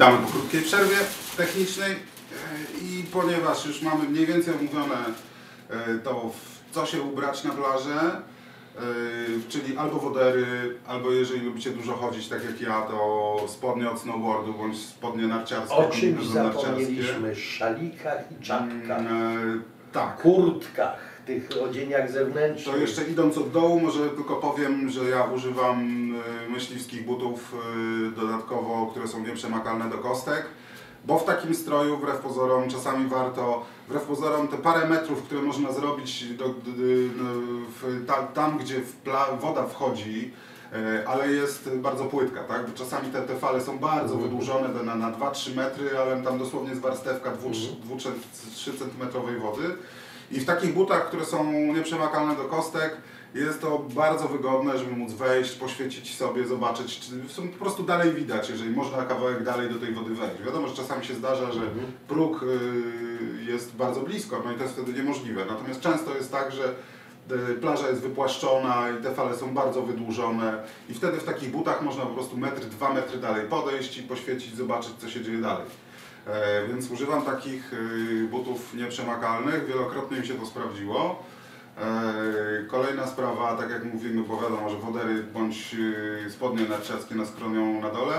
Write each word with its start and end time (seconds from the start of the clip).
Witamy 0.00 0.18
po 0.26 0.32
krótkiej 0.32 0.62
przerwie 0.62 0.96
technicznej 1.36 1.92
e, 1.92 1.96
i 2.82 3.02
ponieważ 3.12 3.66
już 3.66 3.82
mamy 3.82 4.08
mniej 4.08 4.26
więcej 4.26 4.54
omówione 4.54 4.96
e, 5.70 5.98
to, 5.98 6.30
w 6.30 6.74
co 6.74 6.86
się 6.86 7.02
ubrać 7.02 7.44
na 7.44 7.50
plażę, 7.50 8.00
e, 8.00 8.80
czyli 9.48 9.76
albo 9.76 9.98
wodery, 9.98 10.46
albo 10.86 11.10
jeżeli 11.10 11.40
lubicie 11.40 11.70
dużo 11.70 11.92
chodzić, 11.94 12.28
tak 12.28 12.44
jak 12.44 12.60
ja, 12.60 12.82
to 12.82 13.36
spodnie 13.48 13.90
od 13.90 14.00
snowboardu, 14.00 14.54
bądź 14.54 14.78
spodnie 14.78 15.26
narciarskie, 15.26 15.76
O 15.76 15.88
czymś 15.90 16.26
zapomnieliśmy, 16.26 17.36
szalikach 17.36 18.32
i 18.32 18.42
czapkach, 18.44 18.98
Mm, 19.00 19.62
Tak. 19.92 20.22
kurtkach, 20.22 20.98
tych 21.30 21.62
odzieniach 21.62 22.10
zewnętrznych. 22.10 22.74
To 22.74 22.80
jeszcze 22.80 23.04
idąc 23.04 23.38
od 23.38 23.50
dołu, 23.50 23.80
może 23.80 24.08
tylko 24.10 24.36
powiem, 24.36 24.88
że 24.88 25.04
ja 25.04 25.24
używam 25.24 25.80
y, 26.46 26.50
myśliwskich 26.50 27.04
butów 27.06 27.54
y, 28.08 28.10
dodatkowo, 28.20 28.86
które 28.90 29.08
są 29.08 29.26
nieprzemakalne 29.26 29.90
do 29.90 29.98
kostek, 29.98 30.44
bo 31.04 31.18
w 31.18 31.24
takim 31.24 31.54
stroju, 31.54 31.96
wbrew 31.96 32.16
pozorom, 32.18 32.68
czasami 32.70 33.08
warto, 33.08 33.64
wbrew 33.88 34.02
pozorom, 34.02 34.48
te 34.48 34.56
parę 34.58 34.88
metrów, 34.88 35.22
które 35.22 35.42
można 35.42 35.72
zrobić 35.72 36.24
do, 36.24 36.44
do, 36.44 36.52
do, 36.54 37.24
w, 37.82 38.06
ta, 38.06 38.14
tam, 38.14 38.58
gdzie 38.58 38.80
woda 39.40 39.66
wchodzi, 39.66 40.30
y, 41.02 41.08
ale 41.08 41.28
jest 41.32 41.70
bardzo 41.76 42.04
płytka, 42.04 42.44
tak? 42.44 42.66
Bo 42.70 42.78
czasami 42.78 43.08
te, 43.12 43.22
te 43.22 43.36
fale 43.36 43.60
są 43.60 43.78
bardzo 43.78 44.14
Mhm. 44.14 44.22
wydłużone 44.30 44.68
na, 44.84 44.94
na 44.94 45.12
2-3 45.12 45.56
metry, 45.56 45.98
ale 45.98 46.22
tam 46.22 46.38
dosłownie 46.38 46.68
jest 46.70 46.80
warstewka 46.82 47.30
Mhm. 47.30 47.52
2-3 47.52 48.10
cm 48.78 49.40
wody. 49.40 49.62
I 50.30 50.40
w 50.40 50.44
takich 50.44 50.74
butach, 50.74 51.08
które 51.08 51.24
są 51.24 51.52
nieprzemakalne 51.52 52.36
do 52.36 52.44
kostek, 52.44 52.96
jest 53.34 53.60
to 53.60 53.78
bardzo 53.78 54.28
wygodne, 54.28 54.78
żeby 54.78 54.96
móc 54.96 55.12
wejść, 55.12 55.52
poświecić 55.52 56.16
sobie, 56.16 56.46
zobaczyć, 56.46 57.00
czy 57.00 57.34
są 57.34 57.48
po 57.48 57.58
prostu 57.58 57.82
dalej 57.82 58.12
widać, 58.12 58.50
jeżeli 58.50 58.70
można 58.70 59.02
kawałek 59.02 59.44
dalej 59.44 59.70
do 59.70 59.78
tej 59.78 59.94
wody 59.94 60.14
wejść. 60.14 60.42
Wiadomo, 60.46 60.68
że 60.68 60.74
czasami 60.74 61.04
się 61.04 61.14
zdarza, 61.14 61.52
że 61.52 61.60
próg 62.08 62.42
y, 62.42 62.46
jest 63.44 63.76
bardzo 63.76 64.00
blisko, 64.00 64.42
no 64.44 64.52
i 64.52 64.54
to 64.54 64.62
jest 64.62 64.74
wtedy 64.74 64.92
niemożliwe. 64.92 65.44
Natomiast 65.44 65.80
często 65.80 66.14
jest 66.14 66.32
tak, 66.32 66.52
że 66.52 66.74
y, 67.50 67.54
plaża 67.54 67.88
jest 67.88 68.02
wypłaszczona 68.02 68.90
i 68.90 69.02
te 69.02 69.14
fale 69.14 69.36
są 69.36 69.54
bardzo 69.54 69.82
wydłużone 69.82 70.62
i 70.88 70.94
wtedy 70.94 71.18
w 71.18 71.24
takich 71.24 71.50
butach 71.50 71.82
można 71.82 72.06
po 72.06 72.14
prostu 72.14 72.36
metr, 72.36 72.66
dwa 72.66 72.92
metry 72.92 73.18
dalej 73.18 73.48
podejść 73.48 73.98
i 73.98 74.02
poświecić, 74.02 74.56
zobaczyć, 74.56 74.92
co 74.98 75.08
się 75.08 75.20
dzieje 75.20 75.38
dalej. 75.38 75.66
E, 76.26 76.66
więc 76.68 76.90
używam 76.90 77.22
takich 77.22 77.72
y, 77.72 78.28
butów 78.30 78.74
nieprzemakalnych, 78.74 79.66
wielokrotnie 79.66 80.20
mi 80.20 80.26
się 80.26 80.34
to 80.34 80.46
sprawdziło. 80.46 81.22
E, 81.78 81.82
Kolejna 82.68 83.06
sprawa, 83.06 83.56
tak 83.56 83.70
jak 83.70 83.84
mówimy, 83.84 84.22
bo 84.22 84.36
wiadomo, 84.36 84.70
że 84.70 84.76
wodery 84.76 85.22
bądź 85.22 85.74
y, 86.26 86.30
spodnie 86.30 86.68
narciarskie 86.68 87.14
nas 87.14 87.34
chronią 87.34 87.80
na 87.80 87.90
dole. 87.90 88.14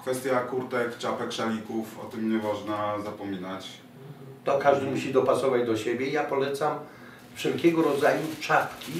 Kwestia 0.00 0.40
kurtek, 0.40 0.98
czapek, 0.98 1.32
szalików, 1.32 1.98
o 2.00 2.04
tym 2.04 2.30
nie 2.32 2.38
można 2.38 2.98
zapominać. 3.04 3.68
To 4.44 4.58
każdy 4.58 4.86
musi 4.86 5.12
dopasować 5.12 5.66
do 5.66 5.76
siebie. 5.76 6.06
Ja 6.10 6.24
polecam 6.24 6.78
wszelkiego 7.34 7.82
rodzaju 7.82 8.22
czapki, 8.40 8.92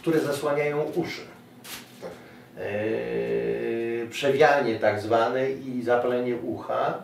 które 0.00 0.20
zasłaniają 0.20 0.82
uszy. 0.82 1.20
Tak. 2.00 2.10
Eee, 2.58 4.08
przewianie 4.10 4.78
tak 4.78 5.00
zwane 5.00 5.50
i 5.50 5.82
zapalenie 5.82 6.36
ucha. 6.36 6.94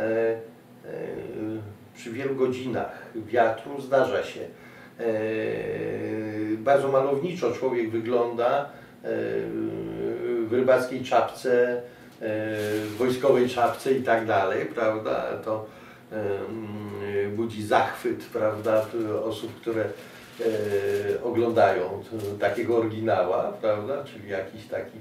Eee, 0.00 0.36
eee, 0.84 1.60
przy 1.94 2.10
wielu 2.10 2.34
godzinach 2.34 3.06
wiatru 3.16 3.80
zdarza 3.80 4.24
się. 4.24 4.40
Eee, 4.40 4.50
bardzo 6.58 6.88
malowniczo 6.88 7.52
człowiek 7.52 7.90
wygląda 7.90 8.68
w 10.46 10.52
rybackiej 10.52 11.04
czapce, 11.04 11.82
w 12.20 12.94
wojskowej 12.98 13.48
czapce 13.48 13.92
i 13.92 14.02
tak 14.02 14.26
dalej, 14.26 14.66
prawda? 14.66 15.24
To 15.44 15.66
em, 16.12 17.36
budzi 17.36 17.66
zachwyt, 17.66 18.24
prawda, 18.32 18.86
osób, 19.24 19.60
które 19.60 19.84
e, 19.84 19.88
oglądają 21.24 22.02
takiego 22.40 22.76
oryginała, 22.76 23.52
prawda, 23.60 24.04
czyli 24.04 24.28
jakiś 24.28 24.66
taki 24.66 24.98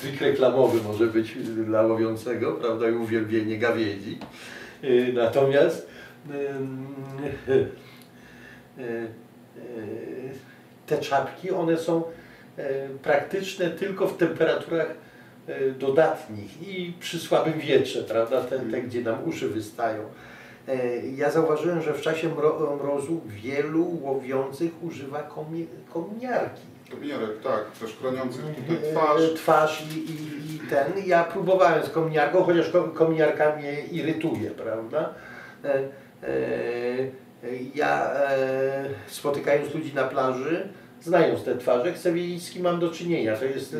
trik 0.00 0.20
reklamowy 0.20 0.82
może 0.82 1.06
być 1.06 1.34
dla 1.66 1.82
łowiącego, 1.82 2.52
prawda, 2.52 2.88
i 2.88 2.92
uwielbienie 2.92 3.58
gawiedzi. 3.58 4.18
E, 4.82 5.12
Natomiast 5.12 5.88
e, 6.30 7.54
e, 8.78 9.06
te 10.86 10.98
czapki, 10.98 11.50
one 11.50 11.78
są 11.78 12.02
praktyczne 13.02 13.70
tylko 13.70 14.08
w 14.08 14.16
temperaturach 14.16 14.94
dodatnich 15.78 16.68
i 16.68 16.92
przy 17.00 17.18
słabym 17.18 17.58
wietrze, 17.58 18.02
prawda, 18.02 18.40
te, 18.40 18.58
te 18.58 18.82
gdzie 18.82 19.02
nam 19.02 19.28
uszy 19.28 19.48
wystają. 19.48 20.02
Ja 21.16 21.30
zauważyłem, 21.30 21.82
że 21.82 21.94
w 21.94 22.00
czasie 22.00 22.28
mro, 22.28 22.78
mrozu 22.82 23.20
wielu 23.26 23.98
łowiących 24.02 24.82
używa 24.82 25.22
komi, 25.22 25.66
kominiarki. 25.92 26.69
Kominiarek, 26.90 27.40
tak, 27.42 27.70
też 27.80 27.96
chroniących 27.96 28.42
tutaj 28.44 28.76
E, 28.76 28.92
twarz. 28.92 29.22
Twarz 29.36 29.82
i, 29.82 29.98
i, 29.98 30.56
i 30.56 30.58
ten. 30.70 30.92
Ja 31.06 31.24
próbowałem 31.24 31.84
z 31.86 31.90
kominiarką, 31.90 32.42
chociaż 32.44 32.70
ko- 32.70 32.84
kominiarka 32.88 33.56
mnie 33.56 33.80
irytuje, 33.92 34.50
prawda? 34.50 35.14
E, 35.64 35.74
e, 35.74 35.80
Ja 37.74 38.10
spotykając 39.06 39.74
ludzi 39.74 39.94
na 39.94 40.04
plaży, 40.04 40.68
znając 41.02 41.44
te 41.44 41.56
twarze, 41.56 41.92
chcę 41.92 42.12
wiedzieć 42.12 42.42
z 42.42 42.50
kim 42.50 42.62
mam 42.62 42.80
do 42.80 42.90
czynienia. 42.90 43.36
To 43.36 43.44
jest 43.44 43.76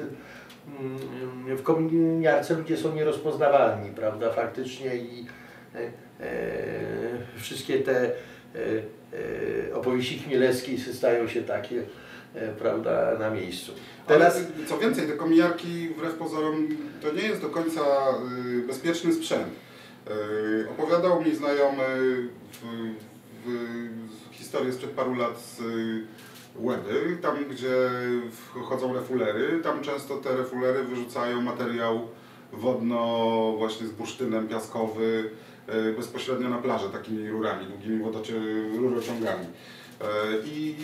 mm, 0.80 1.56
w 1.56 1.62
kominiarce 1.62 2.54
ludzie 2.54 2.76
są 2.76 2.94
nierozpoznawalni, 2.94 3.90
prawda, 3.90 4.30
faktycznie 4.32 4.96
i 4.96 5.26
wszystkie 7.36 7.78
te 7.78 8.10
opowieści 9.74 10.18
chmielewskie 10.18 10.78
stają 10.78 11.28
się 11.28 11.42
takie, 11.42 11.82
prawda, 12.58 13.18
na 13.18 13.30
miejscu. 13.30 13.72
Teraz... 14.06 14.36
Ale 14.36 14.66
co 14.66 14.78
więcej, 14.78 15.06
te 15.06 15.12
kominiarki 15.12 15.88
wbrew 15.88 16.14
pozorom 16.14 16.68
to 17.02 17.12
nie 17.12 17.22
jest 17.22 17.40
do 17.40 17.48
końca 17.48 17.80
y, 18.58 18.66
bezpieczny 18.66 19.12
sprzęt. 19.12 19.48
Y, 20.10 20.70
opowiadał 20.70 21.22
mi 21.22 21.34
znajomy 21.34 21.84
w, 22.52 22.90
w, 23.46 24.34
historię 24.34 24.72
sprzed 24.72 24.90
paru 24.90 25.14
lat 25.14 25.40
z 25.40 25.60
y, 25.60 26.06
Łeby, 26.56 27.18
tam 27.22 27.44
gdzie 27.44 27.90
wchodzą 28.32 28.94
refulery, 28.94 29.60
tam 29.62 29.82
często 29.82 30.16
te 30.16 30.36
refulery 30.36 30.84
wyrzucają 30.84 31.42
materiał 31.42 32.08
wodno 32.52 33.54
właśnie 33.58 33.86
z 33.86 33.90
bursztynem 33.90 34.48
piaskowy 34.48 35.30
bezpośrednio 35.96 36.48
na 36.48 36.58
plażę 36.58 36.88
takimi 36.88 37.30
rurami, 37.30 37.66
długimi. 37.66 38.04
E, 40.00 40.06
I 40.46 40.76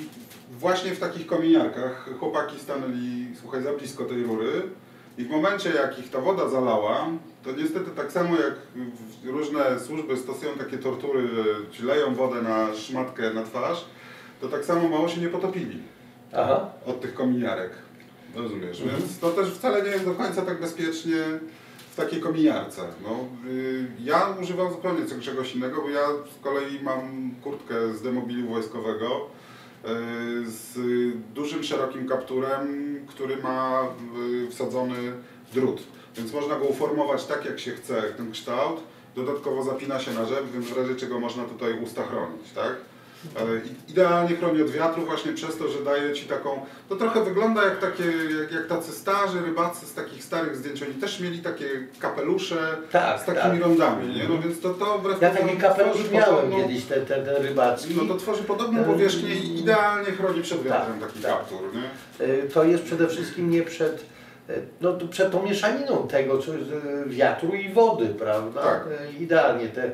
właśnie 0.59 0.95
w 0.95 1.01
takich 1.01 1.27
kominiarkach 1.27 2.09
chłopaki 2.21 2.59
stanęli, 2.59 3.27
słuchaj, 3.41 3.63
za 3.63 3.73
blisko 3.73 4.05
tej 4.05 4.23
rury 4.23 4.63
i 5.19 5.25
w 5.25 5.31
momencie 5.31 5.71
jak 5.71 5.99
ich 5.99 6.11
ta 6.11 6.21
woda 6.21 6.49
zalała, 6.49 7.07
to 7.45 7.53
niestety 7.53 7.91
tak 7.91 8.13
samo 8.13 8.37
jak 8.37 8.55
różne 9.25 9.81
służby 9.81 10.17
stosują 10.17 10.53
takie 10.53 10.79
tortury, 10.79 11.29
leją 11.83 12.15
wodę 12.15 12.43
na 12.43 12.75
szmatkę, 12.75 13.35
na 13.35 13.43
twarz, 13.43 13.85
to 14.41 14.49
tak 14.49 14.65
samo 14.65 14.89
mało 14.89 15.09
się 15.09 15.21
nie 15.21 15.29
potopili 15.29 15.83
Aha. 16.33 16.71
od 16.87 17.01
tych 17.01 17.15
kominiarek. 17.15 17.71
Rozumiesz? 18.35 18.83
Więc 18.83 19.19
to 19.19 19.31
też 19.31 19.51
wcale 19.51 19.83
nie 19.83 19.91
jest 19.91 20.05
do 20.05 20.15
końca 20.15 20.43
tak 20.43 20.61
bezpiecznie 20.61 21.17
w 21.91 21.97
takiej 21.97 22.21
kominiarce. 22.21 22.83
No, 23.03 23.11
y, 23.51 23.87
ja 24.01 24.37
używam 24.43 24.73
zupełnie 24.73 25.21
czegoś 25.21 25.55
innego, 25.55 25.83
bo 25.83 25.89
ja 25.89 26.07
z 26.39 26.45
kolei 26.45 26.83
mam 26.83 27.31
kurtkę 27.43 27.95
z 27.95 28.03
demobilu 28.03 28.49
wojskowego 28.49 29.27
z 30.47 30.75
dużym, 31.35 31.65
szerokim 31.65 32.09
kapturem, 32.09 32.67
który 33.07 33.37
ma 33.37 33.83
y, 34.47 34.51
wsadzony 34.51 35.13
drut. 35.55 35.83
Więc 36.17 36.33
można 36.33 36.59
go 36.59 36.65
uformować 36.65 37.25
tak, 37.25 37.45
jak 37.45 37.61
się 37.61 37.71
chce, 37.71 38.03
ten 38.03 38.33
kształt. 38.33 38.81
Dodatkowo 39.17 39.63
zapina 39.63 40.01
się 40.01 40.15
na 40.15 40.25
rzep, 40.25 40.53
więc 40.53 40.67
w 40.67 40.77
razie 40.77 40.95
czego 40.95 41.21
można 41.21 41.45
tutaj 41.45 41.83
usta 41.83 42.03
chronić, 42.03 42.53
tak? 42.55 42.77
Idealnie 43.89 44.37
chroni 44.37 44.63
od 44.63 44.71
wiatru 44.71 45.03
właśnie 45.07 45.33
przez 45.33 45.57
to, 45.59 45.69
że 45.69 45.79
daje 45.85 46.13
Ci 46.13 46.27
taką... 46.27 46.61
To 46.89 46.97
trochę 46.97 47.25
wygląda 47.25 47.65
jak 47.65 47.79
takie, 47.81 48.05
jak, 48.41 48.53
jak 48.53 48.67
tacy 48.67 48.93
starzy 48.93 49.41
rybacy 49.47 49.87
z 49.87 49.95
takich 49.95 50.25
starych 50.25 50.57
zdjęć. 50.57 50.83
Oni 50.83 50.95
też 50.95 51.21
mieli 51.21 51.39
takie 51.39 51.67
kapelusze 52.01 52.77
Tak, 52.93 53.21
z 53.21 53.25
takimi 53.25 53.53
tak. 53.59 53.61
rondami, 53.61 54.15
nie? 54.17 54.29
No 54.29 54.39
więc 54.43 54.61
to, 54.61 54.71
to 54.75 54.99
wbrew 54.99 55.23
Ja 55.23 55.31
taki 55.31 55.57
kapelusz 55.57 56.11
miałem 56.11 56.35
podobną- 56.37 56.57
kiedyś, 56.63 56.85
ten, 56.85 57.07
ten, 57.07 57.25
ten 57.25 57.43
rybacki. 57.43 57.95
No 57.97 58.05
to 58.15 58.21
tworzy 58.21 58.43
podobną 58.43 58.85
powierzchnię 58.85 59.35
i 59.35 59.61
idealnie 59.61 60.13
chroni 60.13 60.43
przed 60.43 60.63
wiatrem 60.63 61.01
tak, 61.01 61.09
taki 61.09 61.23
tak. 61.23 61.33
kaptur, 61.33 61.61
nie? 61.75 62.27
Y, 62.27 62.49
To 62.55 62.65
jest 62.65 62.85
przede 62.85 63.09
wszystkim 63.09 63.51
nie 63.51 63.63
przed, 63.63 64.05
y, 64.51 64.63
no, 64.81 64.93
przed 65.11 65.31
tą 65.33 65.43
mieszaniną 65.43 66.09
tego, 66.09 66.39
co 66.39 66.53
wiatru 67.07 67.55
i 67.55 67.69
wody, 67.73 68.07
prawda? 68.07 68.63
Tak. 68.63 68.85
Y, 68.87 69.23
Idealnie 69.23 69.69
te 69.69 69.91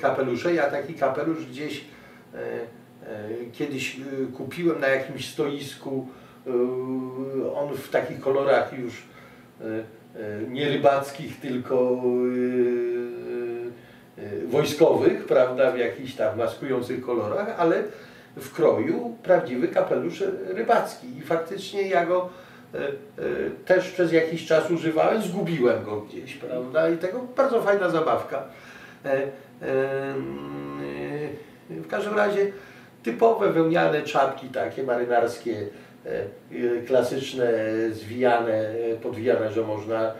kapelusze. 0.00 0.54
Ja 0.54 0.70
taki 0.70 0.94
kapelusz 0.94 1.46
gdzieś 1.46 1.80
y, 1.80 1.86
kiedyś 3.52 3.96
kupiłem 4.36 4.80
na 4.80 4.88
jakimś 4.88 5.32
stoisku. 5.32 6.08
On 7.54 7.76
w 7.76 7.88
takich 7.88 8.20
kolorach 8.20 8.78
już 8.78 9.02
e, 10.16 10.46
nie 10.48 10.68
rybackich, 10.68 11.40
tylko 11.40 11.92
e, 14.18 14.22
e, 14.22 14.46
wojskowych, 14.46 15.26
prawda, 15.26 15.72
w 15.72 15.78
jakichś 15.78 16.14
tam 16.14 16.38
maskujących 16.38 17.00
kolorach, 17.00 17.54
ale 17.58 17.82
w 18.36 18.52
kroju 18.52 19.16
prawdziwy 19.22 19.68
kapelusz 19.68 20.22
rybacki. 20.48 21.18
I 21.18 21.22
faktycznie 21.22 21.82
ja 21.88 22.06
go 22.06 22.28
e, 22.74 22.78
e, 22.78 22.90
też 23.64 23.90
przez 23.90 24.12
jakiś 24.12 24.46
czas 24.46 24.70
używałem, 24.70 25.22
zgubiłem 25.22 25.84
go 25.84 26.00
gdzieś, 26.00 26.34
prawda, 26.34 26.90
i 26.90 26.96
tego 26.96 27.20
bardzo 27.36 27.62
fajna 27.62 27.90
zabawka. 27.90 28.44
E, 29.06 29.30
mm, 29.62 31.36
W 31.70 31.88
każdym 31.88 32.14
razie 32.14 32.52
typowe 33.02 33.52
wełniane 33.52 34.02
czapki 34.02 34.48
takie 34.48 34.82
marynarskie, 34.82 35.66
e, 36.04 36.82
klasyczne, 36.86 37.52
zwijane, 37.90 38.64
podwijane, 39.02 39.52
że 39.52 39.62
można 39.62 40.06
e, 40.06 40.14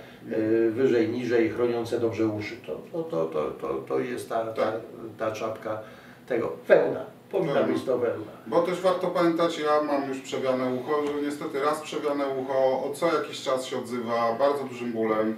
wyżej, 0.71 1.09
niżej, 1.09 1.51
chroniące 1.51 2.01
dobrze 2.01 2.27
uszy. 2.27 2.57
To, 2.67 3.03
to, 3.03 3.25
to, 3.25 3.51
to, 3.51 3.75
to, 3.75 4.01
jest 4.01 4.29
ta, 4.29 4.47
ta, 4.47 4.73
ta 5.19 5.31
czapka 5.31 5.81
tego. 6.27 6.53
Wełna. 6.69 7.05
Powinna 7.31 7.63
być 7.63 7.85
to 7.85 7.99
wełna. 7.99 8.33
Bo 8.47 8.63
też 8.63 8.81
warto 8.81 9.07
pamiętać, 9.07 9.59
ja 9.59 9.83
mam 9.83 10.09
już 10.09 10.21
przewiane 10.21 10.75
ucho, 10.75 11.07
że 11.07 11.23
niestety 11.23 11.61
raz 11.61 11.81
przewiane 11.81 12.25
ucho 12.29 12.55
o 12.59 12.93
co 12.95 13.07
jakiś 13.07 13.43
czas 13.43 13.65
się 13.65 13.79
odzywa 13.79 14.37
bardzo 14.39 14.65
dużym 14.65 14.93
bólem. 14.93 15.37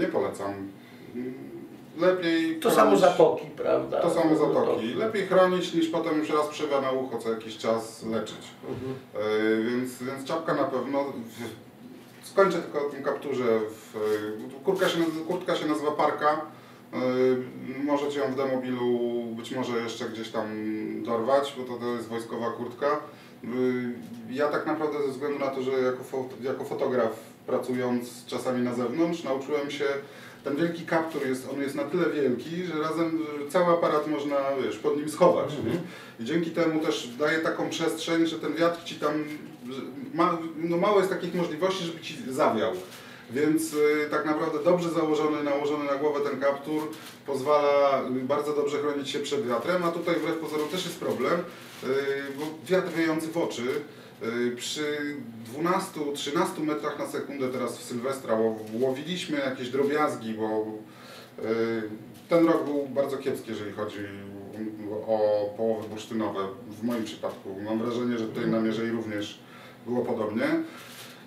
Nie 0.00 0.06
polecam. 0.06 0.54
Lepiej 1.96 2.60
To 2.60 2.68
chronić- 2.70 2.76
samo 2.76 2.96
zatoki, 2.96 3.46
prawda? 3.56 4.00
To 4.00 4.10
samo 4.10 4.36
zatoki. 4.36 4.92
To- 4.92 4.98
Lepiej 4.98 5.26
chronić 5.26 5.74
niż 5.74 5.88
potem 5.88 6.18
już 6.18 6.30
raz 6.30 6.48
przewiane 6.48 6.92
ucho 6.92 7.18
co 7.18 7.30
jakiś 7.30 7.58
czas 7.58 8.02
leczyć. 8.06 8.38
Mhm. 8.68 8.94
E, 9.14 9.62
więc, 9.70 10.02
więc 10.02 10.24
czapka 10.24 10.54
na 10.54 10.64
pewno. 10.64 11.04
W- 11.04 11.62
Skończę 12.28 12.58
tylko 12.58 12.86
o 12.86 12.90
tym 12.90 13.02
kapturze. 13.02 13.44
W, 13.70 13.96
e, 13.96 14.64
kurtka, 14.64 14.88
się, 14.88 14.98
kurtka 15.28 15.56
się 15.56 15.66
nazywa 15.68 15.90
Parka. 15.90 16.40
E, 16.92 16.96
Możecie 17.84 18.20
ją 18.20 18.32
w 18.32 18.36
demobilu 18.36 18.98
być 19.36 19.50
może 19.50 19.78
jeszcze 19.78 20.04
gdzieś 20.08 20.28
tam 20.30 20.46
dorwać, 21.02 21.54
bo 21.58 21.64
to, 21.74 21.80
to 21.80 21.86
jest 21.94 22.08
wojskowa 22.08 22.50
kurtka. 22.50 22.86
E, 23.44 23.48
Ja 24.30 24.48
tak 24.48 24.66
naprawdę 24.66 24.98
ze 25.06 25.08
względu 25.12 25.38
na 25.38 25.46
to, 25.46 25.62
że 25.62 25.70
jako, 25.72 26.04
fo, 26.04 26.24
jako 26.42 26.64
fotograf 26.64 27.12
pracując 27.46 28.26
czasami 28.26 28.62
na 28.62 28.74
zewnątrz 28.74 29.24
nauczyłem 29.24 29.70
się 29.70 29.84
ten 30.44 30.56
wielki 30.56 30.82
kaptur 30.82 31.26
jest, 31.26 31.48
on 31.52 31.60
jest 31.60 31.74
na 31.74 31.84
tyle 31.84 32.10
wielki, 32.10 32.64
że 32.64 32.82
razem 32.82 33.18
że 33.38 33.48
cały 33.50 33.72
aparat 33.72 34.06
można 34.06 34.36
wiesz, 34.64 34.76
pod 34.76 34.96
nim 34.96 35.10
schować. 35.10 35.54
Mhm. 35.54 35.66
nie? 35.66 35.80
I 36.20 36.24
dzięki 36.24 36.50
temu 36.50 36.80
też 36.80 37.08
daje 37.18 37.38
taką 37.38 37.70
przestrzeń, 37.70 38.26
że 38.26 38.38
ten 38.38 38.54
wiatr 38.54 38.84
ci 38.84 38.94
tam, 38.94 39.24
ma, 40.14 40.38
no 40.56 40.76
mało 40.76 40.98
jest 40.98 41.10
takich 41.10 41.34
możliwości, 41.34 41.84
żeby 41.84 42.00
ci 42.00 42.16
zawiał. 42.28 42.72
Więc 43.30 43.74
y, 43.74 44.08
tak 44.10 44.26
naprawdę 44.26 44.58
dobrze 44.64 44.90
założony, 44.90 45.42
nałożony 45.42 45.84
na 45.84 45.94
głowę 45.94 46.20
ten 46.30 46.40
kaptur 46.40 46.82
pozwala 47.26 48.02
y, 48.02 48.24
bardzo 48.24 48.52
dobrze 48.52 48.78
chronić 48.78 49.10
się 49.10 49.18
przed 49.18 49.48
wiatrem, 49.48 49.84
a 49.84 49.90
tutaj 49.90 50.14
wbrew 50.16 50.36
pozorom 50.36 50.68
też 50.68 50.84
jest 50.84 51.00
problem, 51.00 51.32
y, 51.32 51.86
bo 52.38 52.44
wiatr 52.66 52.92
wiejący 52.92 53.28
w 53.28 53.36
oczy 53.36 53.62
przy 54.56 55.16
12-13 55.60 56.64
metrach 56.64 56.98
na 56.98 57.06
sekundę 57.06 57.48
teraz 57.48 57.78
w 57.78 57.82
Sylwestra 57.82 58.34
łow- 58.36 58.80
łowiliśmy 58.80 59.38
jakieś 59.38 59.68
drobiazgi, 59.70 60.34
bo 60.34 60.66
y, 61.38 61.42
ten 62.28 62.46
rok 62.46 62.64
był 62.64 62.86
bardzo 62.86 63.16
kiepski, 63.16 63.50
jeżeli 63.50 63.72
chodzi 63.72 63.98
o 65.06 65.44
połowy 65.56 65.88
bursztynowe. 65.88 66.40
W 66.70 66.82
moim 66.82 67.04
przypadku 67.04 67.56
mam 67.64 67.78
wrażenie, 67.78 68.18
że 68.18 68.24
tutaj 68.28 68.46
na 68.46 68.60
Mierzei 68.60 68.90
również 68.90 69.38
było 69.86 70.04
podobnie. 70.04 70.44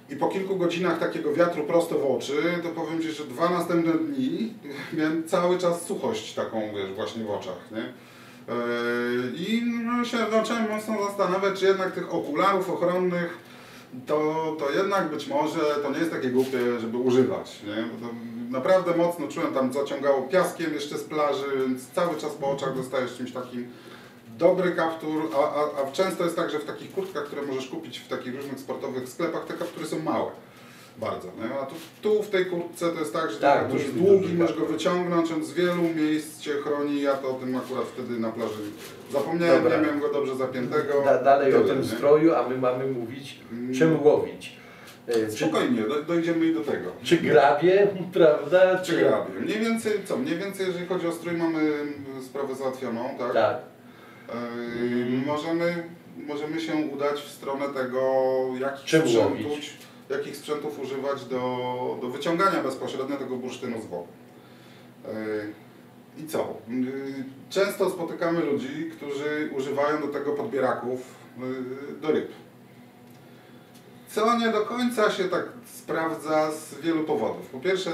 I 0.10 0.16
po 0.16 0.28
kilku 0.28 0.56
godzinach 0.56 1.00
takiego 1.00 1.34
wiatru 1.34 1.64
prosto 1.64 2.00
w 2.00 2.06
oczy, 2.12 2.34
to 2.64 2.70
powiem 2.70 3.02
Ci, 3.02 3.12
że 3.12 3.24
dwa 3.26 3.50
następne 3.50 3.94
dni 3.94 4.54
miałem 4.94 5.24
cały 5.28 5.58
czas 5.58 5.86
suchość 5.86 6.34
taką, 6.34 6.62
wiesz, 6.76 6.92
właśnie 6.94 7.24
w 7.24 7.32
oczach, 7.32 7.58
nie? 7.72 7.94
Yy, 8.48 9.38
I 9.38 9.64
no, 9.86 10.06
się 10.06 10.18
zacząłem 10.32 10.70
mocno 10.70 11.04
zastanawiać, 11.04 11.60
czy 11.60 11.66
jednak 11.66 11.92
tych 11.92 12.14
okularów 12.14 12.70
ochronnych 12.70 13.38
to, 14.08 14.56
to 14.60 14.72
jednak 14.72 15.10
być 15.10 15.28
może 15.28 15.60
to 15.84 15.92
nie 15.92 16.00
jest 16.00 16.12
takie 16.12 16.30
głupie, 16.30 16.80
żeby 16.80 16.98
używać, 16.98 17.62
nie? 17.64 17.84
Bo 17.84 18.08
to 18.08 18.14
naprawdę 18.50 18.98
mocno 18.98 19.28
czułem, 19.28 19.54
tam 19.54 19.74
zaciągało 19.74 20.22
piaskiem 20.22 20.74
jeszcze 20.74 20.98
z 20.98 21.04
plaży, 21.04 21.46
więc 21.68 21.90
cały 21.90 22.18
czas 22.18 22.34
po 22.34 22.52
oczach 22.52 22.76
dostajesz 22.76 23.18
czymś 23.18 23.32
takim 23.32 23.68
dobry 24.38 24.72
kaptur, 24.72 25.30
a, 25.36 25.38
a, 25.38 25.88
a 25.88 25.92
często 25.92 26.24
jest 26.24 26.36
tak, 26.36 26.52
że 26.52 26.60
w 26.60 26.66
takich 26.66 26.92
kurtkach, 26.92 27.24
które 27.24 27.42
możesz 27.42 27.68
kupić 27.68 28.00
w 28.00 28.08
takich 28.08 28.36
różnych 28.36 28.60
sportowych 28.60 29.10
sklepach, 29.10 29.46
te 29.46 29.54
kaptury 29.54 29.86
są 29.86 30.00
małe. 30.00 30.32
Bardzo. 30.98 31.28
Nie? 31.28 31.60
A 31.60 31.66
tu, 31.66 31.76
tu 32.02 32.24
w 32.24 32.30
tej 32.30 32.46
kurtce 32.46 32.90
to 32.92 33.00
jest 33.00 33.14
tak, 33.14 33.32
że 33.32 33.38
Tak, 33.40 33.54
ten 33.54 33.62
kaptur 33.62 33.80
jest 33.80 33.94
długi, 33.94 34.20
duży 34.22 34.34
możesz 34.34 34.54
go 34.56 34.60
kaptur. 34.62 34.78
wyciągnąć, 34.78 35.32
on 35.32 35.44
z 35.46 35.54
wielu 35.54 35.82
miejsc 35.96 36.40
Cię 36.40 36.52
chroni. 36.54 37.02
Ja 37.02 37.14
to 37.14 37.30
o 37.30 37.34
tym 37.34 37.56
akurat 37.56 37.86
wtedy 37.94 38.20
na 38.20 38.32
plaży 38.32 38.54
zapomniałem, 39.12 39.64
Dobra. 39.64 39.78
nie 39.78 39.84
miałem 39.84 40.00
go 40.00 40.14
dobrze 40.14 40.36
zapiętego. 40.36 41.02
Da, 41.06 41.24
dalej 41.24 41.56
o 41.56 41.58
Tyle, 41.62 41.74
tym 41.74 41.82
nie? 41.82 41.88
stroju, 41.88 42.36
a 42.36 42.50
my 42.50 42.58
mamy 42.58 42.88
mówić, 42.88 43.40
Mm. 43.52 43.74
czym 43.74 44.04
łowić. 44.04 44.56
E, 45.08 45.14
Czy, 45.28 45.32
Spokojnie, 45.46 45.82
do, 45.82 46.04
dojdziemy 46.04 46.46
i 46.46 46.54
do 46.54 46.62
tego. 46.62 46.92
czy 47.04 47.18
grabie, 47.18 47.88
prawda? 48.14 48.78
Czy 48.78 48.98
grabie? 48.98 49.40
Mniej 49.42 49.60
więcej, 49.60 49.94
co? 50.06 50.18
Mniej 50.18 50.38
więcej, 50.38 50.68
jeżeli 50.68 50.86
chodzi 50.86 51.08
o 51.08 51.12
strój, 51.12 51.34
mamy 51.38 51.60
mm, 51.60 52.24
sprawę 52.26 52.56
załatwioną, 52.56 53.10
tak? 53.20 53.34
Tak. 53.34 53.58
Yy, 54.30 55.26
możemy, 55.26 55.84
możemy 56.28 56.62
się 56.62 56.76
udać 56.76 57.22
w 57.22 57.32
stronę 57.32 57.66
tego, 57.70 58.00
jakich 58.60 58.86
Czym 58.86 59.02
sprzętów, 59.02 59.32
łowić? 59.32 59.74
Jakich 60.10 60.38
sprzętów 60.38 60.80
używać 60.80 61.26
do, 61.26 61.98
do 62.02 62.10
wyciągania 62.10 62.64
bezpośrednio 62.64 63.18
tego 63.18 63.36
bursztynu 63.36 63.82
z 63.82 63.86
wody. 63.86 64.08
Yy, 66.18 66.24
I 66.24 66.28
co? 66.28 66.58
Yy, 66.70 67.24
Często 67.50 67.90
spotykamy 67.90 68.46
ludzi, 68.46 68.92
którzy 68.98 69.50
używają 69.58 70.02
do 70.02 70.08
tego 70.08 70.34
podbieraków 70.34 71.00
yy, 71.40 71.96
do 72.02 72.12
ryb. 72.12 72.32
Co 74.16 74.38
nie 74.40 74.50
do 74.50 74.62
końca 74.62 75.12
się 75.12 75.24
tak 75.24 75.46
sprawdza 75.66 76.52
z 76.52 76.82
wielu 76.82 77.04
powodów. 77.04 77.48
Po 77.50 77.60
pierwsze, 77.60 77.92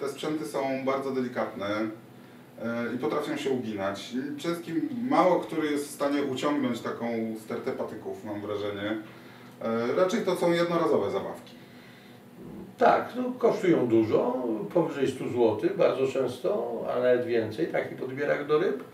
te- 0.00 0.08
sprzęty 0.08 0.46
są 0.46 0.84
bardzo 0.84 1.10
delikatne 1.10 1.66
e, 1.66 2.94
i 2.94 2.98
potrafią 2.98 3.36
się 3.36 3.50
uginać. 3.50 4.12
Przede 4.36 4.54
wszystkim 4.54 4.88
mało 5.10 5.40
który 5.40 5.70
jest 5.70 5.88
w 5.88 5.90
stanie 5.90 6.22
uciągnąć 6.22 6.80
taką 6.80 7.06
stertę 7.44 7.72
patyków, 7.72 8.24
mam 8.24 8.40
wrażenie. 8.40 8.96
E, 9.64 9.94
Raczej 9.96 10.20
to 10.20 10.36
są 10.36 10.52
jednorazowe 10.52 11.10
zabawki. 11.10 11.54
Tak, 12.78 13.12
no, 13.16 13.32
kosztują 13.38 13.86
dużo, 13.88 14.42
powyżej 14.74 15.08
100 15.08 15.28
zł, 15.28 15.58
bardzo 15.76 16.06
często, 16.06 16.80
a 16.94 16.98
nawet 17.00 17.26
więcej, 17.26 17.66
taki 17.66 17.94
podbierak 17.94 18.46
do 18.46 18.58
ryb. 18.58 18.84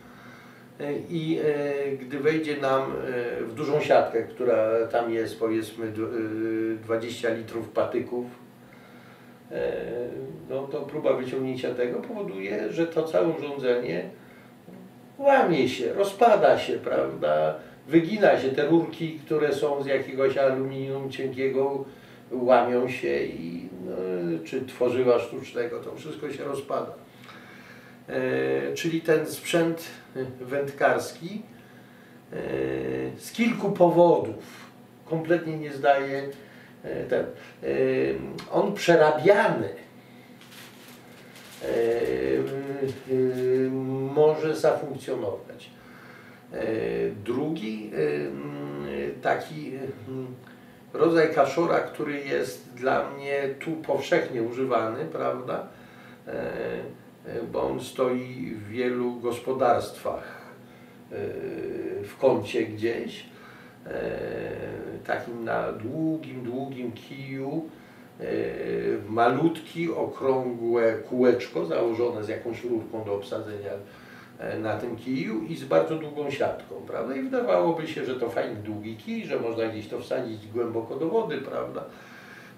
E, 0.80 0.92
I 1.10 1.38
e, 1.38 1.96
gdy 1.96 2.18
wejdzie 2.18 2.56
nam 2.56 2.82
e, 2.82 3.44
w 3.44 3.54
dużą 3.54 3.80
siatkę, 3.80 4.22
która 4.22 4.86
tam 4.86 5.12
jest 5.12 5.38
powiedzmy 5.38 5.86
e, 5.86 6.84
20 6.84 7.34
litrów 7.34 7.68
patyków, 7.68 8.26
e, 9.50 9.72
no 10.50 10.62
to 10.62 10.80
próba 10.80 11.12
wyciągnięcia 11.12 11.74
tego 11.74 11.98
powoduje, 11.98 12.72
że 12.72 12.86
to 12.86 13.02
całe 13.02 13.28
urządzenie 13.28 14.10
łamie 15.18 15.68
się, 15.68 15.92
rozpada 15.92 16.58
się, 16.58 16.72
prawda? 16.78 17.54
Wygina 17.90 18.40
się 18.40 18.48
te 18.48 18.66
rurki, 18.66 19.20
które 19.26 19.54
są 19.54 19.82
z 19.82 19.86
jakiegoś 19.86 20.36
aluminium 20.36 21.10
cienkiego, 21.10 21.84
łamią 22.32 22.88
się 22.88 23.24
i 23.24 23.68
no, 23.84 23.92
czy 24.44 24.66
tworzywa 24.66 25.18
sztucznego, 25.18 25.80
to 25.80 25.94
wszystko 25.94 26.32
się 26.32 26.44
rozpada. 26.44 26.94
E, 28.08 28.74
czyli 28.74 29.00
ten 29.00 29.26
sprzęt 29.26 29.84
wędkarski 30.40 31.42
e, 32.32 32.36
z 33.18 33.32
kilku 33.32 33.72
powodów 33.72 34.70
kompletnie 35.04 35.58
nie 35.58 35.72
zdaje 35.72 36.28
e, 36.84 37.04
ten. 37.04 37.24
E, 37.24 37.26
on 38.52 38.74
przerabiany 38.74 39.68
e, 41.62 41.66
e, 41.66 41.70
może 44.14 44.56
zafunkcjonować. 44.56 45.79
E, 46.52 47.10
Drugi 47.24 47.90
e, 47.94 49.20
taki 49.22 49.72
m, 50.08 50.26
rodzaj 50.92 51.34
kaszora, 51.34 51.80
który 51.80 52.20
jest 52.20 52.74
dla 52.74 53.10
mnie 53.10 53.54
tu 53.60 53.70
powszechnie 53.72 54.42
używany, 54.42 55.04
prawda? 55.04 55.66
E, 56.26 56.32
e, 57.26 57.42
Bo 57.52 57.62
on 57.62 57.80
stoi 57.80 58.54
w 58.54 58.68
wielu 58.68 59.20
gospodarstwach 59.20 60.40
e, 61.12 61.16
w 62.04 62.16
kącie 62.20 62.64
gdzieś, 62.66 63.26
e, 63.86 64.10
takim 65.06 65.44
na 65.44 65.72
długim, 65.72 66.42
długim 66.44 66.92
kiju, 66.92 67.68
e, 68.20 68.24
malutki, 69.08 69.92
okrągłe 69.92 70.94
kółeczko 70.94 71.66
założone 71.66 72.24
z 72.24 72.28
jakąś 72.28 72.64
rurką 72.64 73.04
do 73.04 73.14
obsadzenia 73.14 73.70
e, 73.72 73.78
na 74.58 74.76
tym 74.76 74.96
kiju 74.96 75.42
i 75.48 75.56
z 75.56 75.64
bardzo 75.64 75.96
długą 75.96 76.30
siatką, 76.30 76.74
prawda? 76.86 77.16
I 77.16 77.22
wydawałoby 77.22 77.88
się, 77.88 78.04
że 78.04 78.14
to 78.14 78.30
fajny 78.30 78.56
długi 78.56 78.96
kij, 78.96 79.26
że 79.26 79.40
można 79.40 79.66
gdzieś 79.66 79.88
to 79.88 80.00
wsadzić 80.00 80.46
głęboko 80.46 80.96
do 80.96 81.08
wody, 81.08 81.38
prawda? 81.38 81.84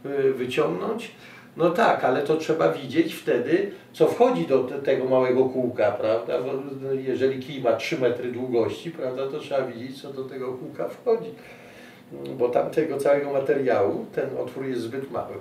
E, 0.05 0.33
Wyciągnąć. 0.33 1.11
No 1.57 1.71
tak, 1.71 2.05
ale 2.05 2.23
to 2.23 2.37
trzeba 2.37 2.73
widzieć 2.73 3.15
wtedy, 3.15 3.71
co 3.93 4.07
wchodzi 4.07 4.47
do 4.47 4.65
te, 4.65 4.75
tego 4.79 5.05
małego 5.05 5.45
kółka, 5.45 5.93
prawda? 5.93 6.43
Bo 6.43 6.53
no, 6.81 6.93
jeżeli 6.93 7.43
kij 7.43 7.63
ma 7.63 7.73
3 7.73 7.99
metry 8.01 8.33
długości, 8.33 8.91
prawda, 8.91 9.29
to 9.29 9.39
trzeba 9.39 9.63
widzieć, 9.67 10.03
co 10.03 10.13
do 10.13 10.25
tego 10.25 10.53
kółka 10.53 10.89
wchodzi. 10.89 11.31
Mm, 12.13 12.37
Bo 12.39 12.49
tam 12.49 12.71
tego 12.71 12.97
całego 12.99 13.33
materiału, 13.33 14.07
ten 14.15 14.29
otwór 14.39 14.67
jest 14.67 14.81
zbyt 14.81 15.11
mały. 15.11 15.35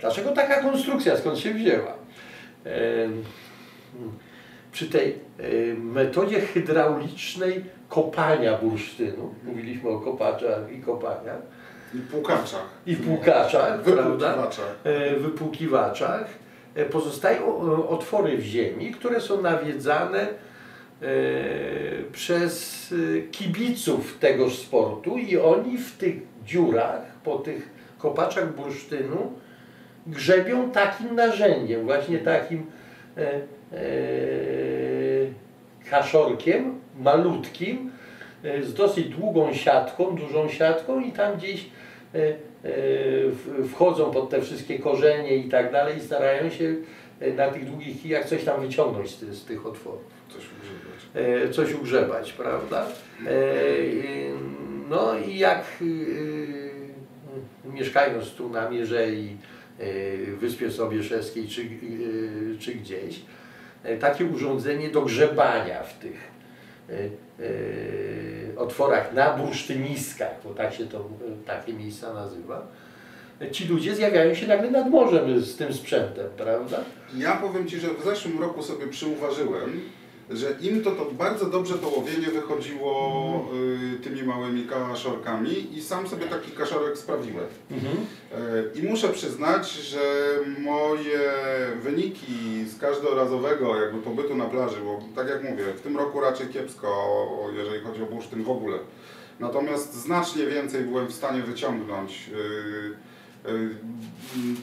Dlaczego 0.00 0.30
taka 0.32 0.62
konstrukcja, 0.62 1.16
skąd 1.16 1.38
się 1.38 1.54
wzięła? 1.54 1.94
Em, 2.64 3.22
Przy 4.72 4.86
tej 4.86 5.08
e, 5.10 5.14
metodzie 5.74 6.40
hydraulicznej 6.40 7.64
kopania 7.88 8.58
bursztynu, 8.58 9.34
mówiliśmy 9.44 9.90
o 9.90 10.00
kopaczach 10.00 10.72
i 10.72 10.80
kopaniach, 10.80 11.42
I 11.94 11.98
płukaczach. 11.98 12.66
i 12.86 12.96
płukaczach, 12.96 13.80
prawda? 13.80 14.04
Wypłukiwaczach. 14.04 14.76
e, 14.84 15.16
wypłukiwaczach 15.16 16.24
e, 16.74 16.84
pozostają 16.84 17.60
otwory 17.88 18.36
w 18.36 18.42
ziemi, 18.42 18.92
które 18.92 19.20
są 19.20 19.42
nawiedzane 19.42 20.20
e, 20.20 20.26
przez 22.12 22.94
kibiców 23.30 24.18
tegoż 24.18 24.58
sportu 24.58 25.18
i 25.18 25.38
oni 25.38 25.78
w 25.78 25.96
tych 25.96 26.16
dziurach, 26.46 27.02
po 27.24 27.38
tych 27.38 27.70
kopaczach 27.98 28.54
bursztynu 28.54 29.32
grzebią 30.06 30.70
takim 30.70 31.14
narzędziem, 31.14 31.84
właśnie 31.84 32.18
takim 32.18 32.66
e, 33.16 33.40
kaszorkiem 35.92 36.80
malutkim, 37.00 37.90
e, 38.44 38.62
z 38.62 38.74
dosyć 38.74 39.08
długą 39.08 39.54
siatką, 39.54 40.16
dużą 40.16 40.48
siatką 40.48 41.00
i 41.00 41.12
tam 41.12 41.36
gdzieś 41.36 41.66
e, 42.14 42.18
e, 42.18 42.34
wchodzą 43.68 44.10
pod 44.10 44.30
te 44.30 44.42
wszystkie 44.42 44.78
korzenie 44.78 45.36
i 45.36 45.48
tak 45.48 45.72
dalej 45.72 45.98
i 45.98 46.00
starają 46.00 46.50
się 46.50 46.74
na 47.36 47.48
tych 47.48 47.64
długich 47.64 48.02
kijach 48.02 48.24
coś 48.24 48.44
tam 48.44 48.60
wyciągnąć 48.60 49.10
z, 49.10 49.20
z 49.20 49.44
tych 49.44 49.66
otworów 49.66 50.12
Coś 50.28 50.42
ugrzebać. 50.42 51.54
coś 51.56 51.74
ugrzebać, 51.74 52.32
prawda? 52.32 52.86
No 54.90 55.18
i 55.18 55.38
jak 55.38 55.64
mieszkając 57.64 58.30
tu 58.30 58.48
na 58.48 58.70
Mierzei, 58.70 59.36
Wyspie 60.40 60.70
Sobieszewskiej 60.70 61.48
czy, 61.48 61.64
czy 62.58 62.74
gdzieś, 62.74 63.20
takie 64.00 64.24
urządzenie 64.24 64.90
do 64.90 65.02
grzebania 65.02 65.82
w 65.82 65.98
tych 65.98 66.30
e, 66.90 66.92
e, 66.94 68.58
otworach 68.58 69.12
na 69.12 69.36
bursztyniskach, 69.36 70.30
bo 70.44 70.50
tak 70.50 70.74
się 70.74 70.86
to 70.86 70.98
e, 70.98 71.02
takie 71.46 71.72
miejsca 71.72 72.14
nazywa, 72.14 72.66
ci 73.52 73.68
ludzie 73.68 73.94
zjawiają 73.94 74.34
się 74.34 74.46
nagle 74.46 74.70
nad 74.70 74.90
morzem 74.90 75.40
z 75.40 75.56
tym 75.56 75.72
sprzętem, 75.72 76.26
prawda? 76.36 76.80
Ja 77.16 77.36
powiem 77.36 77.68
Ci, 77.68 77.80
że 77.80 77.88
w 77.88 78.04
zeszłym 78.04 78.40
roku 78.40 78.62
sobie 78.62 78.86
przyuważyłem, 78.86 79.80
że 80.30 80.54
im 80.60 80.82
to, 80.82 80.90
to 80.90 81.04
bardzo 81.04 81.46
dobrze 81.46 81.74
to 81.74 81.88
łowienie 81.88 82.26
wychodziło 82.26 83.48
y, 83.94 83.98
tymi 84.02 84.22
małymi 84.22 84.66
kaszorkami 84.66 85.76
i 85.76 85.82
sam 85.82 86.08
sobie 86.08 86.26
taki 86.26 86.50
kaszorek 86.50 86.98
sprawiłem. 86.98 87.44
Y, 87.44 88.78
I 88.78 88.82
muszę 88.82 89.08
przyznać, 89.08 89.72
że 89.72 90.00
moje 90.58 91.20
wyniki 91.82 92.64
z 92.64 92.78
każdorazowego 92.78 93.80
jakby 93.80 93.98
pobytu 93.98 94.36
na 94.36 94.44
plaży, 94.44 94.76
bo 94.84 95.00
tak 95.16 95.28
jak 95.28 95.42
mówię, 95.50 95.64
w 95.76 95.80
tym 95.80 95.96
roku 95.96 96.20
raczej 96.20 96.48
kiepsko, 96.48 97.18
jeżeli 97.56 97.84
chodzi 97.84 98.02
o 98.02 98.06
bursztyn 98.06 98.42
w 98.42 98.50
ogóle. 98.50 98.78
Natomiast 99.40 99.94
znacznie 99.94 100.46
więcej 100.46 100.82
byłem 100.82 101.06
w 101.06 101.12
stanie 101.12 101.42
wyciągnąć 101.42 102.30
y, 103.46 103.50
y, 103.50 103.70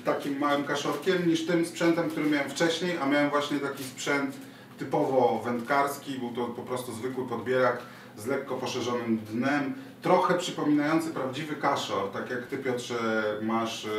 takim 0.05 0.39
małym 0.39 0.63
kaszorkiem 0.63 1.29
niż 1.29 1.45
tym 1.45 1.65
sprzętem, 1.65 2.09
który 2.09 2.29
miałem 2.29 2.49
wcześniej, 2.49 2.97
a 3.01 3.05
miałem 3.05 3.29
właśnie 3.29 3.59
taki 3.59 3.83
sprzęt 3.83 4.35
typowo 4.79 5.41
wędkarski, 5.45 6.19
był 6.19 6.29
to 6.31 6.45
po 6.45 6.61
prostu 6.61 6.91
zwykły 6.93 7.27
podbierak 7.27 7.77
z 8.17 8.27
lekko 8.27 8.55
poszerzonym 8.55 9.17
dnem, 9.17 9.73
trochę 10.01 10.33
przypominający 10.37 11.09
prawdziwy 11.09 11.55
kaszor, 11.55 12.11
tak 12.11 12.29
jak 12.29 12.47
Ty 12.47 12.57
Piotrze 12.57 13.23
masz, 13.41 13.85
y, 13.85 13.89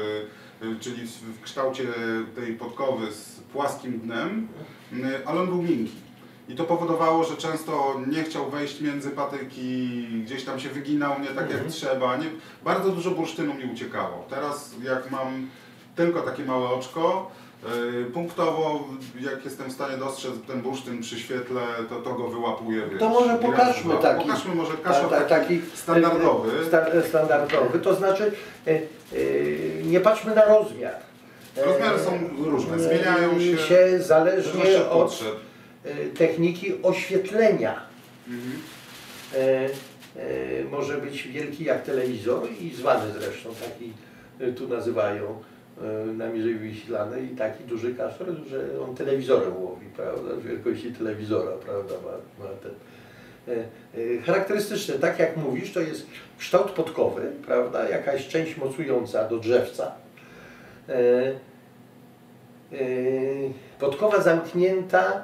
y, 0.62 0.76
czyli 0.80 1.02
w 1.06 1.40
kształcie 1.42 1.84
tej 2.34 2.54
podkowy 2.54 3.12
z 3.12 3.40
płaskim 3.52 3.98
dnem, 4.00 4.48
y, 4.92 5.26
ale 5.26 5.40
on 5.40 5.46
był 5.46 5.62
miękki. 5.62 5.96
I 6.48 6.54
to 6.54 6.64
powodowało, 6.64 7.24
że 7.24 7.36
często 7.36 8.00
nie 8.06 8.22
chciał 8.22 8.50
wejść 8.50 8.80
między 8.80 9.10
patyki, 9.10 10.06
gdzieś 10.24 10.44
tam 10.44 10.60
się 10.60 10.68
wyginał 10.68 11.20
nie 11.20 11.26
tak 11.26 11.36
jak 11.36 11.50
Mhm. 11.50 11.70
trzeba. 11.70 12.16
Nie, 12.16 12.26
bardzo 12.64 12.90
dużo 12.90 13.10
bursztynu 13.10 13.54
mi 13.54 13.64
uciekało. 13.72 14.24
Teraz 14.30 14.74
jak 14.82 15.10
mam 15.10 15.48
tylko 15.96 16.20
takie 16.22 16.44
małe 16.44 16.68
oczko, 16.68 17.30
punktowo 18.14 18.88
jak 19.20 19.44
jestem 19.44 19.70
w 19.70 19.72
stanie 19.72 19.96
dostrzec 19.96 20.32
ten 20.46 20.60
bursztyn 20.62 21.00
przy 21.00 21.20
świetle, 21.20 21.60
to, 21.88 21.96
to 22.02 22.14
go 22.14 22.28
wyłapuję. 22.28 22.82
To 22.98 23.08
może 23.08 23.34
pokażmy 23.34 23.92
dwa. 23.94 24.02
taki- 24.02 24.22
Pokażmy 24.26 24.54
może 24.54 24.72
kaszor 24.76 25.10
ta- 25.10 25.20
taki, 25.20 25.60
standardowy. 25.74 26.50
e, 26.60 26.64
sta- 26.64 26.86
standardowy, 27.08 27.78
to 27.78 27.94
znaczy 27.94 28.32
e, 28.66 28.70
e, 28.70 28.80
nie 29.84 30.00
patrzmy 30.00 30.34
na 30.34 30.44
rozmiar. 30.44 30.94
E, 31.56 31.64
Rozmiary 31.64 31.98
są 31.98 32.10
różne, 32.44 32.78
zmieniają 32.78 33.40
się. 33.40 33.58
się 33.58 33.98
zależnie 34.02 34.80
od 34.90 35.02
potrzeb. 35.02 35.34
e, 35.84 35.94
techniki 36.06 36.72
oświetlenia. 36.82 37.80
Mhm. 38.28 38.52
E, 39.34 39.38
e, 39.40 40.64
może 40.70 40.98
być 40.98 41.22
wielki 41.28 41.64
jak 41.64 41.82
telewizor 41.84 42.48
i 42.60 42.74
zwany 42.74 43.12
zresztą, 43.12 43.50
taki 43.64 43.92
e, 44.40 44.52
tu 44.52 44.68
nazywają 44.68 45.42
e, 45.80 46.06
na 46.06 46.28
Mierzei 46.28 46.54
Wiślanej 46.54 47.32
i 47.32 47.36
taki 47.36 47.64
duży 47.64 47.94
kaszor, 47.94 48.26
że 48.50 48.82
on 48.82 48.94
telewizorem 48.94 49.62
łowi, 49.62 49.86
prawda, 49.96 50.36
wielkości 50.44 50.92
telewizora, 50.92 51.52
prawda, 51.52 51.94
ma, 51.94 52.44
ma 52.44 52.50
ten. 52.62 52.72
E, 53.48 53.52
e, 54.16 54.22
Charakterystyczne, 54.22 54.94
tak 54.94 55.18
jak 55.18 55.36
mówisz, 55.36 55.72
to 55.72 55.80
jest 55.80 56.06
kształt 56.38 56.70
podkowy, 56.70 57.22
prawda, 57.46 57.88
jakaś 57.88 58.28
część 58.28 58.56
mocująca 58.56 59.28
do 59.28 59.38
drzewca. 59.38 59.92
E, 60.88 61.50
Podkowa 63.78 64.22
zamknięta 64.22 65.22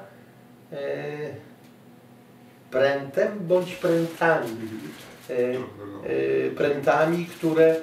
prętem 2.71 3.29
bądź 3.41 3.75
prętami. 3.75 4.51
Prętami, 6.57 7.27
które, 7.27 7.77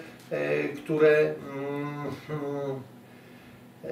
które 0.77 1.17
mm, 1.19 2.05
mm, 2.29 2.81
e, 3.83 3.89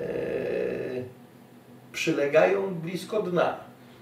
przylegają 1.91 2.75
blisko 2.75 3.21
dna. 3.21 3.57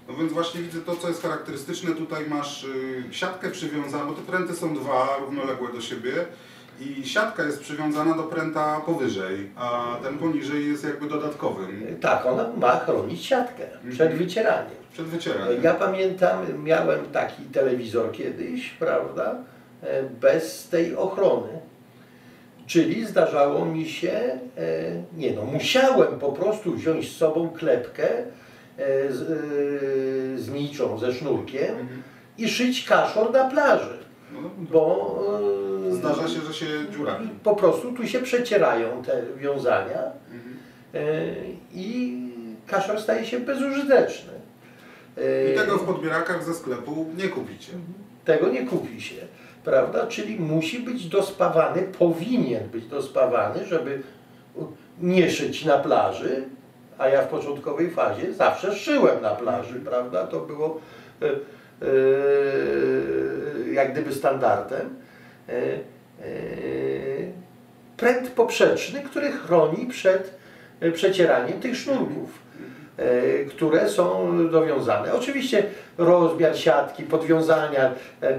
No 0.08 0.14
więc 0.16 0.32
właśnie 0.32 0.60
widzę 0.62 0.80
to, 0.80 0.96
co 0.96 1.08
jest 1.08 1.22
charakterystyczne. 1.22 1.94
Tutaj 1.94 2.24
masz 2.28 2.64
y, 2.64 3.04
siatkę 3.10 3.50
przywiązaną, 3.50 4.06
bo 4.06 4.12
te 4.12 4.22
pręty 4.22 4.54
są 4.54 4.74
dwa, 4.74 5.16
równoległe 5.20 5.72
do 5.72 5.80
siebie. 5.80 6.12
I 6.80 7.06
siatka 7.08 7.42
jest 7.42 7.60
przywiązana 7.60 8.16
do 8.16 8.22
pręta 8.22 8.80
powyżej, 8.86 9.50
a 9.56 9.96
ten 10.02 10.18
poniżej 10.18 10.68
jest 10.68 10.84
jakby 10.84 11.08
dodatkowym 11.08 11.82
E, 11.88 11.94
Tak, 11.94 12.26
ona 12.26 12.48
ma 12.56 12.78
chronić 12.78 13.24
siatkę 13.26 13.62
przed 13.90 14.14
wycieraniem. 14.14 14.76
przed 14.92 15.06
wycieraniem. 15.06 15.62
Ja 15.62 15.74
pamiętam, 15.74 16.62
miałem 16.64 17.04
taki 17.12 17.42
telewizor 17.42 18.12
kiedyś, 18.12 18.70
prawda, 18.70 19.34
e, 19.82 20.02
bez 20.02 20.68
tej 20.68 20.96
ochrony. 20.96 21.48
Czyli 22.70 23.06
zdarzało 23.06 23.64
mi 23.66 23.88
się, 23.88 24.10
e, 24.10 24.38
nie 25.16 25.32
no, 25.32 25.44
musiałem 25.44 26.18
po 26.18 26.32
prostu 26.32 26.72
wziąć 26.74 27.12
z 27.12 27.16
sobą 27.16 27.50
klepkę 27.50 28.08
e, 28.18 29.12
z, 29.12 29.22
e, 29.22 30.38
z 30.38 30.48
niczą, 30.50 30.98
ze 30.98 31.12
sznurkiem 31.12 31.70
Mhm. 31.78 32.02
i 32.38 32.48
szyć 32.48 32.84
kaszor 32.84 33.32
na 33.32 33.44
plaży, 33.50 33.98
No, 34.32 34.50
bo 34.58 34.84
zdarza 35.90 36.28
się, 36.28 36.40
że 36.40 36.54
się 36.54 36.66
dziurawi. 36.92 37.28
po 37.44 37.56
prostu 37.56 37.92
tu 37.92 38.06
się 38.08 38.18
przecierają 38.20 39.02
te 39.02 39.22
wiązania 39.36 40.02
Mhm. 40.32 40.56
i 41.74 42.16
kaszor 42.66 43.00
staje 43.00 43.26
się 43.26 43.40
bezużyteczny. 43.40 44.32
I 45.52 45.56
tego 45.58 45.76
w 45.78 45.84
podbierakach 45.84 46.44
ze 46.44 46.54
sklepu 46.54 47.06
nie 47.16 47.28
kupicie. 47.28 47.72
tego 48.24 48.48
nie 48.48 48.66
kupi 48.66 49.00
się, 49.00 49.14
prawda? 49.64 50.06
Czyli 50.06 50.40
musi 50.40 50.78
być 50.78 51.06
dospawany, 51.06 51.82
powinien 51.82 52.68
być 52.68 52.86
dospawany, 52.86 53.64
żeby 53.64 54.02
nie 55.00 55.30
szyć 55.30 55.64
na 55.64 55.78
plaży, 55.78 56.44
a 56.98 57.08
ja 57.08 57.22
w 57.22 57.28
początkowej 57.28 57.90
fazie 57.90 58.32
zawsze 58.34 58.74
szyłem 58.74 59.22
na 59.22 59.30
plaży, 59.30 59.80
prawda? 59.80 60.26
To 60.26 60.40
było 60.40 60.80
e, 61.22 61.26
e, 61.26 61.32
jak 63.72 63.92
gdyby 63.92 64.14
standardem. 64.14 64.94
E, 65.48 65.52
e, 65.52 65.80
pręt 67.96 68.30
poprzeczny, 68.30 69.02
który 69.02 69.32
chroni 69.32 69.86
przed 69.86 70.40
przecieraniem 70.94 71.60
tych 71.60 71.76
sznurków 71.76 72.49
które 73.48 73.88
są 73.88 74.38
dowiązane. 74.50 75.14
Oczywiście 75.14 75.62
rozmiar 75.98 76.58
siatki, 76.58 77.02
podwiązania, 77.02 77.90
e, 78.22 78.38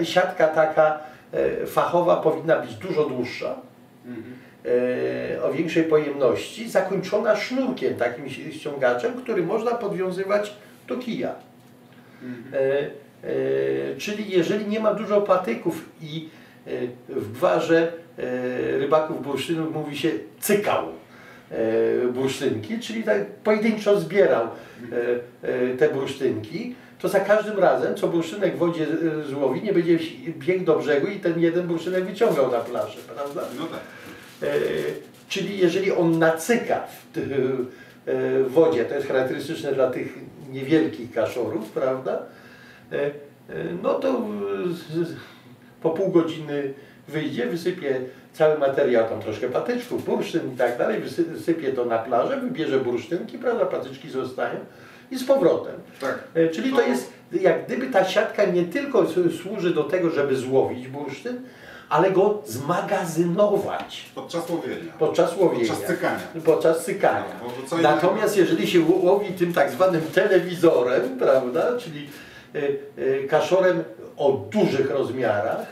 e, 0.00 0.04
siatka 0.04 0.48
taka 0.48 0.98
e, 1.32 1.66
fachowa 1.66 2.16
powinna 2.16 2.58
być 2.58 2.74
dużo 2.74 3.04
dłuższa, 3.04 3.56
e, 5.34 5.42
o 5.42 5.52
większej 5.52 5.84
pojemności, 5.84 6.68
zakończona 6.68 7.36
sznurkiem, 7.36 7.94
takim 7.94 8.28
ściągaczem, 8.28 9.14
który 9.22 9.42
można 9.42 9.74
podwiązywać 9.74 10.52
do 10.88 10.96
kija. 10.96 11.34
E, 12.52 12.90
e, 13.24 13.96
czyli 13.98 14.30
jeżeli 14.30 14.66
nie 14.66 14.80
ma 14.80 14.94
dużo 14.94 15.20
patyków 15.20 15.84
i 16.02 16.28
e, 16.66 16.70
w 17.08 17.32
gwarze 17.32 17.92
e, 18.18 18.78
rybaków 18.78 19.22
bursztynów 19.22 19.74
mówi 19.74 19.98
się 19.98 20.10
cykał 20.40 20.84
e, 20.84 21.05
bursztynki, 22.12 22.78
czyli 22.78 23.02
tak 23.02 23.26
pojedynczo 23.26 24.00
zbierał 24.00 24.44
e, 24.44 24.48
e, 25.48 25.76
te 25.76 25.88
bursztynki, 25.88 26.74
to 26.98 27.08
za 27.08 27.20
każdym 27.20 27.58
razem, 27.58 27.94
co 27.94 28.08
bursztynek 28.08 28.56
w 28.56 28.58
wodzie 28.58 28.84
e, 28.84 29.28
złowi, 29.28 29.62
nie 29.62 29.72
będzie 29.72 29.98
biegł 30.38 30.64
do 30.64 30.78
brzegu 30.78 31.06
i 31.06 31.20
ten 31.20 31.40
jeden 31.40 31.66
bursztynek 31.66 32.04
wyciągał 32.04 32.50
na 32.50 32.58
plażę, 32.58 32.98
prawda? 33.14 33.42
No 33.58 33.66
tak. 33.66 33.80
E, 34.42 34.54
czyli 35.28 35.58
jeżeli 35.58 35.92
on 35.92 36.18
nacyka 36.18 36.86
w, 36.86 37.18
e, 37.18 38.42
wodzie, 38.48 38.84
to 38.84 38.94
jest 38.94 39.06
charakterystyczne 39.06 39.72
dla 39.72 39.90
tych 39.90 40.18
niewielkich 40.50 41.12
kaszorów, 41.12 41.70
prawda? 41.70 42.22
E, 42.92 42.96
e, 42.96 43.10
no 43.82 43.94
to 43.94 44.26
po 45.82 45.90
pół 45.90 46.10
godziny 46.10 46.74
wyjdzie, 47.08 47.46
wysypie 47.46 48.00
cały 48.36 48.58
materiał, 48.58 49.08
tam 49.08 49.20
troszkę 49.20 49.48
patyczków, 49.48 50.04
bursztyn 50.04 50.52
i 50.54 50.56
tak 50.56 50.78
dalej, 50.78 51.02
wysy- 51.02 51.24
wysypie 51.24 51.72
to 51.72 51.84
na 51.84 51.98
plażę, 51.98 52.40
wybierze 52.40 52.80
bursztynki, 52.80 53.38
prawda, 53.38 53.66
patyczki 53.66 54.10
zostają 54.10 54.54
i 55.10 55.18
z 55.18 55.24
powrotem. 55.24 55.74
Tak. 56.00 56.18
E, 56.34 56.48
Czyli 56.48 56.72
to 56.72 56.82
jest, 56.82 57.12
jak 57.40 57.66
gdyby 57.66 57.86
ta 57.86 58.04
siatka 58.04 58.44
nie 58.44 58.64
tylko 58.64 59.06
służy 59.42 59.70
do 59.74 59.84
tego, 59.84 60.10
żeby 60.10 60.36
złowić 60.36 60.88
bursztyn, 60.88 61.40
ale 61.88 62.10
go 62.10 62.42
zmagazynować 63.06 64.06
Podczas 64.14 64.50
łowienia. 64.50 64.92
podczas 64.98 65.36
łowienia. 65.36 65.68
Podczas 65.68 65.86
cykania. 65.88 66.18
Podczas 66.44 66.84
cykania. 66.84 67.24
No, 67.72 67.78
Natomiast 67.82 68.36
jeżeli 68.36 68.66
się 68.66 68.80
ło- 68.80 68.98
łowi 69.12 69.32
tym 69.32 69.52
tak 69.52 69.70
zwanym 69.70 70.02
telewizorem, 70.14 71.18
prawda, 71.18 71.66
czyli 71.78 72.08
e, 72.54 72.58
e, 72.58 73.24
kaszorem 73.24 73.84
o 74.16 74.32
dużych 74.32 74.90
rozmiarach, 74.90 75.66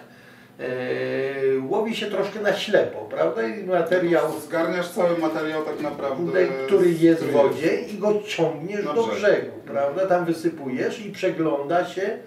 łowi 1.69 1.97
się 1.97 2.07
troszkę 2.07 2.41
na 2.41 2.53
ślepo, 2.53 2.99
prawda, 3.11 3.43
i 3.49 3.65
materiał, 3.65 4.41
Zgarniasz 4.41 4.89
cały 4.89 5.19
materiał 5.19 5.63
tak 5.63 5.81
naprawdę. 5.81 6.47
który 6.67 6.91
jest 6.93 7.25
w 7.25 7.31
wodzie 7.33 7.81
i 7.81 7.99
go 7.99 8.15
ciągniesz 8.27 8.85
do 8.85 8.93
brzeg. 9.07 9.15
brzegu, 9.15 9.51
prawda, 9.67 10.07
tam 10.07 10.25
wysypujesz 10.25 11.07
i 11.07 11.11
przegląda 11.13 11.85
się 11.87 12.19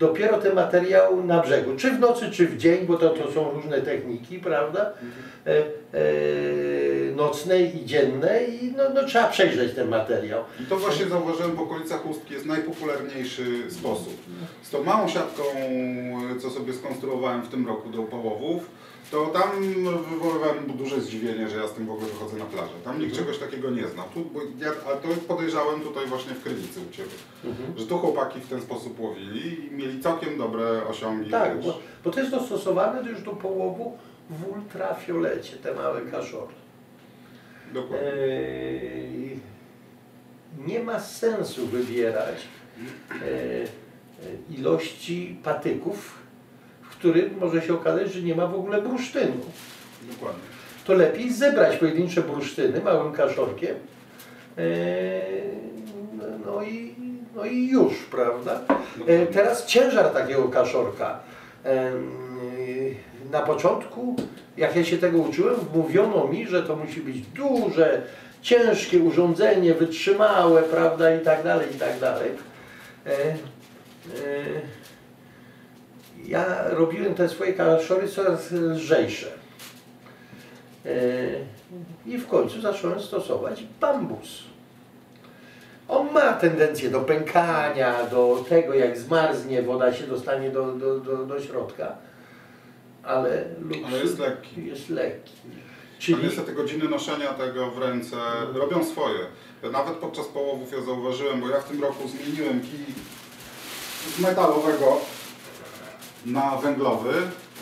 dopiero 0.00 0.38
ten 0.38 0.54
materiał 0.54 1.24
na 1.24 1.42
brzegu, 1.42 1.76
czy 1.76 1.90
w 1.90 1.98
nocy, 1.98 2.30
czy 2.30 2.46
w 2.46 2.56
dzień, 2.56 2.86
bo 2.86 2.96
to, 2.96 3.10
to 3.10 3.32
są 3.32 3.50
różne 3.50 3.80
techniki, 3.80 4.38
prawda, 4.38 4.92
e, 5.46 5.50
e, 5.50 5.62
nocnej 7.16 7.82
i 7.82 7.86
dziennej 7.86 8.64
i 8.64 8.72
no, 8.72 8.82
no, 8.94 9.04
trzeba 9.04 9.28
przejrzeć 9.28 9.74
ten 9.74 9.88
materiał. 9.88 10.44
I 10.60 10.64
to 10.64 10.76
właśnie 10.76 11.06
zauważyłem 11.06 11.56
w 11.56 11.60
okolicach 11.60 12.06
Ustki 12.06 12.34
jest 12.34 12.46
najpopularniejszy 12.46 13.70
sposób. 13.70 14.16
Z 14.62 14.70
tą 14.70 14.84
małą 14.84 15.08
siatką, 15.08 15.42
co 16.42 16.50
sobie 16.50 16.72
skonstruowałem 16.72 17.42
w 17.42 17.48
tym 17.48 17.66
roku 17.66 17.88
do 17.88 18.02
połowów, 18.02 18.70
to 19.10 19.26
tam 19.26 19.50
wywoływałem 20.10 20.66
duże 20.76 21.00
zdziwienie, 21.00 21.48
że 21.48 21.56
ja 21.56 21.68
z 21.68 21.72
tym 21.72 21.86
w 21.86 21.90
ogóle 21.90 22.08
wychodzę 22.08 22.36
na 22.36 22.44
plażę. 22.44 22.72
Tam 22.84 23.00
nikt 23.00 23.16
czegoś 23.16 23.38
takiego 23.38 23.70
nie 23.70 23.88
znał. 23.88 24.06
Tu, 24.14 24.20
bo 24.24 24.40
ja, 24.40 24.70
a 24.70 24.96
to 24.96 25.08
podejrzałem 25.28 25.80
tutaj 25.80 26.06
właśnie 26.06 26.34
w 26.34 26.42
Krynicy 26.42 26.80
u 26.90 26.92
Ciebie, 26.92 27.10
że 27.76 27.86
tu 27.86 27.98
chłopaki 27.98 28.40
w 28.40 28.48
ten 28.48 28.60
sposób 28.60 29.00
łowili 29.00 29.66
i 29.66 29.70
mieli 29.70 30.00
całkiem 30.00 30.38
dobre 30.38 30.86
osiągi. 30.86 31.30
Tak, 31.30 31.60
bo, 31.62 31.78
bo 32.04 32.10
to 32.10 32.20
jest 32.20 32.32
dostosowane 32.32 33.10
już 33.10 33.22
do 33.22 33.30
połowu 33.30 33.98
w 34.30 34.56
ultrafiolecie, 34.56 35.56
te 35.56 35.74
małe 35.74 36.00
kaszory. 36.00 36.52
Dokładnie. 37.72 38.08
Eee, 38.08 39.38
nie 40.66 40.82
ma 40.82 41.00
sensu 41.00 41.66
wybierać 41.66 42.36
eee, 43.12 43.68
ilości 44.58 45.38
patyków, 45.44 46.19
którym 47.00 47.30
może 47.40 47.62
się 47.62 47.74
okazać, 47.74 48.12
że 48.12 48.22
nie 48.22 48.34
ma 48.34 48.46
w 48.46 48.54
ogóle 48.54 48.82
bursztynu. 48.82 49.32
Dokładnie. 50.10 50.40
To 50.84 50.92
lepiej 50.92 51.32
zebrać 51.32 51.76
pojedyncze 51.76 52.22
bursztyny 52.22 52.80
małym 52.80 53.12
kaszorkiem 53.12 53.74
eee, 54.58 55.20
no, 56.46 56.62
i, 56.62 56.94
no 57.36 57.44
i 57.44 57.68
już, 57.68 57.92
prawda? 58.10 58.60
E, 59.06 59.26
Teraz 59.26 59.66
ciężar 59.66 60.08
takiego 60.10 60.48
kaszorka. 60.48 61.18
Em, 61.64 62.10
Na 63.30 63.40
początku, 63.40 64.16
jak 64.56 64.76
ja 64.76 64.84
się 64.84 64.98
tego 64.98 65.18
uczyłem, 65.18 65.54
mówiono 65.74 66.28
mi, 66.28 66.46
że 66.46 66.62
to 66.62 66.76
musi 66.76 67.00
być 67.00 67.20
duże, 67.20 68.02
ciężkie 68.42 68.98
urządzenie, 68.98 69.74
wytrzymałe, 69.74 70.62
prawda, 70.62 71.14
i 71.16 71.20
tak 71.20 71.44
dalej, 71.44 71.66
i 71.76 71.78
tak 71.78 71.98
dalej. 72.00 72.30
Ja 76.30 76.68
robiłem 76.68 77.14
te 77.14 77.28
swoje 77.28 77.52
kaszory 77.52 78.08
coraz 78.08 78.52
lżejsze. 78.52 79.32
E, 80.86 80.90
I 82.06 82.18
w 82.18 82.26
końcu 82.26 82.60
zacząłem 82.60 83.00
stosować 83.00 83.64
bambus. 83.80 84.42
On 85.88 86.12
ma 86.12 86.32
tendencję 86.32 86.90
do 86.90 87.00
pękania, 87.00 88.06
do 88.06 88.44
tego 88.48 88.74
jak 88.74 88.98
zmarznie, 88.98 89.62
woda 89.62 89.92
się 89.92 90.06
dostanie 90.06 90.50
do, 90.50 90.72
do, 90.72 91.00
do, 91.00 91.16
do 91.16 91.40
środka, 91.40 91.96
ale, 93.02 93.44
Ale 93.86 93.98
jest 93.98 94.18
lekki. 94.18 94.66
Jest 94.66 94.90
lekki. 94.90 95.32
Czyli... 95.98 96.24
Niestety 96.24 96.52
godziny 96.52 96.88
noszenia 96.88 97.32
tego 97.32 97.70
w 97.70 97.78
ręce 97.78 98.16
robią 98.54 98.84
swoje. 98.84 99.18
Nawet 99.72 99.94
podczas 99.94 100.26
połowów 100.26 100.72
ja 100.72 100.82
zauważyłem, 100.82 101.40
bo 101.40 101.48
ja 101.48 101.60
w 101.60 101.68
tym 101.68 101.82
roku 101.82 102.08
zmieniłem 102.08 102.60
kij 102.60 102.94
z 104.16 104.20
metalowego 104.20 105.00
na 106.26 106.56
węglowy. 106.56 107.12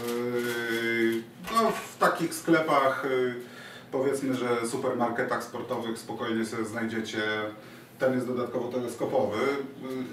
Yy, 0.09 1.23
No, 1.57 1.71
w 1.71 1.99
takich 1.99 2.35
sklepach, 2.35 3.05
yy, 3.11 3.35
powiedzmy, 3.93 4.35
że 4.35 4.67
supermarketach 4.69 5.45
sportowych 5.45 5.99
spokojnie 5.99 6.45
sobie 6.47 6.65
znajdziecie. 6.65 7.23
Ten 7.99 8.13
jest 8.15 8.27
dodatkowo 8.27 8.69
teleskopowy. 8.73 9.37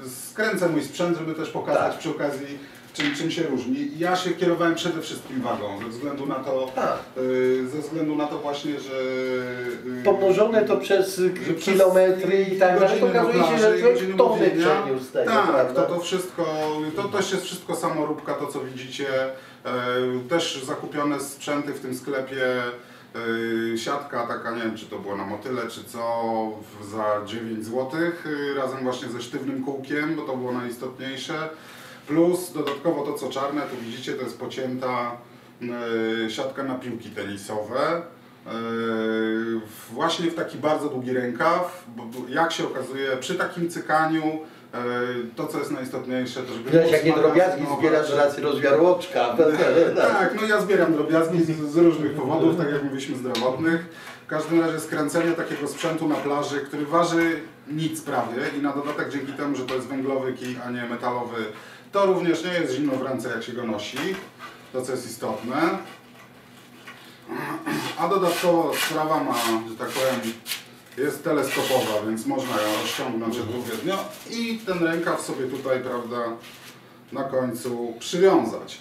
Yy, 0.03 0.09
Skręcę 0.09 0.69
mój 0.69 0.83
sprzęt, 0.83 1.17
żeby 1.17 1.35
też 1.35 1.49
pokazać 1.49 1.91
Tak. 1.91 1.99
przy 1.99 2.09
okazji, 2.09 2.59
czym, 2.95 3.15
czym 3.15 3.31
się 3.31 3.43
różni. 3.43 3.89
Ja 3.97 4.15
się 4.15 4.31
kierowałem 4.31 4.75
przede 4.75 5.01
wszystkim 5.01 5.41
wagą, 5.41 5.79
ze 5.83 5.89
względu 5.89 6.25
na 6.25 6.35
to, 6.35 6.71
Tak. 6.75 6.97
yy, 7.17 7.67
ze 7.67 7.77
względu 7.81 8.15
na 8.15 8.27
to 8.27 8.39
właśnie, 8.39 8.79
że 8.79 9.03
yy, 9.85 10.03
pomnożone 10.03 10.61
to 10.65 10.77
przez 10.77 11.21
kilometry 11.59 12.41
i 12.41 12.59
tak 12.59 12.79
dalej, 12.79 13.01
okazuje 13.03 13.43
się, 13.43 13.57
że 13.57 13.79
człowiek 13.79 14.17
tony 14.17 14.51
przeniósł 14.51 15.11
tego, 15.13 15.31
Tak, 15.31 15.47
prawda? 15.47 15.81
to, 15.81 15.93
to 15.95 15.99
wszystko, 15.99 16.45
to 16.95 17.03
też 17.03 17.31
jest 17.31 17.43
wszystko 17.43 17.75
samoróbka, 17.75 18.33
to 18.33 18.47
co 18.47 18.59
widzicie. 18.59 19.07
E, 19.65 19.71
też 20.29 20.63
zakupione 20.65 21.19
sprzęty 21.19 21.73
w 21.73 21.79
tym 21.79 21.95
sklepie. 21.95 22.45
E, 23.73 23.77
siatka 23.77 24.27
taka, 24.27 24.51
nie 24.51 24.61
wiem 24.61 24.77
czy 24.77 24.85
to 24.85 24.99
było 24.99 25.15
na 25.17 25.25
motyle 25.25 25.61
czy 25.67 25.83
co, 25.83 26.01
za 26.91 27.25
9 27.25 27.65
zł, 27.65 27.89
razem 28.57 28.79
właśnie 28.83 29.07
ze 29.07 29.21
sztywnym 29.21 29.63
kółkiem, 29.63 30.15
bo 30.15 30.21
to 30.21 30.37
było 30.37 30.51
najistotniejsze. 30.51 31.33
Plus 32.07 32.53
dodatkowo 32.53 33.01
to 33.05 33.13
co 33.13 33.29
czarne, 33.29 33.61
tu 33.61 33.75
widzicie, 33.85 34.13
to 34.13 34.21
jest 34.23 34.39
pocięta 34.39 35.11
e, 36.25 36.29
siatka 36.29 36.63
na 36.63 36.75
piłki 36.75 37.09
tenisowe. 37.09 37.79
E, 38.47 38.51
Właśnie 39.91 40.31
w 40.31 40.35
taki 40.35 40.57
bardzo 40.57 40.89
długi 40.89 41.13
rękaw, 41.13 41.83
bo 41.95 42.03
jak 42.29 42.51
się 42.51 42.63
okazuje, 42.67 43.17
przy 43.19 43.35
takim 43.35 43.69
cykaniu 43.69 44.23
e, 44.73 44.77
to 45.35 45.47
co 45.47 45.59
jest 45.59 45.71
najistotniejsze, 45.71 46.41
to 46.43 46.53
żeby 46.53 46.69
Widać 46.71 46.91
jakie 46.91 47.13
drobiazgi 47.13 47.61
magazynować- 47.63 47.79
zbierasz 47.79 48.07
z 48.09 48.13
racji 48.13 48.43
rozmiaru 48.43 48.85
oczka. 48.87 49.35
tak, 50.07 50.35
no 50.41 50.47
ja 50.47 50.61
zbieram 50.61 50.93
drobiazgi 50.93 51.43
z, 51.43 51.59
z 51.71 51.77
różnych 51.77 52.13
powodów, 52.13 52.57
tak 52.57 52.71
jak 52.71 52.83
mówiliśmy, 52.83 53.17
zdrowotnych. 53.17 53.85
W 54.25 54.27
każdym 54.27 54.61
razie 54.61 54.79
skręcenie 54.79 55.31
takiego 55.31 55.67
sprzętu 55.67 56.07
na 56.07 56.15
plaży, 56.15 56.59
który 56.59 56.85
waży 56.85 57.39
nic 57.67 58.01
prawie 58.01 58.41
i 58.59 58.61
na 58.61 58.73
dodatek 58.73 59.09
dzięki 59.09 59.33
temu, 59.33 59.55
że 59.55 59.65
to 59.65 59.75
jest 59.75 59.87
węglowy 59.87 60.33
kij, 60.33 60.57
a 60.67 60.71
nie 60.71 60.85
metalowy, 60.85 61.35
to 61.95 62.05
również 62.05 62.43
nie 62.43 62.53
jest 62.53 62.73
zimno 62.73 62.93
w 62.95 63.01
ręce 63.01 63.29
jak 63.29 63.43
się 63.43 63.53
go 63.53 63.63
nosi, 63.63 63.97
to 64.73 64.81
co 64.81 64.91
jest 64.91 65.09
istotne. 65.11 65.55
A 67.99 68.07
dodatkowo 68.07 68.71
sprawa 68.87 69.23
ma, 69.23 69.33
że 69.69 69.75
tak 69.79 69.87
powiem, 69.87 70.33
jest 70.97 71.23
teleskopowa, 71.23 72.07
więc 72.07 72.25
można 72.25 72.61
ją 72.61 72.81
rozciągnąć 72.81 73.37
odpowiednio 73.37 73.97
i 74.31 74.59
ten 74.65 74.83
rękaw 74.83 75.21
sobie 75.21 75.45
tutaj, 75.45 75.81
prawda, 75.81 76.17
na 77.11 77.23
końcu 77.23 77.93
przywiązać. 77.99 78.77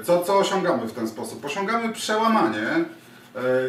E, 0.00 0.04
Co, 0.04 0.24
co 0.24 0.38
osiągamy 0.38 0.86
w 0.86 0.92
ten 0.92 1.08
sposób? 1.08 1.44
Osiągamy 1.44 1.92
przełamanie, 1.92 2.84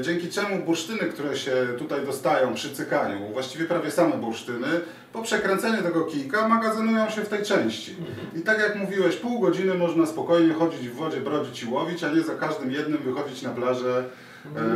dzięki 0.01 0.29
czemu 0.29 0.65
bursztyny, 0.65 0.99
które 0.99 1.37
się 1.37 1.51
tutaj 1.77 2.05
dostają 2.05 2.53
przy 2.53 2.75
cykaniu, 2.75 3.27
właściwie 3.33 3.65
prawie 3.65 3.91
same 3.91 4.17
bursztyny, 4.17 4.67
po 5.13 5.21
przekręceniu 5.21 5.83
tego 5.83 6.05
kijka 6.05 6.47
magazynują 6.47 7.09
się 7.09 7.21
w 7.21 7.29
tej 7.29 7.43
części. 7.43 7.95
I 8.35 8.41
tak 8.41 8.59
jak 8.59 8.75
mówiłeś, 8.75 9.15
pół 9.15 9.39
godziny 9.39 9.73
można 9.73 10.05
spokojnie 10.05 10.53
chodzić 10.53 10.89
w 10.89 10.95
wodzie, 10.95 11.21
brodzić 11.21 11.63
i 11.63 11.65
łowić, 11.65 12.03
a 12.03 12.13
nie 12.13 12.21
za 12.21 12.35
każdym 12.35 12.71
jednym 12.71 12.97
wychodzić 12.97 13.41
na 13.41 13.49
plażę 13.49 13.99
e, 13.99 14.03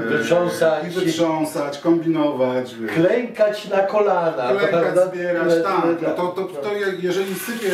Wytrząsać. 0.09 0.85
i 0.87 0.89
wytrząsać, 0.89 1.79
kombinować. 1.79 2.75
wiesz. 2.75 2.91
Klękać 2.91 3.69
na 3.69 3.77
kolana, 3.79 4.49
Klękać, 4.59 5.09
zbierać, 5.09 5.47
Le- 5.47 5.61
tak. 5.61 5.85
No 6.01 6.09
to, 6.09 6.27
to, 6.27 6.43
to 6.43 6.73
jak- 6.73 7.03
jeżeli 7.03 7.35
sypie, 7.35 7.71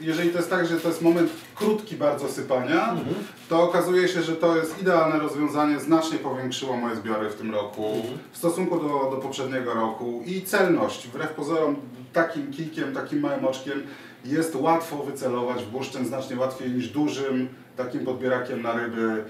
jeżeli 0.00 0.30
to 0.30 0.36
jest 0.38 0.50
tak, 0.50 0.66
że 0.66 0.76
to 0.80 0.88
jest 0.88 1.02
moment 1.02 1.30
krótki 1.54 1.96
bardzo 1.96 2.28
sypania, 2.28 2.82
Mhm. 2.90 3.14
to 3.48 3.62
okazuje 3.62 4.08
się, 4.08 4.22
że 4.22 4.36
to 4.36 4.56
jest 4.56 4.82
idealne 4.82 5.18
rozwiązanie, 5.18 5.80
znacznie 5.80 6.18
powiększyło 6.18 6.76
moje 6.76 6.96
zbiory 6.96 7.30
w 7.30 7.34
tym 7.34 7.54
roku 7.54 7.86
Mhm. 7.96 8.18
w 8.32 8.38
stosunku 8.38 8.76
do, 8.80 8.88
do 8.88 9.16
poprzedniego 9.22 9.74
roku 9.74 10.22
i 10.26 10.42
celność, 10.42 11.08
wbrew 11.08 11.30
pozorom 11.30 11.76
takim 12.12 12.52
kijkiem, 12.52 12.94
takim 12.94 13.20
małym 13.20 13.44
oczkiem 13.44 13.82
jest 14.24 14.54
łatwo 14.54 14.96
wycelować 14.96 15.64
w 15.64 15.68
bursztyn, 15.70 16.06
znacznie 16.06 16.36
łatwiej 16.36 16.70
niż 16.70 16.88
dużym 16.88 17.48
takim 17.84 18.04
podbierakiem 18.04 18.62
na 18.62 18.72
ryby. 18.76 19.24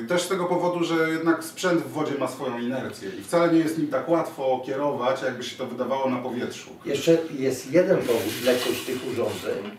Yy, 0.00 0.06
też 0.08 0.22
z 0.22 0.28
tego 0.28 0.44
powodu, 0.44 0.84
że 0.84 0.94
jednak 1.10 1.44
sprzęt 1.44 1.82
w 1.82 1.90
wodzie 1.92 2.14
ma 2.18 2.28
swoją 2.28 2.58
inercję 2.58 3.10
i 3.20 3.22
wcale 3.22 3.52
nie 3.52 3.58
jest 3.58 3.78
nim 3.78 3.88
tak 3.88 4.08
łatwo 4.08 4.62
kierować, 4.66 5.22
jakby 5.22 5.44
się 5.44 5.56
to 5.56 5.66
wydawało 5.66 6.10
na 6.10 6.16
powietrzu. 6.18 6.70
Jeszcze 6.84 7.18
jest 7.38 7.72
jeden 7.72 7.96
powód 7.98 8.44
lekkość 8.44 8.84
tych 8.84 8.96
urządzeń. 9.12 9.70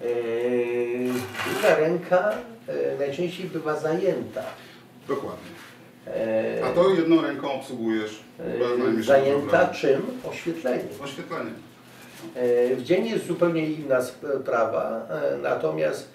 Yy, 0.00 1.12
Druga 1.52 1.76
ręka 1.76 2.32
e, 2.68 2.98
najczęściej 2.98 3.46
bywa 3.46 3.76
zajęta. 3.80 4.42
Dokładnie. 5.08 5.50
E, 6.06 6.64
A 6.64 6.70
to 6.70 6.90
jedną 6.94 7.22
ręką 7.22 7.52
obsługujesz 7.52 8.20
bez 8.38 8.98
e, 9.00 9.02
Zajęta 9.02 9.40
problemu. 9.66 9.74
czym? 9.74 10.02
Oświetleniem. 10.30 10.86
Oświetlenie. 11.04 11.50
E, 12.34 12.76
W 12.76 12.82
dzień 12.82 13.06
jest 13.06 13.26
zupełnie 13.26 13.66
inna 13.70 14.02
sprawa, 14.02 15.06
e, 15.10 15.36
natomiast 15.42 16.08
e, 16.12 16.13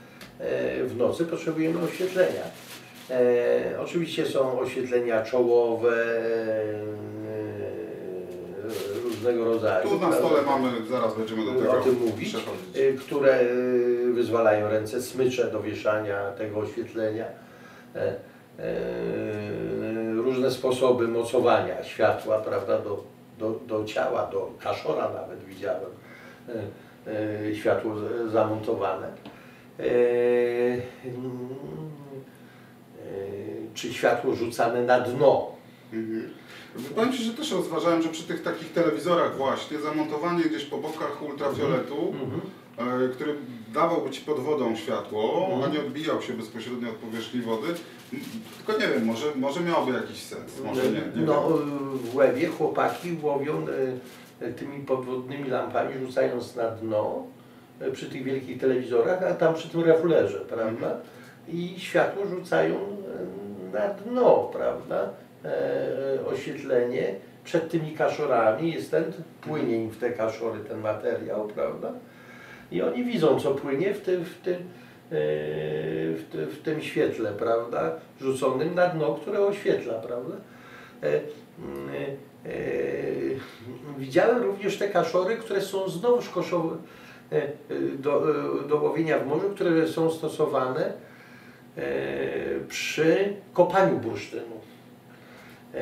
w 0.86 0.94
nocy 0.98 1.26
potrzebujemy 1.26 1.80
oświetlenia. 1.84 2.44
E, 3.12 3.80
Oczywiście 3.80 4.26
są 4.26 4.60
oświetlenia 4.60 5.24
czołowe, 5.24 6.06
e, 6.16 7.00
różnego 9.04 9.46
rodzaju. 9.46 9.90
Tu 9.90 10.00
na 10.00 10.12
stole 10.12 10.42
mamy, 10.42 10.70
zaraz 10.90 11.16
będziemy 11.18 11.46
do 11.46 11.54
tego 11.60 11.72
o 11.72 11.82
tym 11.84 11.96
mówić, 12.06 12.36
które 13.00 13.40
wyzwalają 14.14 14.70
ręce 14.70 15.02
smycze 15.02 15.52
do 15.52 15.62
wieszania 15.62 16.32
tego 16.32 16.60
oświetlenia. 16.60 17.26
E, 17.96 18.00
e, 18.00 18.14
Różne 20.16 20.52
sposoby 20.52 21.08
mocowania 21.08 21.84
światła, 21.84 22.38
prawda, 22.40 22.80
do, 22.80 23.04
do, 23.40 23.60
do 23.68 23.86
ciała, 23.86 24.30
do 24.32 24.52
kaszora 24.60 25.10
nawet 25.10 25.44
widziałem 25.44 25.90
e, 26.50 26.54
e, 27.52 27.56
światło 27.56 27.96
zamontowane. 28.32 29.08
E, 29.80 29.84
Czy 33.74 33.94
światło 33.94 34.36
rzucane 34.36 34.82
na 34.84 35.00
dno. 35.00 35.48
Mhm. 35.94 36.30
Powiem 36.96 37.14
Ci, 37.14 37.24
że 37.24 37.34
też 37.34 37.52
rozważałem, 37.52 38.02
że 38.02 38.10
przy 38.10 38.24
tych 38.24 38.44
takich 38.44 38.74
telewizorach 38.74 39.38
właśnie 39.38 39.80
zamontowanie 39.80 40.44
gdzieś 40.44 40.66
po 40.66 40.78
bokach 40.78 41.22
ultrafioletu, 41.24 42.14
Mhm. 42.78 43.04
e, 43.06 43.10
który 43.10 43.36
dawałby 43.74 44.10
Ci 44.10 44.22
pod 44.22 44.40
wodą 44.40 44.76
światło, 44.76 45.48
Mhm. 45.52 45.64
a 45.64 45.74
nie 45.74 45.80
odbijał 45.80 46.22
się 46.22 46.34
bezpośrednio 46.34 46.90
od 46.90 46.96
powierzchni 46.96 47.42
wody, 47.42 47.68
tylko 48.66 48.82
nie 48.82 48.88
wiem, 48.88 49.06
może, 49.06 49.26
może 49.36 49.60
miałoby 49.62 49.92
jakiś 49.94 50.18
sens, 50.24 50.60
może 50.66 50.84
nie, 50.84 50.92
nie 50.92 51.26
no, 51.26 51.50
wiem. 51.50 51.98
w 51.98 52.16
łebie 52.16 52.48
chłopaki 52.48 53.18
łowią 53.22 53.66
e, 54.42 54.52
tymi 54.54 54.80
podwodnymi 54.86 55.50
lampami, 55.50 55.94
rzucając 56.06 56.56
na 56.56 56.72
dno 56.72 57.24
przy 57.94 58.10
tych 58.10 58.24
wielkich 58.24 58.60
telewizorach, 58.60 59.24
a 59.24 59.34
tam 59.34 59.54
przy 59.54 59.70
tym 59.70 59.84
reflerze, 59.84 60.40
prawda? 60.40 60.88
Mhm. 60.88 61.02
I 61.48 61.80
światło 61.80 62.26
rzucają 62.26 62.76
e, 62.76 63.78
na 63.78 63.94
dno, 63.94 64.50
prawda? 64.54 65.10
E, 65.46 66.26
oświetlenie 66.26 67.16
przed 67.44 67.72
tymi 67.72 67.92
kaszorami 67.92 68.74
jest 68.74 68.92
ten, 68.92 69.04
płynie 69.42 69.84
im 69.84 69.90
w 69.90 69.98
te 69.98 70.12
kaszory 70.12 70.60
ten 70.60 70.80
materiał, 70.80 71.48
prawda? 71.48 71.94
I 72.72 72.82
oni 72.82 73.04
widzą, 73.04 73.40
co 73.40 73.52
płynie 73.52 73.94
w 73.94 74.02
tym, 74.02 74.26
w 74.26 74.38
tym, 74.42 74.56
e, 74.56 74.60
w, 76.16 76.58
w 76.60 76.62
tym 76.62 76.82
świetle, 76.82 77.32
prawda? 77.32 77.92
Rzuconym 78.22 78.76
na 78.76 78.88
dno, 78.88 79.14
które 79.14 79.40
oświetla, 79.40 79.94
prawda? 79.94 80.36
E, 81.04 81.08
mm, 81.08 81.90
e, 82.46 82.50
widziałem 83.98 84.44
również 84.44 84.78
te 84.78 84.90
kaszory, 84.90 85.38
które 85.38 85.62
są 85.62 85.90
znowuż 85.90 86.30
koszowe 86.30 86.76
e, 86.76 86.78
e, 86.78 86.82
do, 87.98 88.24
e, 88.64 88.68
do 88.68 88.78
łowienia 88.82 89.20
w 89.20 89.28
morzu, 89.28 89.50
które 89.50 89.88
są 89.88 90.12
stosowane 90.12 90.86
e, 91.78 91.82
przy 92.68 93.34
kopaniu 93.54 93.98
bursztynu. 93.98 94.56
E, 95.74 95.80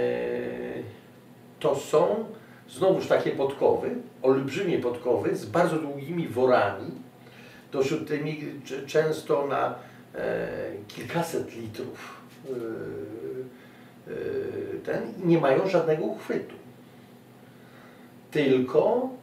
to 1.59 1.75
są 1.75 2.25
znowuż 2.69 3.07
takie 3.07 3.31
podkowy, 3.31 3.89
olbrzymie 4.21 4.79
podkowy 4.79 5.35
z 5.35 5.45
bardzo 5.45 5.75
długimi 5.75 6.27
worami, 6.27 6.91
doszutymi 7.71 8.43
c- 8.65 8.85
często 8.87 9.47
na 9.47 9.75
e, 10.15 10.47
kilkaset 10.87 11.55
litrów. 11.55 12.21
E, 12.49 12.51
e, 14.11 14.15
ten 14.85 15.13
nie 15.25 15.37
mają 15.37 15.67
żadnego 15.67 16.03
uchwytu. 16.05 16.55
Tylko, 18.31 19.09
e, 19.13 19.16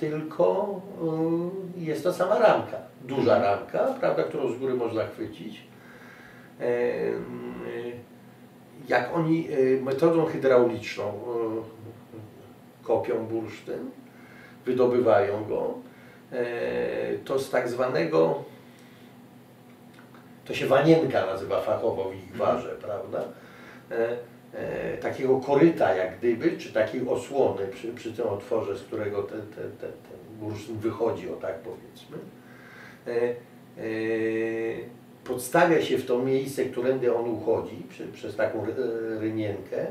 tylko 0.00 0.80
e, 1.76 1.80
jest 1.80 2.02
to 2.02 2.12
sama 2.12 2.38
ramka, 2.38 2.76
duża 3.04 3.38
ramka, 3.38 3.78
prawda, 4.00 4.22
którą 4.22 4.52
z 4.52 4.58
góry 4.58 4.74
można 4.74 5.06
chwycić. 5.06 5.62
E, 6.60 6.64
e, 6.64 6.68
jak 8.88 9.14
oni 9.14 9.48
e, 9.50 9.82
metodą 9.82 10.26
hydrauliczną 10.26 11.04
e, 11.04 11.12
kopią 12.82 13.26
bursztyn, 13.26 13.90
wydobywają 14.66 15.44
go, 15.44 15.74
e, 16.32 17.18
to 17.24 17.38
z 17.38 17.50
tak 17.50 17.68
zwanego, 17.68 18.44
to 20.44 20.54
się 20.54 20.66
wanienka 20.66 21.26
nazywa 21.26 21.60
fachowo 21.60 22.04
w 22.04 22.14
ich 22.14 22.36
warze, 22.36 22.76
prawda? 22.82 23.24
E, 24.54 24.96
takiego 24.96 25.40
koryta 25.40 25.94
jak 25.94 26.18
gdyby, 26.18 26.58
czy 26.58 26.72
takiej 26.72 27.08
osłony 27.08 27.66
przy, 27.66 27.88
przy 27.88 28.12
tym 28.12 28.26
otworze, 28.26 28.78
z 28.78 28.82
którego 28.82 29.22
ten, 29.22 29.40
ten, 29.40 29.70
ten, 29.80 29.90
ten 29.90 30.18
bursztyn 30.40 30.76
wychodzi, 30.76 31.30
o 31.30 31.36
tak 31.36 31.54
powiedzmy. 31.58 32.16
E, 33.06 33.10
e, 33.12 33.34
podstawia 35.24 35.82
się 35.82 35.98
w 35.98 36.06
to 36.06 36.18
miejsce, 36.18 36.64
którędy 36.64 37.14
on 37.14 37.28
uchodzi, 37.28 37.76
przy, 37.88 38.06
przez 38.06 38.36
taką 38.36 38.64
ry- 38.66 38.74
rynienkę, 39.20 39.86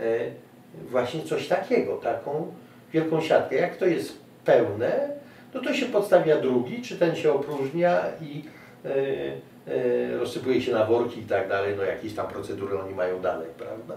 e, 0.00 0.30
właśnie 0.90 1.22
coś 1.22 1.48
takiego, 1.48 1.96
taką 1.96 2.52
wielką 2.92 3.20
siatkę. 3.20 3.56
Jak 3.56 3.76
to 3.76 3.86
jest 3.86 4.18
pełne, 4.44 5.08
no 5.54 5.60
to 5.60 5.74
się 5.74 5.86
podstawia 5.86 6.40
drugi, 6.40 6.82
czy 6.82 6.98
ten 6.98 7.16
się 7.16 7.32
opróżnia 7.32 8.02
i 8.20 8.42
rozsypuje 10.18 10.62
się 10.62 10.72
na 10.72 10.84
worki 10.84 11.20
i 11.20 11.24
tak 11.24 11.48
dalej, 11.48 11.74
no 11.76 11.82
jakieś 11.82 12.14
tam 12.14 12.26
procedury 12.26 12.80
oni 12.80 12.94
mają 12.94 13.20
dalej, 13.20 13.48
prawda? 13.58 13.94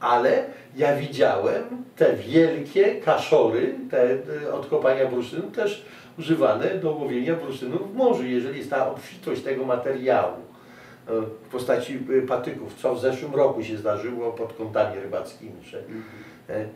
Ale 0.00 0.44
ja 0.76 0.96
widziałem 0.96 1.64
te 1.96 2.16
wielkie 2.16 2.94
kaszory, 2.94 3.74
te, 3.90 4.16
te 4.16 4.52
od 4.52 4.66
kopania 4.66 5.06
bursztynu 5.06 5.50
też 5.50 5.86
używane 6.18 6.74
do 6.74 6.92
łowienia 6.92 7.34
bursztynu 7.34 7.78
w 7.78 7.94
morzu, 7.94 8.24
jeżeli 8.26 8.58
jest 8.58 8.70
ta 8.70 8.90
obfitość 8.90 9.42
tego 9.42 9.64
materiału 9.64 10.36
e, 11.08 11.20
w 11.20 11.48
postaci 11.50 11.98
e, 12.18 12.26
patyków, 12.26 12.74
co 12.74 12.94
w 12.94 13.00
zeszłym 13.00 13.34
roku 13.34 13.62
się 13.62 13.76
zdarzyło 13.76 14.32
pod 14.32 14.52
kątami 14.52 15.00
rybackimi, 15.00 15.64
że, 15.64 15.78
e, 16.48 16.54
e, 16.54 16.66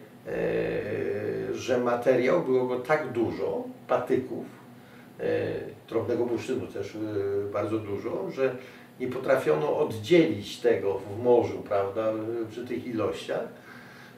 że 1.55 1.79
materiał 1.79 2.43
było 2.43 2.67
go 2.67 2.81
tak 2.81 3.13
dużo, 3.13 3.65
patyków, 3.89 4.45
e, 4.45 4.68
drobnego 5.89 6.27
bursztynu 6.27 6.67
też 6.67 6.95
e, 6.95 6.99
bardzo 7.53 7.79
dużo, 7.79 8.31
że 8.31 8.57
nie 9.01 9.09
potrafiono 9.09 9.79
oddzielić 9.79 10.57
tego 10.57 10.99
w 10.99 11.25
morzu, 11.25 11.63
prawda, 11.69 12.03
e, 12.03 12.15
przy 12.51 12.67
tych 12.67 12.87
ilościach, 12.87 13.49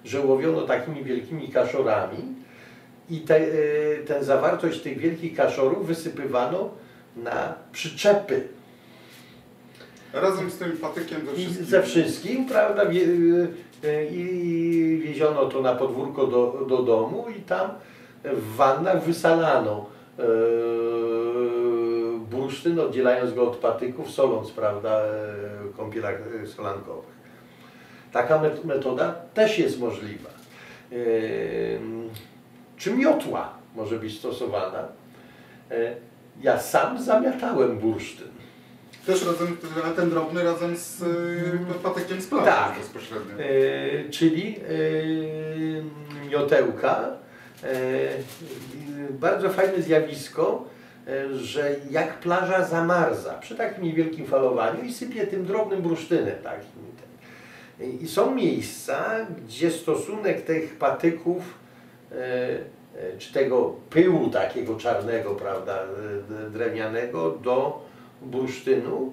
że 0.04 0.20
łowiono 0.20 0.62
takimi 0.62 1.04
wielkimi 1.04 1.48
kaszorami 1.48 2.18
i 3.10 3.20
te, 3.20 3.36
e, 3.36 3.46
tę 4.06 4.24
zawartość 4.24 4.80
tych 4.80 4.98
wielkich 4.98 5.36
kaszorów 5.36 5.86
wysypywano 5.86 6.70
na 7.16 7.54
przyczepy 7.72 8.48
Razem 10.12 10.50
z 10.50 10.58
tym 10.58 10.72
patykiem 10.72 11.20
ze 11.26 11.32
wszystkim. 11.32 11.64
ze 11.64 11.82
wszystkim, 11.82 12.46
prawda, 12.46 12.82
e, 12.82 14.06
i 14.06 15.00
wieziono 15.04 15.46
to 15.46 15.62
na 15.62 15.74
podwórko 15.74 16.26
do, 16.26 16.66
do 16.68 16.82
domu 16.82 17.26
i 17.38 17.42
tam 17.42 17.70
w 18.24 18.56
wannach 18.56 19.04
wysalano 19.04 19.86
e, 19.86 19.99
bursztyn, 22.30 22.80
oddzielając 22.80 23.34
go 23.34 23.50
od 23.50 23.56
patyków, 23.56 24.10
soląc, 24.10 24.50
prawda, 24.50 24.90
e, 25.00 25.08
w 25.72 25.76
kąpielach 25.76 26.14
e, 26.42 26.46
solankowych. 26.46 27.20
Taka 28.12 28.38
met- 28.38 28.64
metoda 28.64 29.12
też 29.34 29.58
jest 29.58 29.80
możliwa. 29.80 30.28
E, 30.92 30.96
Czy 32.76 32.94
miotła 32.94 33.52
może 33.76 33.98
być 33.98 34.18
stosowana? 34.18 34.88
E, 35.70 35.94
Ja 36.42 36.58
sam 36.58 37.02
zamiatałem 37.02 37.78
bursztyn. 37.78 38.28
Też 39.06 39.26
razem, 39.26 39.56
ten 39.96 40.10
drobny 40.10 40.44
razem 40.44 40.76
z 40.76 41.02
y, 41.02 41.58
patykiem 41.82 42.20
z 42.20 42.26
plaży 42.26 42.46
Tak. 42.46 42.78
bezpośrednio. 42.78 43.34
E, 43.44 44.10
czyli 44.10 44.56
e, 44.56 46.28
miotełka. 46.30 47.04
E, 47.64 48.08
bardzo 49.10 49.50
fajne 49.50 49.82
zjawisko, 49.82 50.64
e, 51.08 51.34
że 51.34 51.76
jak 51.90 52.20
plaża 52.20 52.64
zamarza 52.64 53.34
przy 53.34 53.56
takim 53.56 53.84
niewielkim 53.84 54.26
falowaniu 54.26 54.84
i 54.84 54.92
sypie 54.92 55.26
tym 55.26 55.44
drobnym 55.44 55.82
bursztynem 55.82 56.38
takim. 56.42 56.70
I 58.00 58.08
są 58.08 58.34
miejsca, 58.34 59.26
gdzie 59.46 59.70
stosunek 59.70 60.42
tych 60.42 60.76
patyków 60.76 61.42
e, 62.12 63.16
czy 63.18 63.32
tego 63.32 63.74
pyłu 63.90 64.30
takiego 64.30 64.76
czarnego, 64.76 65.34
prawda, 65.34 65.78
drewnianego 66.52 67.30
do 67.30 67.86
bursztynu 68.22 69.12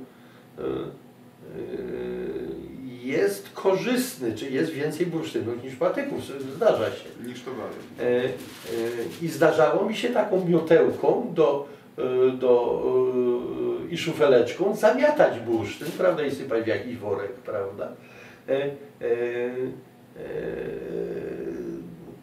jest 3.08 3.50
korzystny, 3.54 4.34
czy 4.36 4.50
jest 4.50 4.72
więcej 4.72 5.06
bursztynów 5.06 5.64
niż 5.64 5.76
patyków, 5.76 6.20
zdarza 6.56 6.86
się. 6.86 7.28
Niż 7.28 7.44
to 7.44 7.52
dalej. 7.52 7.78
E, 8.00 8.26
e, 8.26 8.32
I 9.22 9.28
zdarzało 9.28 9.86
mi 9.86 9.96
się 9.96 10.10
taką 10.10 10.46
miotełką 10.46 11.32
do, 11.34 11.68
e, 11.98 12.32
do, 12.32 12.84
i 13.90 13.98
szufeleczką 13.98 14.76
zamiatać 14.76 15.40
bursztyn, 15.40 15.88
prawda, 15.98 16.26
i 16.26 16.32
sypać 16.32 16.64
w 16.64 16.68
jakiś 16.68 16.98
worek, 16.98 17.34
prawda. 17.34 17.92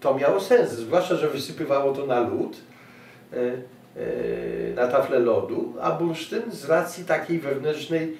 To 0.01 0.15
miało 0.15 0.41
sens, 0.41 0.71
zwłaszcza, 0.71 1.17
że 1.17 1.29
wysypywało 1.29 1.93
to 1.93 2.07
na 2.07 2.21
lód, 2.21 2.57
na 4.77 4.89
taflę 4.89 5.19
lodu, 5.19 5.75
a 5.81 5.91
bursztyn 5.93 6.43
z 6.51 6.65
racji 6.65 7.05
takiej 7.05 7.39
wewnętrznej 7.39 8.17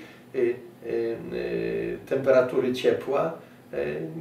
temperatury 2.07 2.73
ciepła 2.73 3.33
e, 3.73 3.77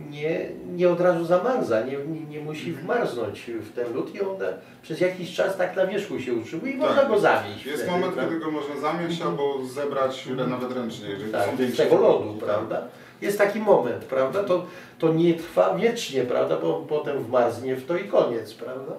nie, 0.10 0.50
nie 0.76 0.90
od 0.90 1.02
razu 1.02 1.26
zamarza, 1.26 1.82
nie, 1.82 1.98
nie, 1.98 2.22
nie 2.22 2.40
musi 2.40 2.74
wmarznąć 2.74 3.52
w 3.62 3.74
ten 3.74 3.94
lód 3.94 4.16
i 4.16 4.22
on 4.22 4.38
przez 4.82 5.02
jakiś 5.02 5.36
czas 5.36 5.58
tak 5.58 5.76
na 5.76 5.88
wierzchu 5.88 6.20
się 6.20 6.34
utrzymuje 6.34 6.74
i 6.74 6.80
Tak, 6.80 6.90
można 6.90 7.06
go 7.06 7.20
zamieść. 7.20 7.66
Jest 7.66 7.84
wtedy, 7.84 7.92
moment, 7.92 8.14
prawda? 8.14 8.32
kiedy 8.32 8.46
go 8.46 8.52
można 8.52 8.78
zamieść 8.78 9.22
albo 9.22 9.66
zebrać 9.66 10.28
nawet 10.50 10.72
ręcznie, 10.72 11.10
jeżeli 11.10 11.32
to 11.32 11.40
są 11.40 11.46
Tak, 11.46 11.56
z 11.56 11.60
większe 11.60 11.84
tego 11.84 11.98
lodu, 11.98 12.34
prawda? 12.34 12.88
Jest 13.22 13.38
taki 13.38 13.60
moment, 13.60 14.04
prawda? 14.04 14.44
To, 14.44 14.66
to 15.00 15.14
nie 15.14 15.34
trwa 15.34 15.76
wiecznie, 15.76 16.24
prawda? 16.24 16.58
Bo 16.58 16.86
potem 16.90 17.24
wmarznie 17.24 17.76
w 17.76 17.86
to 17.86 17.98
i 17.98 18.04
koniec, 18.04 18.54
prawda? 18.54 18.94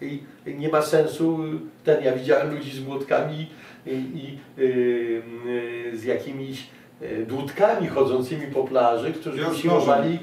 I 0.00 0.22
nie 0.46 0.68
ma 0.68 0.82
sensu, 0.82 1.38
ten, 1.84 2.04
ja 2.04 2.12
widziałem 2.12 2.54
ludzi 2.54 2.70
z 2.70 2.86
młotkami 2.86 3.50
i, 3.86 3.90
i 3.90 4.38
y, 4.62 5.22
y, 5.92 5.98
z 5.98 6.04
jakimiś 6.04 6.66
y, 7.02 7.26
dłudkami 7.28 7.88
chodzącymi 7.88 8.46
po 8.46 8.64
plaży, 8.64 9.12
którzy 9.12 9.42
Ja 9.42 9.48
usiłowali 9.48 10.18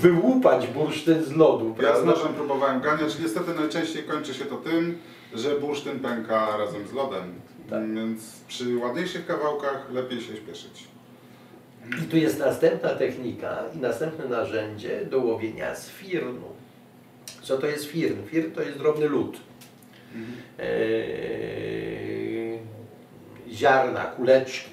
wyłupać 0.00 0.66
bursztyn 0.66 1.24
z 1.24 1.36
lodu, 1.36 1.68
Ja 1.68 1.74
z 1.74 1.78
prawda? 1.78 2.04
nożem 2.10 2.34
próbowałem 2.34 2.80
ganiać. 2.80 3.18
Niestety 3.18 3.54
najczęściej 3.54 4.02
kończy 4.02 4.34
się 4.34 4.44
to 4.44 4.56
tym, 4.56 4.98
że 5.34 5.60
bursztyn 5.60 6.00
pęka 6.00 6.56
razem 6.56 6.88
z 6.88 6.92
lodem. 6.92 7.34
Tak. 7.70 7.94
Więc 7.94 8.40
przy 8.48 8.76
ładniejszych 8.76 9.26
kawałkach 9.26 9.86
lepiej 9.92 10.20
się 10.20 10.36
śpieszyć. 10.36 10.84
I 12.04 12.08
tu 12.08 12.16
jest 12.16 12.38
następna 12.38 12.88
technika 12.88 13.62
i 13.76 13.78
następne 13.78 14.24
narzędzie 14.28 15.04
do 15.04 15.18
łowienia 15.18 15.74
z 15.74 15.88
firnu. 15.88 16.46
Co 17.42 17.58
to 17.58 17.66
jest 17.66 17.84
firn? 17.84 18.16
Firn 18.26 18.50
to 18.50 18.62
jest 18.62 18.78
drobny 18.78 19.08
lód. 19.08 19.36
Eee, 20.58 22.58
ziarna, 23.52 24.04
kuleczki 24.04 24.70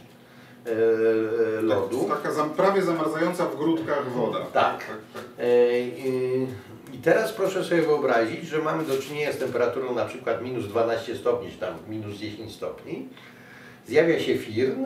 lodu. 1.62 2.06
Tak, 2.10 2.18
taka 2.18 2.32
zam, 2.32 2.50
prawie 2.50 2.82
zamarzająca 2.82 3.46
w 3.46 3.58
grudkach 3.58 4.12
woda. 4.12 4.40
Tak. 4.40 4.52
tak, 4.54 4.88
tak. 5.14 5.24
Eee, 5.40 6.48
I 6.94 6.98
teraz 6.98 7.32
proszę 7.32 7.64
sobie 7.64 7.82
wyobrazić, 7.82 8.48
że 8.48 8.58
mamy 8.58 8.84
do 8.84 8.98
czynienia 8.98 9.32
z 9.32 9.38
temperaturą 9.38 9.96
na 9.96 10.06
przykład 10.06 10.42
minus 10.42 10.68
12 10.68 11.16
stopni, 11.16 11.52
czy 11.52 11.58
tam 11.58 11.74
minus 11.90 12.18
10 12.18 12.52
stopni. 12.52 13.08
Zjawia 13.88 14.20
się 14.20 14.38
firn 14.38 14.86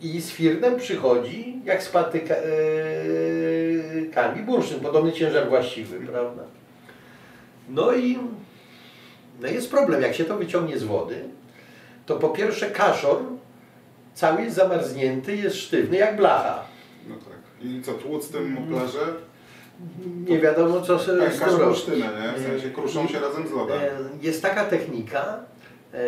i 0.00 0.20
z 0.20 0.30
firnem 0.30 0.76
przychodzi, 0.76 1.60
jak 1.64 1.82
z 1.82 1.88
patykami, 1.88 2.32
bursztyn, 4.46 4.80
podobny 4.80 5.12
ciężar 5.12 5.48
właściwy, 5.48 6.06
prawda? 6.06 6.42
No 7.68 7.92
i 7.92 8.18
no 9.40 9.48
jest 9.48 9.70
problem, 9.70 10.02
jak 10.02 10.14
się 10.14 10.24
to 10.24 10.36
wyciągnie 10.36 10.78
z 10.78 10.84
wody, 10.84 11.24
to 12.06 12.16
po 12.16 12.28
pierwsze 12.28 12.70
kaszor 12.70 13.22
cały 14.14 14.42
jest 14.42 14.56
zamarznięty, 14.56 15.36
jest 15.36 15.56
sztywny 15.56 15.96
jak 15.96 16.16
blacha. 16.16 16.62
No 17.08 17.14
tak. 17.14 17.66
I 17.68 17.82
co, 17.82 17.92
tłuc 17.92 18.28
tym 18.30 18.56
plaże? 18.68 19.00
Nie 20.28 20.38
wiadomo 20.38 20.80
co 20.80 20.98
z 20.98 21.02
z 21.02 21.06
Pękasz 21.06 21.38
tym 21.38 21.48
robić. 21.48 21.64
bursztynę, 21.64 21.96
nie? 22.36 22.38
W 22.42 22.46
sensie 22.46 22.70
kruszą 22.70 23.08
się 23.08 23.20
razem 23.20 23.48
z 23.48 23.50
lodem. 23.50 23.80
Jest 24.22 24.42
taka 24.42 24.64
technika 24.64 25.38
e, 25.94 25.98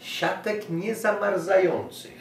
siatek 0.00 0.70
niezamarzających. 0.70 2.20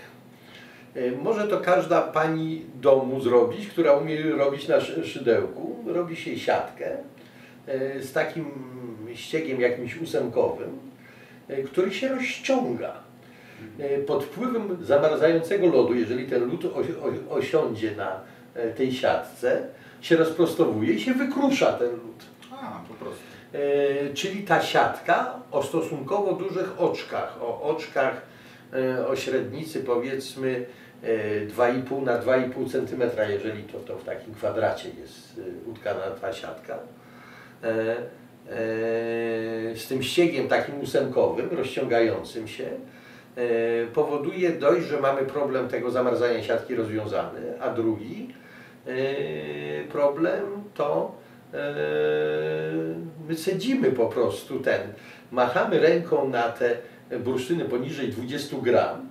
E, 0.96 1.12
Może 1.12 1.48
to 1.48 1.60
każda 1.60 2.02
pani 2.02 2.66
domu 2.76 3.22
zrobić, 3.22 3.68
która 3.68 3.94
umie 3.94 4.24
robić 4.32 4.68
na 4.68 4.82
szy- 4.82 5.06
szydełku. 5.08 5.76
Robi 5.88 6.16
się 6.16 6.40
siatkę 6.40 6.98
e, 7.68 8.02
z 8.02 8.14
takim 8.14 8.46
ściegiem 9.16 9.62
jakimś 9.62 9.98
ósemkowym, 10.02 10.80
który 11.66 11.94
się 11.94 12.08
rozciąga. 12.08 12.94
E, 13.80 14.00
Pod 14.00 14.24
wpływem 14.24 14.78
zamarzającego 14.82 15.68
lodu, 15.68 15.96
jeżeli 15.96 16.28
ten 16.28 16.46
lód 16.46 16.62
osiądzie 17.30 17.96
na 17.96 18.22
e, 18.54 18.70
tej 18.70 18.94
siatce, 18.94 19.62
się 20.02 20.18
rozprostowuje 20.18 20.94
i 20.94 21.02
się 21.02 21.14
wykrusza 21.14 21.74
ten 21.74 21.92
lód. 21.92 22.24
A, 22.52 22.82
po 22.88 22.94
prostu. 22.94 23.24
E, 23.54 24.14
czyli 24.14 24.44
ta 24.44 24.62
siatka 24.62 25.40
o 25.52 25.64
stosunkowo 25.64 26.34
dużych 26.34 26.82
oczkach, 26.82 27.38
o 27.42 27.62
oczkach 27.62 28.30
o 29.08 29.16
średnicy 29.16 29.84
powiedzmy 29.84 30.66
e, 31.04 31.48
2,5 31.48 32.04
na 32.04 32.20
2,5 32.20 32.72
cm, 32.72 33.02
jeżeli 33.30 33.64
to, 33.64 33.80
to 33.80 33.98
w 33.98 34.04
takim 34.04 34.34
kwadracie 34.34 34.90
jest 35.02 35.42
utkana 35.66 36.02
ta 36.22 36.34
siatka. 36.34 36.80
Z 39.76 39.88
tym 39.88 40.04
ściegiem 40.04 40.48
takim 40.48 40.82
ósemkowym, 40.82 41.50
rozciągającym 41.52 42.48
się, 42.48 42.70
powoduje 43.94 44.50
dość, 44.52 44.86
że 44.86 45.02
mamy 45.02 45.22
problem 45.22 45.68
tego 45.68 45.92
zamarzania 45.92 46.44
siatki 46.44 46.76
rozwiązany, 46.76 47.62
a 47.62 47.70
drugi 47.70 48.34
e, 48.88 48.92
problem 49.84 50.44
to 50.74 51.16
e, 51.54 51.58
my 53.28 53.36
cedzimy 53.36 53.92
po 53.92 54.06
prostu 54.06 54.60
ten, 54.60 54.82
machamy 55.32 55.80
ręką 55.80 56.30
na 56.30 56.44
te 56.44 56.78
bursztyny 57.20 57.66
poniżej 57.66 58.10
20 58.10 58.58
gram. 58.62 59.09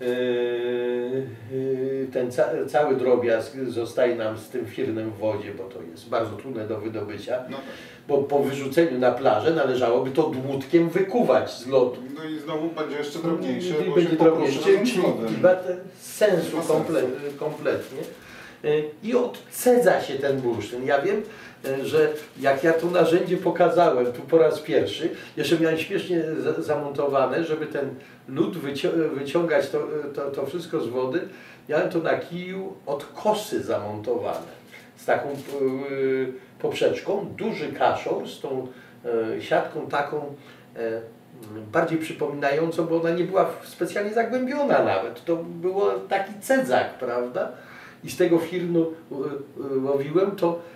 E, 0.00 0.04
e, 0.04 0.08
Ten 2.12 2.32
ca 2.32 2.44
cały 2.68 2.96
drobiazg 2.96 3.56
zostaje 3.68 4.16
nam 4.16 4.38
z 4.38 4.48
tym 4.48 4.66
firnem 4.66 5.10
w 5.10 5.18
wodzie, 5.18 5.54
bo 5.54 5.64
to 5.64 5.82
jest 5.82 6.08
bardzo 6.08 6.36
trudne 6.36 6.68
do 6.68 6.80
wydobycia, 6.80 7.38
No 7.50 7.56
tak. 7.56 7.66
bo 8.08 8.18
po 8.18 8.42
wyrzuceniu 8.42 8.98
na 8.98 9.12
plażę 9.12 9.54
należałoby 9.54 10.10
to 10.10 10.22
dłutkiem 10.22 10.88
wykuwać 10.88 11.50
z 11.50 11.66
lodu. 11.66 11.96
No 12.14 12.24
i 12.24 12.38
znowu 12.38 12.68
będzie 12.68 12.96
jeszcze 12.96 13.18
drobniejsze, 13.18 13.68
I 13.68 13.88
bo 13.88 13.94
będzie 13.94 14.16
razem 14.18 14.86
czyli 14.86 15.02
sensu 16.00 16.56
komple 16.68 17.02
kompletnie. 17.38 18.00
Y, 18.64 18.84
I 19.02 19.14
odcedza 19.14 20.00
się 20.00 20.14
ten 20.14 20.40
bursztyn. 20.40 20.86
Ja 20.86 21.02
wiem, 21.02 21.22
że 21.82 22.12
jak 22.40 22.64
ja 22.64 22.72
to 22.72 22.86
narzędzie 22.86 23.36
pokazałem 23.36 24.12
tu 24.12 24.22
po 24.22 24.38
raz 24.38 24.60
pierwszy, 24.60 25.10
jeszcze 25.36 25.58
miałem 25.58 25.78
śmiesznie 25.78 26.24
za- 26.38 26.62
zamontowane, 26.62 27.44
żeby 27.44 27.66
ten 27.66 27.94
wycią 28.52 28.88
wyciągać 29.14 29.70
to, 29.70 29.88
to, 30.14 30.30
to 30.30 30.46
wszystko 30.46 30.80
z 30.80 30.88
wody, 30.88 31.20
miałem 31.68 31.90
to 31.90 31.98
na 31.98 32.18
kiju 32.18 32.72
od 32.86 33.04
kosy 33.04 33.62
zamontowane. 33.62 34.56
Z 34.96 35.04
taką 35.04 35.28
y, 35.90 36.32
poprzeczką, 36.58 37.34
duży 37.36 37.72
kaszor 37.72 38.28
z 38.28 38.40
tą 38.40 38.66
siatką 39.40 39.86
taką 39.86 40.34
bardziej 41.72 41.98
przypominającą, 41.98 42.86
bo 42.86 43.00
ona 43.00 43.10
nie 43.10 43.24
była 43.24 43.50
specjalnie 43.64 44.14
zagłębiona 44.14 44.82
nawet. 44.82 45.24
To 45.24 45.36
było 45.36 45.90
taki 45.90 46.32
cedzak, 46.40 46.98
prawda? 46.98 47.52
I 48.04 48.10
z 48.10 48.16
tego 48.16 48.38
firnu 48.38 48.80
y, 48.82 49.78
łowiłem, 49.80 50.30
to 50.30 50.48
e, 50.48 50.58
e, 50.58 50.75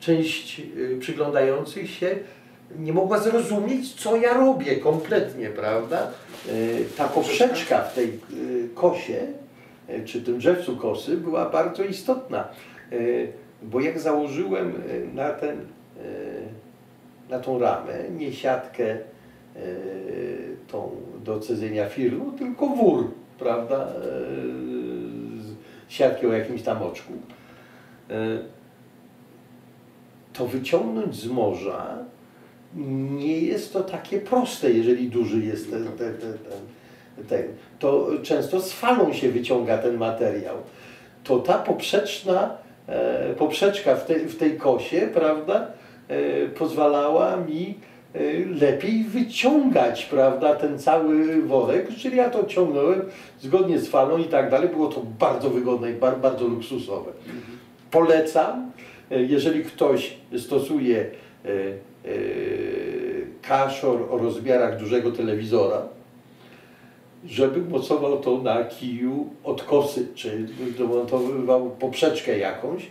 część 0.00 0.60
y, 0.76 0.98
przyglądających 1.00 1.90
się 1.90 2.16
nie 2.78 2.92
mogła 2.92 3.18
zrozumieć, 3.18 3.94
co 3.94 4.16
ja 4.16 4.34
robię 4.34 4.76
kompletnie, 4.76 5.48
prawda? 5.48 6.10
E, 6.48 6.50
Ta 6.96 7.08
poprzeczka? 7.08 7.80
w 7.80 7.94
tej 7.94 8.18
kosie, 8.74 9.20
e, 9.88 10.04
czy 10.04 10.22
tym 10.22 10.38
drzewcu 10.38 10.76
kosy, 10.76 11.16
była 11.16 11.50
bardzo 11.50 11.84
istotna, 11.84 12.48
E, 12.92 12.96
bo 13.62 13.80
jak 13.80 13.98
założyłem 14.00 14.68
e, 14.68 15.14
na 15.14 15.30
ten, 15.30 15.58
e, 15.58 15.62
na 17.30 17.38
tą 17.38 17.58
ramę, 17.58 17.94
nie 18.18 18.32
siatkę 18.32 18.84
e, 18.90 18.98
tą 20.68 20.90
do 21.24 21.40
cedzenia 21.40 21.88
firmu, 21.88 22.32
tylko 22.32 22.66
wór, 22.66 23.10
prawda, 23.38 23.76
e, 23.76 23.92
siatki 25.88 26.26
o 26.26 26.32
jakimś 26.32 26.62
tam 26.62 26.82
oczku. 26.82 27.12
E, 28.10 28.14
to 30.32 30.46
wyciągnąć 30.46 31.16
z 31.16 31.26
morza 31.26 31.98
nie 32.74 33.40
jest 33.40 33.72
to 33.72 33.80
takie 33.80 34.20
proste, 34.20 34.70
jeżeli 34.70 35.08
duży 35.08 35.44
jest 35.44 35.70
ten, 35.70 35.84
ten, 35.84 36.14
ten, 36.16 36.38
ten, 36.38 37.24
ten. 37.26 37.42
To 37.78 38.08
często 38.22 38.60
z 38.60 38.72
falą 38.72 39.12
się 39.12 39.30
wyciąga 39.30 39.78
ten 39.78 39.96
materiał. 39.96 40.56
To 41.24 41.38
ta 41.38 41.58
poprzeczna, 41.58 42.56
e, 42.86 43.34
poprzeczka 43.34 43.96
w 43.96 44.06
tej, 44.06 44.20
w 44.20 44.36
tej 44.36 44.56
kosie, 44.56 45.08
prawda, 45.14 45.66
e, 46.08 46.46
pozwalała 46.48 47.36
mi 47.36 47.74
lepiej 48.60 49.04
wyciągać, 49.04 50.04
prawda, 50.04 50.54
ten 50.54 50.78
cały 50.78 51.42
worek, 51.42 51.88
czyli 51.96 52.16
ja 52.16 52.30
to 52.30 52.44
ciągnąłem 52.44 53.02
zgodnie 53.40 53.78
z 53.78 53.88
falą 53.88 54.18
i 54.18 54.24
tak 54.24 54.50
dalej. 54.50 54.68
Było 54.68 54.88
to 54.88 55.02
bardzo 55.18 55.50
wygodne 55.50 55.90
i 55.90 55.94
bar, 55.94 56.20
bardzo 56.20 56.48
luksusowe. 56.48 57.12
Polecam, 57.90 58.72
e, 59.10 59.22
jeżeli 59.22 59.64
ktoś 59.64 60.16
stosuje 60.38 61.10
e, 61.44 61.48
kaszor 63.42 64.02
o 64.10 64.18
rozmiarach 64.18 64.78
dużego 64.78 65.12
telewizora, 65.12 65.82
żeby 67.26 67.70
mocował 67.70 68.18
to 68.18 68.38
na 68.38 68.64
kiju 68.64 69.28
od 69.44 69.62
kosy, 69.62 70.06
czy 70.14 70.48
domontowywał 70.78 71.70
poprzeczkę 71.70 72.38
jakąś. 72.38 72.86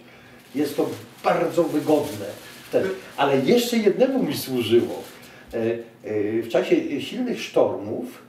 Jest 0.55 0.77
to 0.77 0.89
bardzo 1.23 1.63
wygodne. 1.63 2.25
Wtedy. 2.69 2.89
Ale 3.17 3.39
jeszcze 3.39 3.77
jednemu 3.77 4.23
mi 4.23 4.37
służyło. 4.37 5.03
E, 5.53 5.57
e, 6.03 6.41
W 6.41 6.49
czasie 6.49 7.01
silnych 7.01 7.41
sztormów 7.41 8.21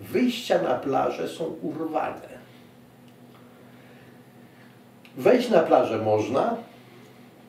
wyjścia 0.00 0.62
na 0.62 0.74
plażę 0.74 1.28
są 1.28 1.44
urwane. 1.44 2.36
Wejść 5.16 5.50
na 5.50 5.60
plażę 5.60 5.98
można, 5.98 6.56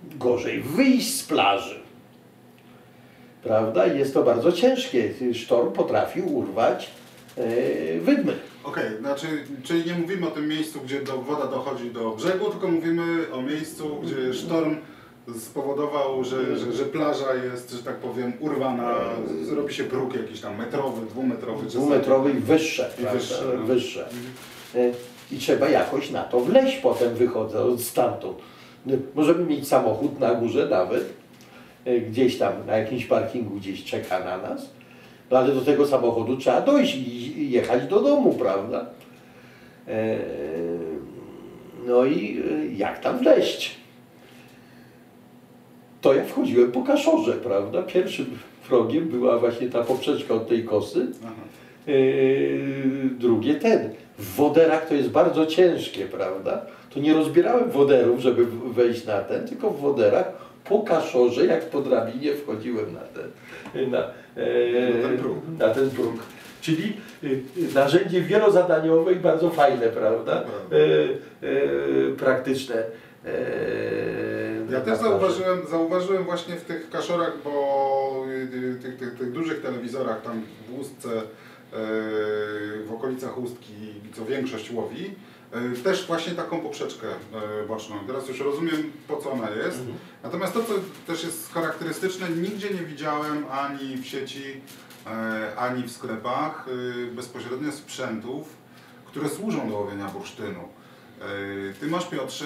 gorzej 0.03 0.61
wyjść 0.61 1.15
z 1.15 1.23
plaży. 1.23 1.79
Prawda? 3.43 3.87
Jest 3.87 4.13
to 4.13 4.23
bardzo 4.23 4.51
ciężkie. 4.51 5.13
Sztorm 5.33 5.71
potrafił 5.71 6.37
urwać 6.37 6.89
e, 7.37 7.99
wydmy. 7.99 8.33
Okej, 8.63 8.97
znaczy, 8.99 9.27
czyli 9.63 9.85
nie 9.85 9.93
mówimy 9.93 10.27
o 10.27 10.31
tym 10.31 10.47
miejscu, 10.47 10.79
gdzie 10.81 11.01
do, 11.01 11.21
woda 11.21 11.47
dochodzi 11.47 11.91
do 11.91 12.11
brzegu, 12.11 12.49
tylko 12.51 12.67
mówimy 12.67 13.31
o 13.33 13.41
miejscu, 13.41 14.01
gdzie 14.03 14.33
sztorm 14.33 14.75
spowodował, 15.35 16.23
że, 16.23 16.57
że, 16.57 16.73
że 16.73 16.85
plaża 16.85 17.35
jest, 17.35 17.71
że 17.71 17.83
tak 17.83 17.95
powiem, 17.95 18.33
urwana, 18.39 18.95
zrobi 19.43 19.73
się 19.73 19.83
bruk 19.83 20.15
jakiś 20.15 20.41
tam 20.41 20.57
metrowy, 20.57 21.05
dwumetrowy. 21.05 21.65
Dwumetrowy 21.65 22.31
i 22.31 22.33
wyższe. 22.33 22.89
I 22.99 23.17
wyższe, 23.17 23.43
no. 23.57 23.63
wyższe. 23.65 24.07
E, 24.75 24.91
I 25.31 25.37
trzeba 25.37 25.69
jakoś 25.69 26.11
na 26.11 26.23
to 26.23 26.39
wleźć 26.39 26.77
potem 26.77 27.15
wychodząc 27.15 27.85
stamtąd. 27.85 28.37
No, 28.85 28.93
Możemy 29.15 29.45
mieć 29.45 29.67
samochód 29.67 30.19
na 30.19 30.35
górze 30.35 30.67
nawet, 30.69 31.13
e, 31.85 31.99
gdzieś 31.99 32.37
tam 32.37 32.53
na 32.67 32.77
jakimś 32.77 33.05
parkingu 33.05 33.55
gdzieś 33.55 33.83
czeka 33.83 34.19
na 34.19 34.37
nas, 34.37 34.69
no 35.31 35.37
ale 35.37 35.53
do 35.53 35.61
tego 35.61 35.87
samochodu 35.87 36.37
trzeba 36.37 36.61
dojść 36.61 36.95
i 36.95 37.51
jechać 37.51 37.87
do 37.87 38.01
domu, 38.01 38.33
prawda? 38.33 38.85
E, 39.87 40.17
No 41.85 42.05
i 42.05 42.43
e, 42.51 42.75
jak 42.75 42.99
tam 42.99 43.17
wleźć? 43.19 43.76
To 46.07 46.13
ja 46.13 46.25
wchodziłem 46.25 46.71
po 46.71 46.81
kaszorze, 46.81 47.33
prawda? 47.33 47.83
Pierwszym 47.83 48.25
progiem 48.69 49.07
była 49.07 49.37
właśnie 49.39 49.69
ta 49.69 49.83
poprzeczka 49.83 50.33
od 50.33 50.47
tej 50.47 50.63
kosy. 50.63 51.07
Yy, 51.87 53.09
drugie 53.19 53.55
ten. 53.55 53.89
W 54.19 54.35
woderach 54.35 54.87
to 54.87 54.93
jest 54.93 55.09
bardzo 55.09 55.45
ciężkie, 55.45 56.05
prawda? 56.05 56.61
To 56.93 56.99
nie 56.99 57.13
rozbierałem 57.13 57.71
woderów, 57.71 58.19
żeby 58.19 58.45
wejść 58.73 59.05
na 59.05 59.21
ten, 59.21 59.47
tylko 59.47 59.69
w 59.69 59.81
woderach 59.81 60.31
po 60.69 60.79
kaszorze, 60.79 61.45
jak 61.45 61.69
po 61.69 61.81
drabinie 61.81 62.33
wchodziłem 62.33 62.93
na 62.93 62.99
ten, 62.99 63.91
na, 63.91 63.97
e, 63.97 65.01
Na 65.01 65.07
ten 65.07 65.17
próg. 65.17 65.37
na 65.59 65.69
ten 65.69 65.89
próg. 65.89 66.15
Czyli 66.61 66.93
narzędzie 67.75 68.21
wielozadaniowe 68.21 69.13
i 69.13 69.15
bardzo 69.15 69.49
fajne, 69.49 69.87
prawda? 69.87 70.41
Prawda. 70.41 70.77
E, 70.77 71.47
e, 71.47 72.15
praktyczne. 72.17 72.83
E, 73.27 74.71
Ja 74.71 74.81
też 74.81 74.99
zauważyłem, 74.99 75.67
zauważyłem 75.69 76.23
właśnie 76.23 76.55
w 76.55 76.65
tych 76.65 76.89
kaszorach, 76.89 77.33
bo 77.43 78.25
y, 78.27 78.79
tych, 78.81 78.97
tych, 78.97 79.15
tych 79.17 79.31
dużych 79.31 79.61
telewizorach 79.61 80.21
tam 80.21 80.41
w 80.67 80.79
y, 81.05 81.23
w 82.85 82.91
okolicach 82.91 83.37
Ustki, 83.37 83.93
co 84.15 84.25
większość 84.25 84.71
łowi, 84.71 85.11
też 85.83 86.07
właśnie 86.07 86.33
taką 86.33 86.59
poprzeczkę 86.61 87.07
boczną. 87.67 87.95
Teraz 88.07 88.27
już 88.29 88.39
rozumiem 88.39 88.91
po 89.07 89.17
co 89.17 89.31
ona 89.31 89.49
jest. 89.49 89.79
Mhm. 89.79 89.97
Natomiast 90.23 90.53
to, 90.53 90.63
co 90.63 90.73
też 91.07 91.23
jest 91.23 91.53
charakterystyczne, 91.53 92.29
nigdzie 92.29 92.69
nie 92.69 92.81
widziałem 92.81 93.45
ani 93.51 93.97
w 93.97 94.05
sieci, 94.05 94.61
ani 95.57 95.83
w 95.83 95.91
sklepach 95.91 96.65
bezpośrednio 97.11 97.71
sprzętów, 97.71 98.47
które 99.05 99.29
służą 99.29 99.69
do 99.69 99.75
łowienia 99.75 100.07
bursztynu. 100.07 100.63
Yy, 101.19 101.73
Ty 101.79 101.87
masz, 101.87 102.07
Piotrze, 102.09 102.45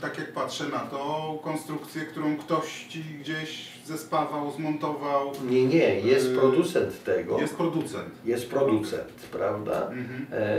tak 0.00 0.18
jak 0.18 0.32
patrzę 0.32 0.64
na 0.68 0.78
to, 0.78 1.38
konstrukcję, 1.42 2.02
którą 2.02 2.36
ktoś 2.36 2.84
ci 2.88 3.04
gdzieś 3.20 3.68
zespawał, 3.84 4.50
zmontował. 4.52 5.32
Nie, 5.50 5.66
nie, 5.66 6.00
jest 6.00 6.28
Yy, 6.30 6.36
producent 6.38 7.04
tego. 7.04 7.40
Jest 7.40 7.56
producent. 7.56 8.08
jest 8.24 8.50
producent, 8.50 9.12
prawda? 9.32 9.82
Mhm. 9.88 10.26
E, 10.32 10.56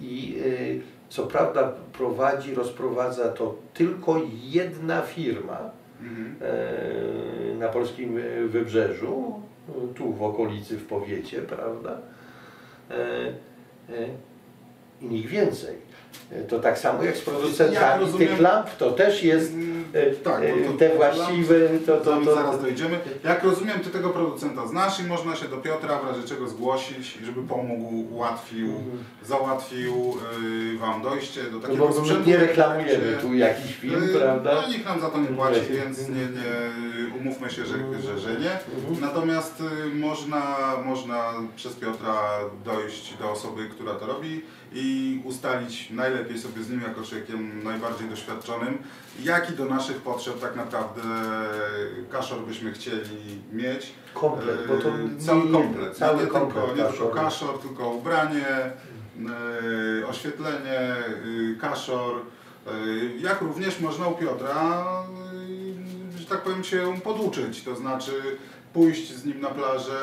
I 0.00 0.36
co 1.08 1.26
prawda 1.26 1.72
prowadzi, 1.92 2.54
rozprowadza 2.54 3.28
to 3.28 3.54
tylko 3.74 4.20
jedna 4.42 5.02
firma 5.02 5.58
Mhm. 6.00 6.36
na 7.58 7.68
polskim 7.68 8.20
wybrzeżu, 8.48 9.40
tu 9.94 10.12
w 10.12 10.22
okolicy, 10.22 10.76
w 10.76 10.86
powiecie, 10.86 11.42
prawda? 11.42 11.98
I 15.00 15.06
nikt 15.06 15.28
więcej. 15.30 15.76
To 16.48 16.58
tak 16.58 16.78
samo 16.78 17.02
jak 17.02 17.16
z 17.16 17.18
Ja 17.18 17.24
producentami 17.32 18.00
rozumiem- 18.04 18.28
tych 18.28 18.40
lamp, 18.40 18.70
to 18.78 18.90
też 18.90 19.22
jest 19.22 19.52
Mm, 19.52 19.84
e, 19.92 20.10
tak, 20.10 20.40
bo 20.40 20.72
to- 20.72 20.78
te 20.78 20.96
właściwe, 20.96 21.54
to, 21.86 21.96
to, 21.96 22.16
to, 22.20 22.34
zaraz 22.34 22.62
dojdziemy. 22.62 22.98
Jak 23.24 23.44
rozumiem, 23.44 23.80
ty 23.80 23.90
tego 23.90 24.10
producenta 24.10 24.66
znasz 24.66 25.00
i 25.00 25.02
można 25.02 25.36
się 25.36 25.48
do 25.48 25.56
Piotra 25.56 25.98
w 25.98 26.08
razie 26.08 26.28
czego 26.28 26.48
zgłosić, 26.48 27.18
żeby 27.24 27.42
pomógł, 27.42 28.14
ułatwił, 28.14 28.72
załatwił 29.24 30.16
yy, 30.72 30.78
wam 30.78 31.02
dojście 31.02 31.42
do 31.44 31.50
no 31.50 31.60
takiego 31.60 31.88
bo 31.88 31.94
my 31.94 32.00
sprzętu. 32.00 32.28
nie 32.30 32.36
reklamujemy 32.36 33.16
tu 33.20 33.34
jakiś 33.34 33.76
film, 33.76 34.08
prawda? 34.18 34.54
No 34.62 34.68
nikt 34.68 34.84
nam 34.86 35.00
za 35.00 35.08
to 35.10 35.18
nie 35.18 35.26
płaci, 35.28 35.60
więc 35.70 36.08
nie, 36.08 36.14
nie 36.14 37.16
umówmy 37.20 37.50
się, 37.50 37.66
że, 37.66 37.74
że, 38.02 38.18
że 38.18 38.28
nie. 38.40 38.50
Mhm. 38.52 39.00
Natomiast 39.00 39.60
y, 39.60 39.94
można, 39.94 40.56
można 40.84 41.32
przez 41.56 41.74
Piotra 41.74 42.14
dojść 42.64 43.14
do 43.20 43.30
osoby, 43.32 43.68
która 43.70 43.94
to 43.94 44.06
robi 44.06 44.42
i 44.78 45.20
ustalić 45.24 45.90
najlepiej 45.90 46.38
sobie 46.38 46.62
z 46.62 46.70
nim 46.70 46.80
jako 46.80 47.02
człowiekiem 47.02 47.64
najbardziej 47.64 48.08
doświadczonym, 48.08 48.78
jaki 49.22 49.52
do 49.52 49.64
naszych 49.64 49.96
potrzeb 49.96 50.40
tak 50.40 50.56
naprawdę 50.56 51.02
kaszor 52.10 52.40
byśmy 52.40 52.72
chcieli 52.72 53.40
mieć. 53.52 53.92
Komplet, 54.14 54.66
bo 54.68 54.76
to 54.76 54.88
Yy, 54.88 55.08
cały 55.26 55.44
nie- 55.44 55.52
komplet. 55.52 55.96
Cały 55.96 56.20
nie, 56.24 56.26
komplet 56.26 56.64
tylko, 56.66 56.82
nie 56.82 56.88
tylko 56.92 57.08
kaszor. 57.08 57.58
tylko 57.58 57.88
ubranie, 57.90 58.70
yy, 59.98 60.06
oświetlenie, 60.08 60.80
kaszor. 61.60 62.14
Jak 63.20 63.40
również 63.40 63.80
można 63.80 64.08
u 64.08 64.14
Piotra, 64.14 64.84
że 66.18 66.26
tak 66.26 66.42
powiem, 66.42 66.64
się 66.64 67.00
poduczyć, 67.04 67.62
to 67.62 67.76
znaczy 67.76 68.12
pójść 68.72 69.12
z 69.14 69.24
nim 69.24 69.40
na 69.40 69.48
plażę 69.48 70.00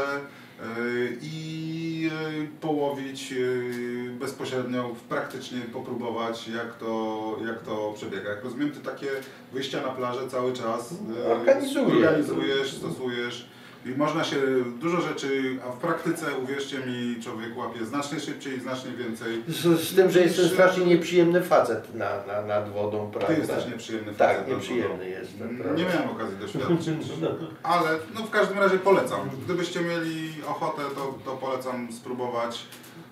i 1.21 2.09
yy, 2.37 2.47
połowić 2.61 3.31
yy, 3.31 4.09
bezpośrednio, 4.19 4.95
praktycznie 5.09 5.61
popróbować 5.61 6.47
jak 6.47 6.73
to, 6.77 7.37
jak 7.47 7.61
to 7.61 7.93
przebiega. 7.95 8.29
Jak 8.29 8.43
rozumiem, 8.43 8.71
ty 8.71 8.79
takie 8.79 9.07
wyjścia 9.53 9.81
na 9.81 9.89
plażę 9.89 10.27
cały 10.29 10.53
czas 10.53 10.93
Organizuję. 11.31 11.85
organizujesz, 11.95 12.73
stosujesz. 12.73 13.47
I 13.85 13.89
można 13.89 14.23
się 14.23 14.37
dużo 14.79 15.01
rzeczy, 15.01 15.57
a 15.67 15.71
w 15.71 15.77
praktyce, 15.77 16.25
uwierzcie 16.43 16.77
mi, 16.79 17.23
człowiek 17.23 17.57
łapie 17.57 17.85
znacznie 17.85 18.19
szybciej, 18.19 18.59
znacznie 18.59 18.91
więcej. 18.91 19.43
Z, 19.47 19.61
z 19.81 19.95
tym, 19.95 20.11
że 20.11 20.19
jestem 20.21 20.45
strasznie 20.47 20.85
nieprzyjemny 20.85 21.41
facet 21.41 21.95
na, 21.95 22.09
na, 22.27 22.41
nad 22.41 22.69
wodą, 22.73 23.11
prawda? 23.11 23.27
Ty 23.33 23.39
jesteś 23.41 23.65
nieprzyjemny 23.65 24.13
Tak, 24.13 24.37
facet, 24.37 24.47
nieprzyjemny 24.49 24.97
no. 24.97 25.03
jestem, 25.03 25.57
Nie 25.57 25.63
prawda? 25.63 25.83
miałem 25.83 26.09
okazji 26.09 26.37
doświadczyć, 26.37 26.87
No. 27.21 27.27
ale 27.63 27.89
no 28.15 28.21
w 28.25 28.29
każdym 28.29 28.59
razie 28.59 28.77
polecam. 28.79 29.19
Gdybyście 29.45 29.81
mieli 29.81 30.22
ochotę, 30.47 30.81
to, 30.95 31.19
to 31.25 31.37
polecam 31.37 31.93
spróbować 31.93 32.65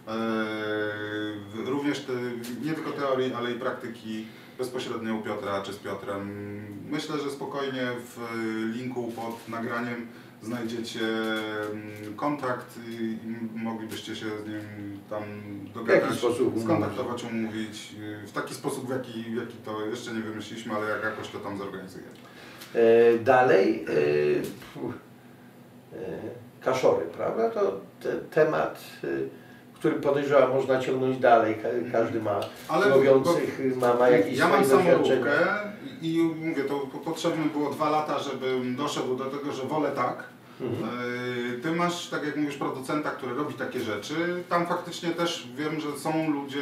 Eee, 0.08 1.66
również 1.66 2.00
te, 2.00 2.14
nie 2.66 2.74
tylko 2.74 2.92
teorii, 2.92 3.34
ale 3.34 3.52
i 3.52 3.56
praktyki 3.56 4.26
bezpośrednio 4.58 5.16
u 5.16 5.22
Piotra 5.22 5.62
czy 5.62 5.74
z 5.74 5.78
Piotrem. 5.78 6.32
Myślę, 6.90 7.20
że 7.20 7.32
spokojnie 7.32 7.88
w 7.98 8.18
linku 8.74 9.12
pod 9.12 9.50
nagraniem 9.50 10.08
znajdziecie 10.42 11.00
mm, 11.72 12.16
kontakt 12.16 12.80
i, 12.90 13.18
moglibyście 13.56 14.16
się 14.16 14.26
z 14.26 14.48
nim 14.48 15.00
tam 15.10 15.24
dogadać, 15.74 16.20
skontaktować, 16.64 17.24
umówić 17.24 17.96
y, 18.24 18.28
w 18.28 18.32
taki 18.32 18.54
sposób, 18.54 18.88
w 18.88 18.90
jaki, 18.90 19.24
w 19.24 19.36
jaki 19.36 19.58
to 19.66 19.86
jeszcze 19.86 20.14
nie 20.14 20.22
wymyśliliśmy, 20.22 20.76
ale 20.76 20.90
jak 20.90 21.04
jakoś 21.04 21.30
to 21.30 21.40
tam 21.40 21.58
zorganizujemy. 21.58 22.12
E, 22.74 23.20
Dalej, 23.20 23.86
e, 23.88 23.92
e, 25.98 26.51
kaszory, 26.66 27.06
prawda? 27.06 27.50
To 27.50 27.72
te, 28.04 28.10
temat, 28.16 28.80
e, 29.04 29.08
który 29.74 29.96
podejrzewam 29.96 30.50
można 30.54 30.80
ciągnąć 30.82 31.18
dalej. 31.18 31.56
Ka- 31.56 31.92
Każdy 31.92 32.22
ma 32.22 32.40
Ale 32.68 32.96
mówiących, 32.96 33.62
ma, 33.78 33.94
ma 33.94 34.10
jakieś 34.10 34.38
Ja 34.38 34.48
mam 34.48 34.66
samolubkę 34.66 35.32
i, 36.02 36.16
i 36.16 36.24
mówię, 36.24 36.64
to 36.64 36.80
po- 36.80 36.98
potrzebne 36.98 37.46
było 37.46 37.70
dwa 37.70 37.90
lata, 37.90 38.20
żebym 38.20 38.76
doszedł 38.76 39.16
do 39.16 39.26
tego, 39.26 39.52
że 39.52 39.64
wolę 39.64 39.92
tak. 39.96 40.24
Mhm. 40.62 40.90
Yy, 41.54 41.60
Ty 41.60 41.72
masz, 41.72 42.08
tak 42.10 42.26
jak 42.26 42.36
mówisz, 42.36 42.58
producenta, 42.58 43.10
który 43.10 43.36
robi 43.36 43.54
takie 43.54 43.80
rzeczy. 43.80 44.44
Tam 44.50 44.68
faktycznie 44.68 45.10
też 45.10 45.48
wiem, 45.56 45.80
że 45.80 46.00
są 46.00 46.32
ludzie 46.32 46.62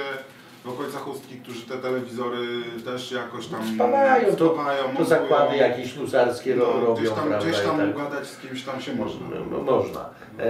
w 0.65 0.69
okolicach 0.69 1.07
Ustki, 1.07 1.35
którzy 1.35 1.61
te 1.61 1.77
telewizory 1.77 2.37
też 2.85 3.11
jakoś 3.11 3.47
tam 3.47 3.75
Spawają, 3.75 4.35
to- 4.35 4.49
To 4.49 4.55
montują. 4.87 5.05
zakłady 5.07 5.57
jakieś 5.57 5.93
ślusarskie 5.93 6.55
ro, 6.55 6.73
no, 6.75 6.85
robią, 6.85 6.95
gdzieś 7.01 7.09
tam, 7.09 7.27
prawda? 7.27 7.47
gdzieś 7.49 7.61
tam 7.61 7.77
tak. 7.77 7.95
ugadać 7.95 8.27
z 8.27 8.37
kimś 8.37 8.63
tam 8.63 8.81
się 8.81 8.95
można. 8.95 9.27
No, 9.29 9.45
no, 9.51 9.59
można. 9.59 10.09
E, 10.39 10.49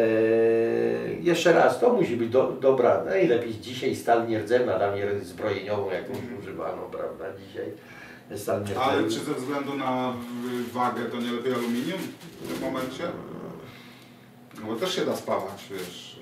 jeszcze 1.22 1.54
raz, 1.54 1.80
to 1.80 1.94
musi 1.94 2.16
być 2.18 2.30
do, 2.30 2.52
dobra, 2.62 3.04
najlepiej 3.04 3.54
dzisiaj 3.54 3.96
stal 3.96 4.28
nierdzewna, 4.28 4.80
tam 4.80 4.96
nie 4.96 5.20
zbrojeniową 5.22 5.92
jakąś 5.92 6.18
używano, 6.42 6.82
prawda, 6.82 7.26
dzisiaj 7.48 7.66
stal. 8.36 8.64
Ale 8.82 9.04
czy 9.04 9.20
ze 9.20 9.34
względu 9.34 9.76
na 9.78 10.14
wagę 10.74 11.02
to 11.12 11.18
nie 11.18 11.32
lepiej 11.32 11.54
aluminium 11.54 12.00
w 12.42 12.48
tym 12.54 12.62
momencie? 12.62 13.04
No 14.62 14.68
bo 14.68 14.76
też 14.80 14.96
się 14.96 15.06
da 15.06 15.16
spawać, 15.16 15.66
wiesz, 15.72 16.20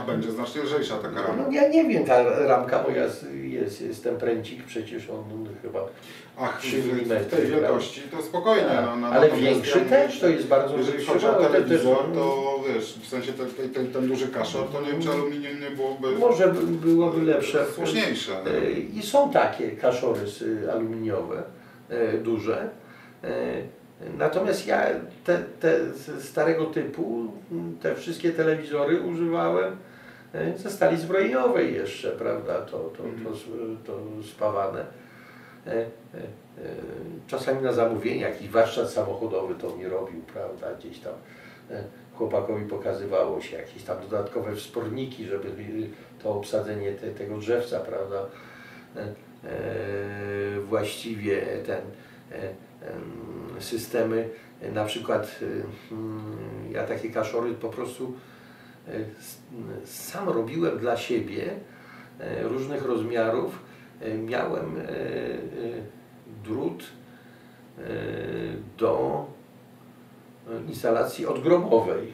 a 0.00 0.06
będzie 0.06 0.30
znacznie 0.32 0.62
lżejsza 0.62 0.96
taka 0.98 1.22
rama. 1.22 1.42
No 1.46 1.52
ja 1.52 1.68
nie 1.68 1.84
wiem, 1.88 2.04
ta 2.04 2.22
ramka 2.46 2.82
moja 2.82 3.04
jest, 3.04 3.26
jest, 3.32 3.80
jest 3.80 4.04
ten 4.04 4.16
pręcik, 4.16 4.64
przecież 4.64 5.10
on 5.10 5.48
chyba... 5.62 5.80
Ach, 6.38 6.62
w- 6.62 7.30
tej 7.30 7.46
wielkości 7.46 8.00
to 8.00 8.22
spokojnie. 8.22 8.68
No, 8.86 8.96
no, 8.96 9.06
ale 9.06 9.20
natomiast 9.28 9.42
większy 9.54 9.78
ja- 9.78 9.84
też, 9.84 10.20
to 10.20 10.28
jest 10.28 10.46
bardzo 10.46 10.76
Jeżeli 10.76 11.04
chodzi 11.04 11.26
o 11.26 11.34
telewizor, 11.34 11.96
też- 12.06 12.14
to 12.14 12.60
wiesz, 12.74 12.98
w 13.02 13.08
sensie 13.08 13.32
ten, 13.32 13.50
ten, 13.50 13.70
ten, 13.70 13.92
ten 13.92 14.08
duży 14.08 14.28
kaszor, 14.28 14.68
to 14.68 14.80
nie 14.80 14.92
wiem, 14.92 15.02
czy 15.02 15.10
aluminium 15.10 15.60
nie 15.60 15.70
byłoby 15.70 16.10
Może 16.12 16.48
by- 16.48 16.66
byłoby 16.88 17.22
lepsze. 17.22 17.66
słuszniejsze. 17.74 18.32
E, 18.46 18.70
I 18.70 19.02
są 19.02 19.30
takie 19.30 19.70
kaszory 19.70 20.20
aluminiowe, 20.72 21.42
e, 21.88 22.12
duże. 22.18 22.70
Natomiast 24.18 24.66
ja 24.66 24.86
te, 25.24 25.38
te 25.60 25.78
starego 26.20 26.64
typu, 26.66 27.32
m, 27.52 27.76
te 27.82 27.94
wszystkie 27.94 28.30
telewizory 28.32 29.00
używałem 29.00 29.76
e, 30.34 30.58
ze 30.58 30.70
stali 30.70 30.96
zbrojeniowej 30.96 31.74
jeszcze, 31.74 32.10
prawda, 32.10 32.60
to, 32.60 32.78
to, 32.78 33.02
to, 33.24 33.30
s- 33.36 33.44
to 33.86 33.98
spawane. 34.30 34.80
E, 35.66 35.72
e, 35.72 35.86
Czasami 37.26 37.62
na 37.62 37.72
zamówienie 37.72 38.20
jakiś 38.20 38.48
warsztat 38.48 38.90
samochodowy 38.90 39.54
to 39.54 39.76
mi 39.76 39.86
robił, 39.86 40.22
prawda, 40.22 40.66
gdzieś 40.78 40.98
tam 40.98 41.12
chłopakowi 42.14 42.64
pokazywało 42.64 43.40
się 43.40 43.56
jakieś 43.56 43.82
tam 43.82 43.96
dodatkowe 44.00 44.54
wsporniki, 44.56 45.24
żeby 45.24 45.48
to 46.22 46.30
obsadzenie 46.30 46.92
te, 46.92 47.10
tego 47.10 47.38
drzewca, 47.38 47.80
prawda, 47.80 48.26
właściwie 50.68 51.42
ten 51.66 51.80
systemy, 53.58 54.28
na 54.72 54.84
przykład 54.84 55.40
ja 56.70 56.84
takie 56.84 57.10
kaszory 57.10 57.54
po 57.54 57.68
prostu 57.68 58.14
sam 59.84 60.28
robiłem 60.28 60.78
dla 60.78 60.96
siebie 60.96 61.50
różnych 62.42 62.84
rozmiarów. 62.84 63.58
Miałem 64.26 64.74
drut 66.44 66.84
do 68.78 69.26
instalacji 70.68 71.26
odgrobowej. 71.26 72.12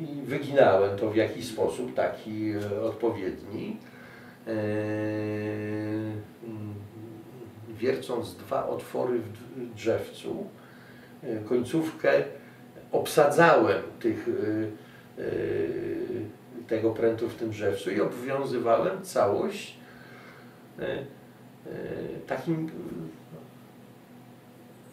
I 0.00 0.22
wyginałem 0.22 0.98
to 0.98 1.10
w 1.10 1.16
jakiś 1.16 1.48
sposób, 1.48 1.94
taki 1.94 2.50
e, 2.50 2.82
odpowiedni. 2.82 3.76
Wiercąc 7.78 8.34
dwa 8.34 8.66
otwory 8.68 9.18
w 9.18 9.74
drzewcu, 9.74 10.46
e, 11.22 11.36
końcówkę 11.36 12.12
obsadzałem 12.92 13.82
tych, 14.00 14.28
e, 14.28 15.22
e, 15.22 15.26
tego 16.68 16.90
prętu 16.90 17.28
w 17.28 17.34
tym 17.34 17.50
drzewcu 17.50 17.90
i 17.90 18.00
obwiązywałem 18.00 19.02
całość 19.02 19.76
takim 22.26 22.70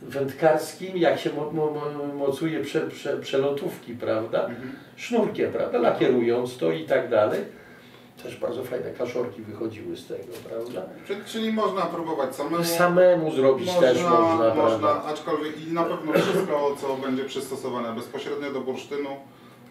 wędkarskim, 0.01 0.97
jak 0.97 1.19
się 1.19 1.33
mo, 1.33 1.51
mo- 1.51 2.13
mocuje 2.15 2.59
prze, 2.63 2.81
prze, 2.87 3.17
przelotówki, 3.17 3.93
prawda? 3.93 4.45
Mhm. 4.45 4.71
Sznurkiem, 4.95 5.51
prawda? 5.51 5.77
Lakierując 5.77 6.57
to 6.57 6.71
i 6.71 6.85
tak 6.85 7.09
dalej. 7.09 7.39
Też 8.23 8.37
bardzo 8.37 8.63
fajne 8.63 8.91
kaszorki 8.91 9.41
wychodziły 9.41 9.97
z 9.97 10.07
tego, 10.07 10.33
prawda? 10.49 10.85
Czyli, 11.25 11.53
można 11.53 11.81
próbować 11.81 12.35
samemu. 12.35 12.63
Samemu 12.63 13.31
zrobić 13.31 13.73
też 13.73 14.03
można, 14.03 14.51
prawda? 14.51 15.03
aczkolwiek 15.03 15.67
i 15.67 15.73
na 15.73 15.83
pewno 15.83 16.13
wszystko, 16.13 16.75
co 16.81 16.95
będzie 17.07 17.25
przystosowane 17.25 17.95
bezpośrednio 17.95 18.51
do 18.51 18.61
bursztynu, 18.61 19.09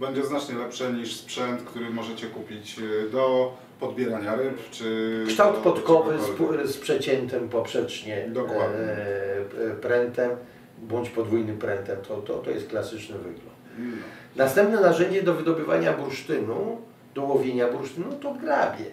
będzie 0.01 0.25
znacznie 0.25 0.55
lepsze 0.55 0.93
niż 0.93 1.17
sprzęt, 1.17 1.63
który 1.63 1.91
możecie 1.91 2.27
kupić 2.27 2.79
y, 2.79 3.11
do 3.11 3.53
podbierania 3.81 4.37
ryb, 4.37 4.71
czy 4.71 5.25
Kształt 5.29 5.57
podkowy 5.57 6.19
z, 6.19 6.71
z 6.71 6.79
przeciętym 6.79 7.49
poprzecznie 7.49 8.27
Dokładnie. 8.29 8.79
e, 8.79 9.71
e, 9.71 9.75
prętem 9.81 10.31
bądź 10.79 11.11
podwójnym 11.11 11.59
prętem. 11.59 11.97
To, 12.09 12.17
to, 12.17 12.39
to 12.39 12.51
jest 12.51 12.69
klasyczny 12.69 13.19
wygląd. 13.19 13.53
No. 13.79 13.97
Następne 14.37 14.81
narzędzie 14.81 15.23
do 15.23 15.35
wydobywania 15.35 15.93
bursztynu, 15.93 16.79
do 17.15 17.23
łowienia 17.23 17.69
bursztynu 17.69 18.13
to 18.13 18.35
grabie. 18.35 18.85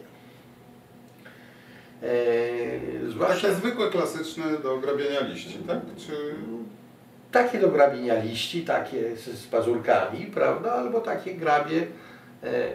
E, 2.03 2.07
zwłaszcza 3.09 3.47
Takie 3.47 3.59
zwykłe, 3.59 3.89
klasyczne 3.89 4.43
do 4.63 4.78
grabienia 4.78 5.20
liści, 5.20 5.59
tak? 5.67 5.80
Czy... 5.97 6.36
takie 7.32 7.59
do 7.59 7.70
grabienia 7.70 8.24
liści, 8.24 8.61
takie 8.61 9.15
z, 9.15 9.26
z 9.26 9.47
pazurkami, 9.47 10.26
prawda? 10.26 10.72
Albo 10.72 10.99
takie 11.01 11.34
grabie 11.34 11.88
e, 12.43 12.47
e, 12.47 12.74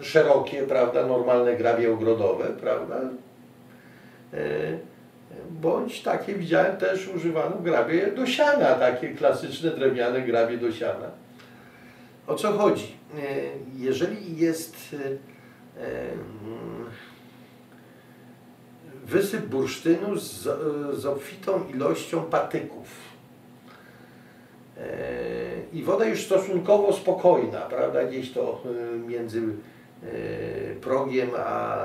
szerokie, 0.00 0.62
prawda? 0.62 1.06
Normalne 1.06 1.56
grabie 1.56 1.92
ogrodowe, 1.92 2.44
prawda? 2.44 3.00
E, 4.34 4.38
bądź 5.50 6.02
takie 6.02 6.34
widziałem 6.34 6.76
też 6.76 7.08
używano 7.08 7.56
grabie 7.56 8.06
do 8.06 8.26
siana, 8.26 8.74
takie 8.74 9.08
klasyczne 9.08 9.70
drewniane 9.70 10.22
grabie 10.22 10.58
do 10.58 10.72
siana. 10.72 11.25
O 12.26 12.34
co 12.34 12.52
chodzi? 12.52 12.96
E, 13.18 13.20
jeżeli 13.76 14.36
jest 14.36 14.76
e, 14.94 15.06
e, 15.82 16.10
wysyp 19.04 19.46
bursztynu 19.46 20.18
z, 20.18 20.42
z 20.98 21.06
obfitą 21.06 21.68
ilością 21.74 22.22
patyków, 22.22 23.16
i 25.72 25.82
woda 25.82 26.04
już 26.04 26.24
stosunkowo 26.24 26.92
spokojna, 26.92 27.60
prawda, 27.60 28.04
gdzieś 28.04 28.32
to 28.32 28.62
między 29.06 29.42
progiem 30.80 31.30
a 31.36 31.78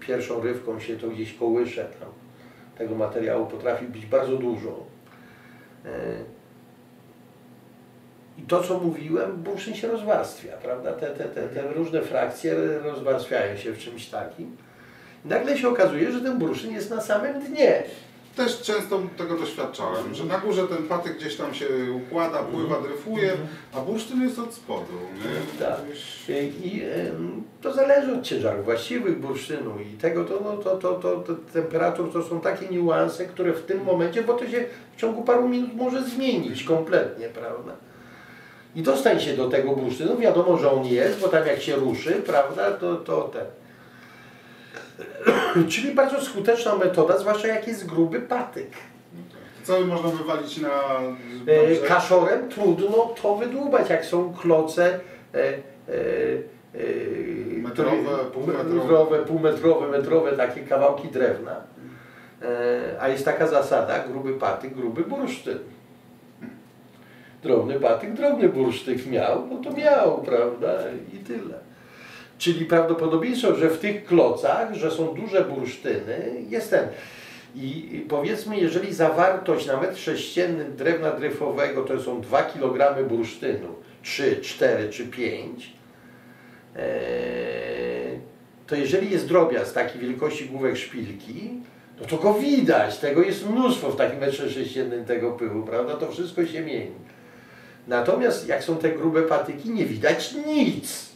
pierwszą 0.00 0.42
rywką 0.42 0.80
się 0.80 0.96
to 0.96 1.08
gdzieś 1.08 1.34
kołysze, 1.34 1.84
tam 2.00 2.08
tego 2.78 2.94
materiału 2.94 3.46
potrafi 3.46 3.86
być 3.86 4.06
bardzo 4.06 4.36
dużo. 4.36 4.86
I 8.38 8.42
to, 8.42 8.62
co 8.62 8.78
mówiłem, 8.78 9.32
bursztyn 9.32 9.74
się 9.74 9.88
rozwarstwia, 9.88 10.52
prawda, 10.56 10.92
te, 10.92 11.06
te, 11.06 11.24
te, 11.24 11.48
te 11.48 11.72
różne 11.72 12.02
frakcje 12.02 12.54
rozwarstwiają 12.82 13.56
się 13.56 13.72
w 13.72 13.78
czymś 13.78 14.06
takim. 14.06 14.56
I 15.24 15.28
nagle 15.28 15.58
się 15.58 15.68
okazuje, 15.68 16.12
że 16.12 16.20
ten 16.20 16.38
bursztyn 16.38 16.72
jest 16.72 16.90
na 16.90 17.00
samym 17.00 17.40
dnie. 17.40 17.82
Też 18.36 18.62
często 18.62 19.02
tego 19.16 19.38
doświadczałem, 19.38 20.14
że 20.14 20.24
na 20.24 20.38
górze 20.38 20.68
ten 20.68 20.82
patyk 20.88 21.16
gdzieś 21.16 21.36
tam 21.36 21.54
się 21.54 21.66
układa, 21.96 22.38
pływa, 22.38 22.80
dryfuje, 22.80 23.32
a 23.72 23.80
bursztyn 23.80 24.22
jest 24.22 24.38
od 24.38 24.54
spodu. 24.54 24.92
Tak. 25.58 25.80
I 26.64 26.82
to 27.62 27.72
zależy 27.72 28.12
od 28.12 28.22
ciężaru 28.22 28.62
właściwych 28.62 29.20
bursztynu 29.20 29.80
i 29.80 29.96
tego, 29.96 30.24
to, 30.24 30.40
no, 30.44 30.56
to, 30.56 30.76
to, 30.76 30.94
to, 30.94 31.16
to 31.16 31.34
temperatur 31.52 32.12
to 32.12 32.22
są 32.22 32.40
takie 32.40 32.66
niuanse, 32.66 33.26
które 33.26 33.52
w 33.52 33.62
tym 33.62 33.84
momencie, 33.84 34.22
bo 34.22 34.34
to 34.34 34.48
się 34.48 34.64
w 34.96 35.00
ciągu 35.00 35.22
paru 35.22 35.48
minut 35.48 35.74
może 35.74 36.02
zmienić 36.02 36.64
kompletnie, 36.64 37.28
prawda? 37.28 37.72
I 38.74 38.82
dostań 38.82 39.20
się 39.20 39.36
do 39.36 39.48
tego 39.48 39.76
bursztynu, 39.76 40.16
wiadomo, 40.18 40.56
że 40.58 40.70
on 40.70 40.84
jest, 40.84 41.20
bo 41.20 41.28
tam 41.28 41.46
jak 41.46 41.60
się 41.60 41.76
ruszy, 41.76 42.12
prawda, 42.12 42.70
to, 42.70 42.96
to 42.96 43.22
ten. 43.22 43.44
Czyli 45.72 45.94
bardzo 45.94 46.20
skuteczna 46.20 46.76
metoda, 46.76 47.18
zwłaszcza 47.18 47.48
jak 47.48 47.68
jest 47.68 47.86
gruby 47.86 48.20
patyk. 48.20 48.70
Cały 49.62 49.86
można 49.86 50.08
wywalić 50.08 50.58
na... 50.58 51.00
E, 51.46 51.66
brzeg. 51.66 51.88
Kaszorem 51.88 52.48
trudno 52.48 53.14
to 53.22 53.36
wydłubać, 53.36 53.90
jak 53.90 54.04
są 54.04 54.34
kloce 54.34 55.00
e, 55.34 55.38
e, 55.38 55.52
e, 56.74 56.78
Metrowe, 57.62 58.24
półmetrowe. 58.32 58.74
metrowe, 58.74 59.18
półmetrowe, 59.18 59.88
metrowe, 59.88 60.32
takie 60.32 60.60
kawałki 60.60 61.08
drewna. 61.08 61.56
E, 62.42 63.00
a 63.00 63.08
jest 63.08 63.24
taka 63.24 63.46
zasada, 63.46 63.98
gruby 63.98 64.32
patyk, 64.32 64.74
gruby 64.74 65.02
bursztyn. 65.02 65.58
Drobny 67.44 67.80
patyk, 67.80 68.12
drobny 68.12 68.48
bursztyk 68.48 69.06
miał, 69.06 69.46
no 69.46 69.56
to 69.56 69.76
miał, 69.76 70.22
prawda, 70.22 70.78
i 71.14 71.16
tyle. 71.16 71.54
Czyli 72.38 72.64
prawdopodobieństwo, 72.66 73.54
że 73.54 73.70
w 73.70 73.78
tych 73.78 74.04
klocach, 74.04 74.74
że 74.74 74.90
są 74.90 75.14
duże 75.14 75.44
bursztyny, 75.44 76.34
jest 76.48 76.70
ten. 76.70 76.88
I 77.56 78.06
powiedzmy, 78.08 78.56
jeżeli 78.56 78.94
zawartość 78.94 79.66
na 79.66 79.80
metr 79.80 79.98
sześcienny 79.98 80.64
drewna 80.64 81.10
dryfowego 81.10 81.82
to 81.82 82.00
są 82.00 82.20
2 82.20 82.42
kg 82.42 83.08
bursztynu, 83.08 83.68
3, 84.02 84.36
4 84.42 84.90
czy 84.90 85.06
5, 85.06 85.72
to 88.66 88.76
jeżeli 88.76 89.10
jest 89.10 89.28
drobiazg 89.28 89.74
takiej 89.74 90.00
wielkości 90.00 90.46
główek 90.46 90.76
szpilki, 90.76 91.50
no 92.00 92.06
to 92.06 92.16
go 92.16 92.34
widać, 92.34 92.98
tego 92.98 93.22
jest 93.22 93.50
mnóstwo 93.50 93.90
w 93.90 93.96
takim 93.96 94.18
metrze 94.18 94.50
sześciennym 94.50 95.04
tego 95.04 95.32
pyłu, 95.32 95.62
prawda? 95.62 95.94
To 95.94 96.10
wszystko 96.10 96.46
się 96.46 96.60
mieni. 96.60 97.13
Natomiast 97.88 98.48
jak 98.48 98.64
są 98.64 98.76
te 98.76 98.90
grube 98.90 99.22
patyki, 99.22 99.70
nie 99.70 99.84
widać 99.86 100.34
nic. 100.46 101.14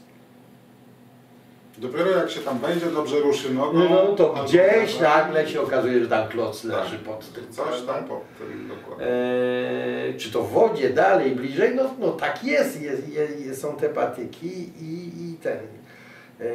Dopiero 1.78 2.10
jak 2.10 2.30
się 2.30 2.40
tam 2.40 2.58
wejdzie, 2.58 2.86
dobrze 2.86 3.20
ruszy 3.20 3.54
nogą. 3.54 3.78
No 3.90 4.06
to 4.06 4.34
albo 4.34 4.48
gdzieś 4.48 4.94
nogą, 4.94 5.08
nagle 5.08 5.48
się 5.48 5.60
okazuje, 5.60 6.00
że 6.00 6.08
tam 6.08 6.28
kloc 6.28 6.62
Tak. 6.62 6.70
leży 6.70 6.98
pod 6.98 7.32
tym. 7.32 7.52
Coś 7.52 7.82
tam 7.82 8.04
pod 8.04 8.22
tym, 8.38 8.68
dokładnie. 8.68 9.06
Eee, 9.06 10.14
czy 10.18 10.32
to 10.32 10.42
w 10.42 10.52
wodzie 10.52 10.90
dalej, 10.90 11.30
bliżej? 11.30 11.74
No, 11.74 11.94
no 11.98 12.10
tak 12.12 12.44
jest, 12.44 12.82
jest, 12.82 13.02
jest, 13.38 13.60
są 13.60 13.76
te 13.76 13.88
patyki 13.88 14.46
i, 14.80 15.12
i 15.30 15.36
ten. 15.42 15.58
E, 16.40 16.44
e, 16.44 16.54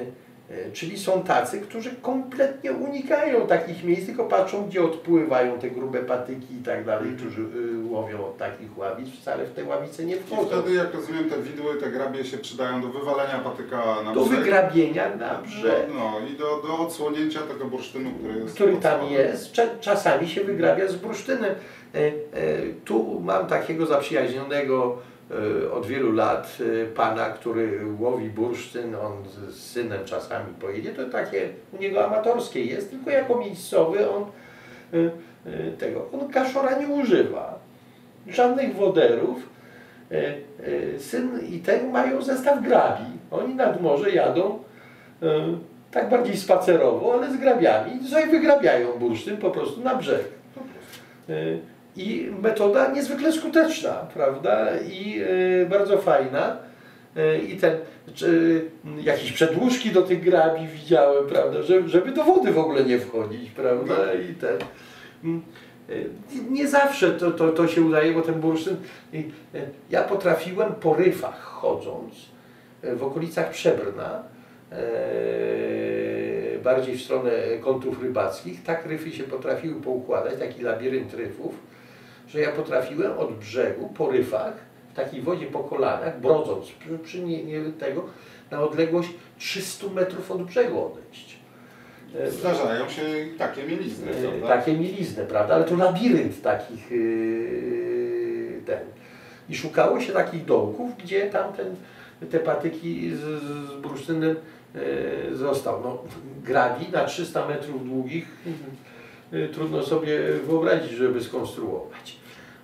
czyli 0.74 1.00
są 1.00 1.24
tacy, 1.24 1.62
którzy 1.62 1.92
kompletnie 2.02 2.72
unikają 2.72 3.48
takich 3.48 3.84
miejsc, 3.84 4.06
tylko 4.06 4.24
patrzą, 4.24 4.66
gdzie 4.66 4.84
odpływają 4.84 5.60
te 5.60 5.70
grube 5.70 6.00
patyki 6.00 6.56
i 6.62 6.64
tak 6.64 6.86
dalej, 6.86 7.10
którzy 7.18 7.42
y, 7.42 7.46
łowią 7.90 8.26
od 8.26 8.38
takich 8.38 8.78
ławic, 8.78 9.10
wcale 9.22 9.46
w 9.46 9.54
te 9.54 9.64
ławice 9.64 10.06
nie 10.06 10.16
I 10.16 10.20
wchodzą. 10.20 10.62
wtedy, 10.62 10.76
jak 10.76 10.94
rozumiem, 10.94 11.30
te 11.30 11.42
widły, 11.42 11.76
te 11.76 11.92
grabie 11.92 12.26
się 12.26 12.38
przydają 12.38 12.82
do 12.82 12.88
wywalenia 12.88 13.40
patyka 13.40 13.78
na 14.06 14.14
Do 14.14 14.26
brzeg. 14.26 14.40
wygrabienia 14.40 15.16
na 15.16 15.36
brzeg. 15.42 15.88
No, 15.94 16.12
no 16.22 16.28
i 16.28 16.38
do, 16.38 16.62
do 16.68 16.80
odsłonięcia 16.80 17.40
tego 17.42 17.66
bursztynu, 17.66 18.10
który 18.20 18.40
jest 18.40 18.56
który 18.56 18.78
tam 18.78 19.06
jest, 19.06 19.54
cza- 19.56 19.80
czasami 19.80 20.28
się 20.30 20.44
wygrabia 20.44 20.88
z 20.88 20.96
bursztynem. 20.96 21.52
E, 21.96 21.98
e, 21.98 22.12
Tu 22.86 23.20
mam 23.20 23.48
takiego 23.48 23.86
zaprzyjaźnionego 23.86 24.98
e, 24.98 25.13
od 25.74 25.86
wielu 25.86 26.12
lat 26.12 26.58
e, 26.84 26.86
pana, 26.86 27.26
który 27.30 27.80
łowi 28.00 28.30
bursztyn, 28.30 28.96
on 28.96 29.14
z- 29.30 29.56
synem 29.60 30.06
czasami 30.06 30.54
pojedzie, 30.54 30.90
to 30.94 31.06
takie 31.10 31.50
u 31.74 31.78
niego 31.82 32.06
amatorskie 32.06 32.66
jest, 32.66 32.90
tylko 32.90 33.10
jako 33.10 33.38
miejscowy 33.38 34.10
on 34.10 34.24
e, 34.24 34.98
e, 35.68 35.72
tego, 35.72 36.06
on 36.14 36.28
kaszora 36.30 36.78
nie 36.78 36.88
używa, 36.88 37.60
żadnych 38.28 38.76
woderów. 38.76 39.50
E, 40.12 40.16
e, 40.96 41.00
Syn 41.00 41.40
i 41.52 41.60
ten 41.60 41.92
mają 41.92 42.22
zestaw 42.22 42.64
grabi. 42.64 43.06
Oni 43.32 43.56
nad 43.56 43.82
morze 43.82 44.12
jadą 44.12 44.60
e, 45.22 45.26
tak 45.92 46.10
bardziej 46.10 46.38
spacerowo, 46.38 47.14
ale 47.14 47.32
z 47.34 47.38
grabiami. 47.38 47.92
I 48.28 48.32
wygrabiają 48.32 48.88
bursztyn 49.00 49.38
po 49.38 49.52
prostu 49.52 49.82
na 49.82 49.96
brzeg. 49.96 50.24
I 51.96 52.32
metoda 52.42 52.92
niezwykle 52.92 53.32
skuteczna, 53.32 53.94
prawda? 53.94 54.68
I 54.80 55.22
e, 55.62 55.66
bardzo 55.66 55.98
fajna. 55.98 56.58
E, 57.16 57.38
I 57.38 57.58
ten, 57.58 57.78
czy, 58.14 58.62
jakieś 59.02 59.32
przedłużki 59.32 59.92
do 59.92 60.02
tych 60.02 60.24
grabi 60.24 60.68
widziałem, 60.68 61.28
prawda? 61.28 61.62
Żeby, 61.62 61.90
żeby 61.90 62.12
do 62.12 62.24
wody 62.24 62.52
w 62.52 62.58
ogóle 62.58 62.84
nie 62.84 63.00
wchodzić, 63.00 63.52
prawda? 63.52 63.96
I 64.14 64.34
ten. 64.34 64.60
Nie 66.50 66.68
zawsze 66.68 67.12
to, 67.12 67.32
to, 67.32 67.52
to 67.52 67.68
się 67.68 67.82
udaje, 67.82 68.14
bo 68.14 68.22
ten 68.22 68.36
bursztyn. 68.36 68.76
Ja 69.90 70.04
potrafiłem 70.04 70.74
po 70.74 70.94
ryfach 70.94 71.42
chodząc 71.42 72.14
w 72.84 73.04
okolicach 73.04 73.50
Przebrna, 73.50 74.24
bardziej 76.64 76.98
w 76.98 77.02
stronę 77.02 77.32
kątów 77.62 78.04
rybackich, 78.04 78.64
tak 78.64 78.86
ryfy 78.86 79.12
się 79.12 79.24
potrafiły 79.24 79.82
poukładać, 79.82 80.40
taki 80.40 80.62
labirynt 80.62 81.14
ryfów, 81.14 81.56
że 82.28 82.40
ja 82.42 82.52
potrafiłem 82.52 83.18
od 83.18 83.34
brzegu 83.36 83.90
po 83.98 84.12
ryfach, 84.12 84.54
w 84.94 84.96
takiej 84.96 85.22
wodzie 85.22 85.46
po 85.46 85.60
kolanach, 85.60 86.22
brodząc 86.22 86.66
przy, 86.72 87.00
przy 87.04 87.20
nie, 87.24 87.44
nie 87.44 87.62
tego, 87.72 88.06
na 88.52 88.62
odległość 88.62 89.10
300 89.40 89.88
metrów 89.88 90.32
od 90.32 90.44
brzegu 90.44 90.86
odejść. 90.86 91.38
E, 92.20 92.32
Zdarzają 92.32 92.90
się 92.90 93.20
i 93.20 93.38
takie 93.38 93.64
mielizny, 93.64 94.12
E, 94.12 94.14
prawda? 94.14 94.48
Takie 94.48 94.74
mielizny, 94.74 95.26
prawda? 95.26 95.56
Ale 95.56 95.64
to 95.64 95.76
labirynt 95.76 96.42
takich 96.42 96.92
yy, 96.92 98.62
ten. 98.66 98.80
I 99.50 99.56
szukało 99.56 100.00
się 100.02 100.14
takich 100.14 100.46
dołków, 100.46 100.98
gdzie 100.98 101.30
tamten, 101.30 101.76
te 102.32 102.40
patyki 102.40 103.10
z, 103.16 103.20
z- 103.20 103.70
z 103.72 103.82
bursztynem 103.82 104.36
yy, 104.76 105.36
został. 105.36 105.82
No, 105.84 105.98
grabi 106.44 106.90
na 106.92 107.06
300 107.06 107.48
metrów 107.48 107.86
długich 107.90 108.28
yy, 108.46 108.54
trudno 109.54 109.84
sobie 109.84 110.20
wyobrazić, 110.34 110.92
żeby 110.92 111.24
skonstruować. 111.24 112.18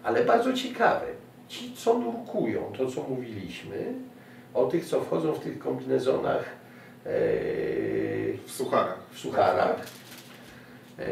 Ale 0.03 0.24
bardzo 0.24 0.53
ciekawe, 0.53 1.05
ci 1.47 1.74
co 1.76 1.99
nurkują, 1.99 2.74
to 2.78 2.91
co 2.91 3.03
mówiliśmy, 3.03 3.93
o 4.53 4.65
tych 4.65 4.86
co 4.86 5.01
wchodzą 5.01 5.34
w 5.34 5.39
tych 5.39 5.59
kombinezonach 5.59 6.43
yy, 7.05 7.11
W 8.45 8.51
sucharach. 8.51 8.99
w 9.11 9.20
sucharach 9.20 9.88
e, 10.99 11.05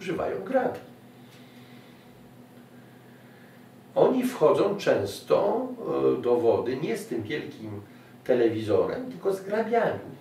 używają 0.00 0.44
grabi. 0.44 0.78
Oni 3.94 4.24
wchodzą 4.24 4.76
często 4.76 5.68
e, 6.18 6.22
do 6.22 6.36
wody 6.36 6.76
nie 6.76 6.96
z 6.96 7.06
tym 7.06 7.22
wielkim 7.22 7.80
telewizorem, 8.24 9.10
tylko 9.10 9.34
z 9.34 9.40
grabiami. 9.40 10.13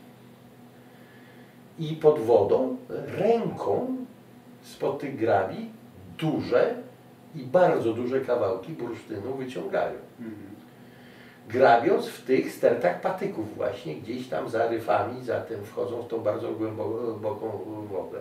I 1.92 1.96
pod 1.96 2.20
wodą 2.20 2.78
ręką 3.18 3.96
spod 4.64 5.00
tych 5.00 5.18
grabi 5.18 5.70
duże 6.18 6.76
i 7.36 7.40
bardzo 7.40 7.94
duże 7.94 8.22
kawałki 8.22 8.72
bursztynu 8.72 9.36
wyciągają 9.36 9.94
Mhm. 10.20 10.36
grabiąc 11.50 12.08
w 12.08 12.26
tych 12.26 12.52
stertach 12.52 13.02
patyków 13.02 13.56
właśnie, 13.56 13.96
gdzieś 13.96 14.28
tam 14.28 14.50
za 14.50 14.68
ryfami, 14.68 15.24
zatem 15.24 15.66
wchodzą 15.66 16.02
w 16.02 16.08
tą 16.08 16.20
bardzo 16.20 16.52
głęboką 16.52 17.60
wodę. 17.92 18.20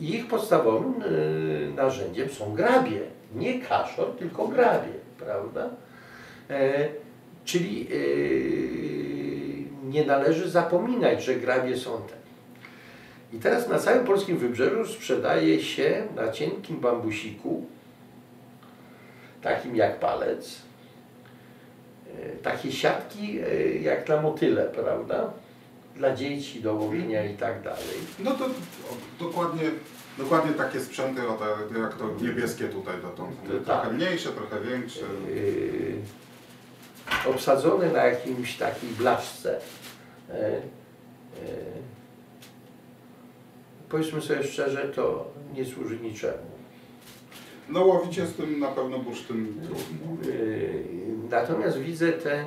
Ich 0.00 0.28
podstawowym 0.28 1.02
y, 1.02 1.72
narzędziem 1.76 2.28
są 2.28 2.54
grabie. 2.54 3.00
Nie 3.34 3.60
kaszor, 3.60 4.16
tylko 4.18 4.48
grabie, 4.48 4.92
prawda? 5.18 5.70
E, 6.50 6.88
Czyli 7.44 7.86
y, 7.92 8.89
nie 9.90 10.04
należy 10.06 10.50
zapominać, 10.50 11.24
że 11.24 11.34
grabie 11.34 11.76
są 11.76 12.02
te. 12.02 12.20
I 13.32 13.38
teraz 13.38 13.68
na 13.68 13.78
całym 13.78 14.04
polskim 14.04 14.38
wybrzeżu 14.38 14.92
sprzedaje 14.92 15.62
się 15.62 16.06
na 16.16 16.32
cienkim 16.32 16.80
bambusiku, 16.80 17.64
takim 19.42 19.76
jak 19.76 20.00
palec, 20.00 20.56
e, 22.18 22.36
takie 22.36 22.72
siatki 22.72 23.40
e, 23.40 23.74
jak 23.74 24.04
dla 24.04 24.22
motyle, 24.22 24.64
prawda? 24.64 25.30
Dla 25.96 26.16
dzieci, 26.16 26.62
do 26.62 26.74
łowienia 26.74 27.24
i 27.24 27.34
tak 27.36 27.62
dalej. 27.62 27.96
No 28.18 28.30
to 28.30 28.46
dokładnie, 29.18 29.62
dokładnie 30.18 30.52
takie 30.52 30.80
sprzęty, 30.80 31.28
o 31.28 31.32
te, 31.32 31.78
jak 31.80 31.94
to 31.94 32.10
niebieskie 32.20 32.64
tutaj 32.64 32.94
dotąd. 33.02 33.36
To 33.42 33.64
Trochę 33.64 33.86
tak. 33.86 33.92
mniejsze, 33.92 34.28
trochę 34.28 34.60
większe. 34.60 35.00
Yy, 35.28 35.94
obsadzone 37.26 37.92
na 37.92 38.04
jakimś 38.04 38.56
takiej 38.56 38.90
blaszce. 38.90 39.60
E, 40.32 40.36
e, 40.36 40.60
powiedzmy 43.88 44.20
sobie 44.20 44.42
szczerze, 44.42 44.88
to 44.88 45.30
nie 45.54 45.64
służy 45.64 45.98
niczemu. 45.98 46.50
No 47.68 47.84
łowicie 47.84 48.26
z 48.26 48.34
tym 48.34 48.60
na 48.60 48.68
pewno 48.68 48.98
bursztyn 48.98 49.46
trudno. 49.66 50.32
Yy, 50.32 50.84
Natomiast 51.30 51.78
widzę 51.78 52.12
te, 52.12 52.32
e, 52.34 52.46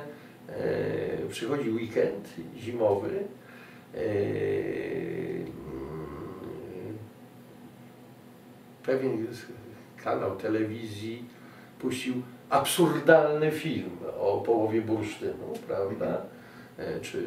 przychodzi 1.30 1.70
weekend 1.70 2.28
zimowy, 2.56 3.24
e, 3.94 3.98
mm, 3.98 5.46
pewien 8.82 9.26
kanał 10.04 10.36
telewizji 10.36 11.24
puścił 11.78 12.14
absurdalny 12.50 13.50
film 13.50 13.90
o 14.20 14.40
połowie 14.46 14.82
bursztynu, 14.82 15.52
prawda? 15.66 16.22
E, 16.78 17.00
Czy, 17.00 17.22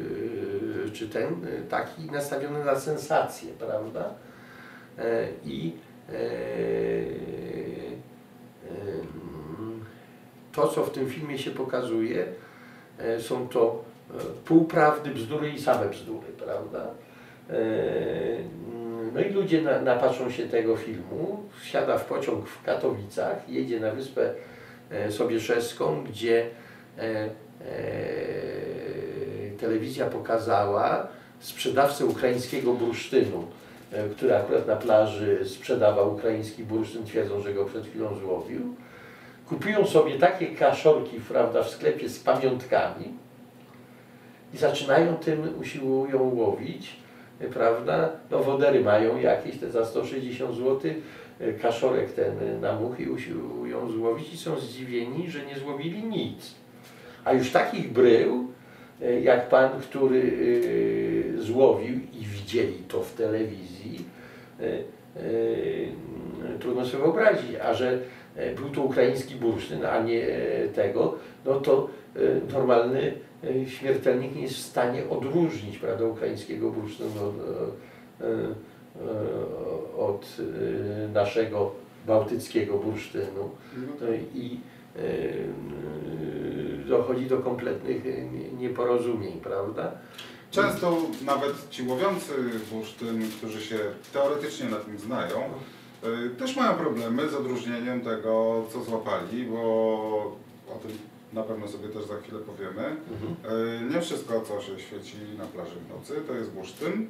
czy 0.92 1.08
ten 1.08 1.26
e, 1.26 1.62
taki 1.68 2.02
nastawiony 2.04 2.64
na 2.64 2.80
sensację, 2.80 3.52
prawda? 3.58 4.14
E, 4.98 5.28
I 5.44 5.72
to, 10.52 10.68
co 10.68 10.84
w 10.84 10.90
tym 10.90 11.10
filmie 11.10 11.38
się 11.38 11.50
pokazuje, 11.50 12.26
e, 12.98 13.20
są 13.20 13.48
to 13.48 13.84
e, 14.10 14.14
półprawdy, 14.44 15.10
bzdury 15.10 15.50
i 15.50 15.60
same 15.60 15.88
bzdury, 15.88 16.26
prawda? 16.38 16.86
E, 17.50 17.54
No 19.14 19.20
i 19.20 19.28
ludzie 19.32 19.62
na, 19.62 19.80
napatrzą 19.80 20.30
się 20.30 20.48
tego 20.48 20.76
filmu, 20.76 21.42
wsiada 21.60 21.98
w 21.98 22.04
pociąg 22.04 22.46
w 22.48 22.62
Katowicach, 22.62 23.48
jedzie 23.48 23.80
na 23.80 23.90
wyspę 23.90 24.34
e, 24.90 25.12
Sobieszewską, 25.12 26.04
gdzie 26.04 26.46
e, 26.98 27.02
e, 27.02 27.30
telewizja 29.60 30.06
pokazała 30.06 31.08
sprzedawcę 31.40 32.06
ukraińskiego 32.06 32.72
bursztynu, 32.72 33.44
e, 33.92 34.08
który 34.08 34.36
akurat 34.36 34.66
na 34.66 34.76
plaży 34.76 35.40
sprzedawał 35.44 36.14
ukraiński 36.14 36.64
bursztyn, 36.64 37.04
twierdzą, 37.04 37.40
że 37.40 37.54
go 37.54 37.64
przed 37.64 37.86
chwilą 37.86 38.14
złowił. 38.14 38.74
Kupują 39.48 39.86
sobie 39.86 40.18
takie 40.18 40.46
kaszorki 40.46 41.20
prawda, 41.28 41.62
w 41.62 41.70
sklepie 41.70 42.08
z 42.08 42.18
pamiątkami 42.18 43.04
i 44.54 44.56
zaczynają 44.56 45.16
tym, 45.16 45.48
usiłują 45.60 46.34
łowić, 46.34 46.96
e, 47.40 47.48
prawda, 47.48 48.10
no 48.30 48.38
wodery 48.38 48.80
mają 48.80 49.18
jakieś 49.18 49.58
te 49.58 49.70
za 49.70 49.86
160 49.86 50.56
zł, 50.56 50.80
e, 51.40 51.52
kaszorek 51.52 52.12
ten 52.12 52.60
na 52.60 52.72
muchy 52.72 53.12
usiłują 53.12 53.90
złowić 53.90 54.34
i 54.34 54.38
są 54.38 54.58
zdziwieni, 54.58 55.30
że 55.30 55.46
nie 55.46 55.58
złowili 55.58 56.02
nic. 56.02 56.54
A 57.24 57.32
już 57.32 57.50
takich 57.50 57.92
brył, 57.92 58.48
jak 59.22 59.48
pan, 59.48 59.70
który 59.80 60.32
e, 61.38 61.42
złowił 61.42 61.96
i 62.12 62.24
widzieli 62.24 62.74
to 62.88 63.02
w 63.02 63.14
telewizji, 63.14 64.04
e, 64.60 64.64
e, 64.64 64.78
trudno 66.60 66.86
sobie 66.86 67.02
wyobrazić, 67.02 67.56
a 67.62 67.74
że 67.74 67.98
e, 68.36 68.54
był 68.54 68.70
to 68.70 68.82
ukraiński 68.82 69.34
bursztyn, 69.34 69.86
a 69.86 70.02
nie 70.02 70.26
e, 70.26 70.68
tego, 70.68 71.14
no 71.44 71.60
to 71.60 71.88
e, 72.16 72.52
normalny 72.52 73.12
e, 73.44 73.66
śmiertelnik 73.66 74.34
nie 74.34 74.42
jest 74.42 74.54
w 74.54 74.58
stanie 74.58 75.08
odróżnić 75.10 75.78
prawda, 75.78 76.04
ukraińskiego 76.04 76.70
bursztynu 76.70 77.32
od, 79.98 80.24
e, 80.38 80.42
e, 80.42 81.04
e, 81.04 81.08
naszego 81.08 81.72
bałtyckiego 82.06 82.78
bursztynu. 82.78 83.50
No 84.00 84.06
i 84.34 84.46
e, 84.46 84.77
dochodzi 86.88 87.26
do 87.26 87.38
kompletnych 87.38 88.06
e, 88.06 88.22
nie- 88.24 88.52
nieporozumień, 88.52 89.40
prawda? 89.40 89.92
Często 90.50 90.96
nawet 91.24 91.70
ci 91.70 91.82
łowiący 91.88 92.32
bursztyn, 92.72 93.22
którzy 93.38 93.60
się 93.60 93.78
teoretycznie 94.12 94.68
na 94.68 94.76
tym 94.76 94.98
znają, 94.98 95.36
y, 96.26 96.30
też 96.30 96.56
mają 96.56 96.74
problemy 96.74 97.28
z 97.28 97.34
odróżnieniem 97.34 98.00
tego, 98.00 98.64
co 98.72 98.84
złapali, 98.84 99.44
bo 99.44 99.58
o 100.68 100.78
tym 100.82 100.90
na 101.32 101.42
pewno 101.42 101.68
sobie 101.68 101.88
też 101.88 102.04
za 102.04 102.16
chwilę 102.16 102.38
powiemy. 102.40 102.96
Mhm. 103.12 103.90
Nie 103.94 104.00
wszystko, 104.00 104.40
co 104.40 104.60
się 104.60 104.80
świeci 104.80 105.16
na 105.38 105.44
plaży 105.44 105.76
w 105.76 105.88
nocy, 105.98 106.14
to 106.26 106.34
jest 106.34 106.50
bursztyn. 106.50 107.06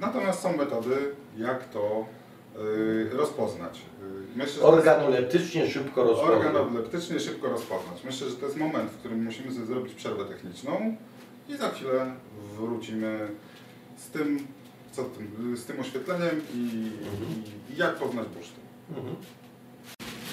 Natomiast 0.00 0.40
są 0.42 0.56
metody, 0.56 0.96
jak 1.36 1.68
to 1.68 2.04
rozpoznać. 3.12 3.78
Y, 3.78 4.38
Myślę, 4.38 4.62
Organoleptycznie 4.62 5.66
szybko 5.70 6.04
rozpoznać. 6.04 6.36
organoleptycznie 6.46 7.20
szybko 7.20 7.48
rozpoznać. 7.48 8.04
Myślę, 8.04 8.28
że 8.30 8.36
to 8.36 8.46
jest 8.46 8.58
moment, 8.58 8.90
w 8.90 8.96
którym 8.98 9.24
musimy 9.24 9.52
sobie 9.54 9.66
zrobić 9.66 9.94
przerwę 9.94 10.24
techniczną 10.24 10.96
i 11.48 11.56
za 11.56 11.70
chwilę 11.70 12.14
wrócimy 12.58 13.28
z 13.96 14.10
tym, 14.10 14.46
co 14.92 15.04
z 15.54 15.64
tym 15.64 15.80
oświetleniem 15.80 16.40
i, 16.54 16.58
i, 16.58 17.74
i 17.74 17.76
jak 17.76 17.94
poznać 17.96 18.26
bursztyn. 18.28 18.64
Mhm. 18.96 19.16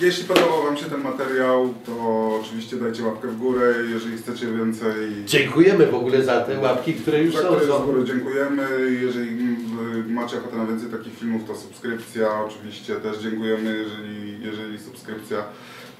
Jeśli 0.01 0.23
podobał 0.25 0.63
Wam 0.63 0.77
się 0.77 0.85
ten 0.85 1.01
materiał, 1.01 1.73
to 1.85 1.95
oczywiście 2.41 2.75
dajcie 2.77 3.03
łapkę 3.03 3.27
w 3.27 3.37
górę, 3.37 3.73
jeżeli 3.89 4.17
chcecie 4.17 4.47
więcej. 4.47 5.25
Dziękujemy 5.25 5.87
w 5.87 5.95
ogóle 5.95 6.23
za 6.23 6.41
te 6.41 6.59
łapki, 6.59 6.93
które 6.93 7.23
już 7.23 7.35
Za 7.35 7.41
są. 7.41 7.47
które 7.47 7.65
z 7.65 7.85
góry 7.85 8.03
dziękujemy. 8.05 8.67
Jeżeli 9.01 9.29
mm, 9.29 10.13
macie 10.13 10.37
ochotę 10.37 10.57
na 10.57 10.65
więcej 10.65 10.89
takich 10.89 11.17
filmów, 11.19 11.41
to 11.47 11.55
subskrypcja. 11.55 12.43
Oczywiście 12.45 12.95
też 12.95 13.17
dziękujemy, 13.17 13.77
jeżeli, 13.77 14.41
jeżeli 14.45 14.79
subskrypcja. 14.79 15.37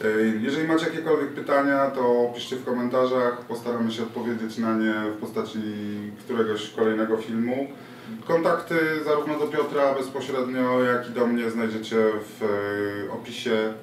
Y, 0.06 0.39
Jeżeli 0.41 0.68
macie 0.68 0.86
jakiekolwiek 0.86 1.30
pytania, 1.34 1.91
to 1.91 2.32
piszcie 2.36 2.56
w 2.56 2.66
komentarzach. 2.66 3.45
Postaramy 3.47 3.91
się 3.91 4.04
odpowiedzieć 4.04 4.58
na 4.58 4.78
nie 4.78 4.93
w 5.18 5.20
postaci 5.20 5.60
któregoś 6.20 6.70
kolejnego 6.70 7.18
filmu. 7.18 7.68
Kontakty 8.28 8.76
zarówno 9.06 9.39
do 9.39 9.47
Piotra 9.47 9.93
bezpośrednio, 9.93 10.84
jak 10.84 11.10
i 11.10 11.14
do 11.14 11.28
mnie 11.28 11.49
znajdziecie 11.52 11.95
w 12.39 12.43
y, 12.43 13.12
opisie 13.12 13.74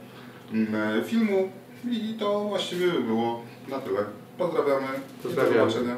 filmu. 1.07 1.51
I 1.91 2.15
to 2.19 2.41
właściwie 2.41 2.93
by 2.93 3.01
było 3.01 3.43
na 3.69 3.79
tyle. 3.79 4.01
Pozdrawiamy. 4.39 4.87
I 5.23 5.35
do 5.35 5.53
zobaczenia. 5.53 5.97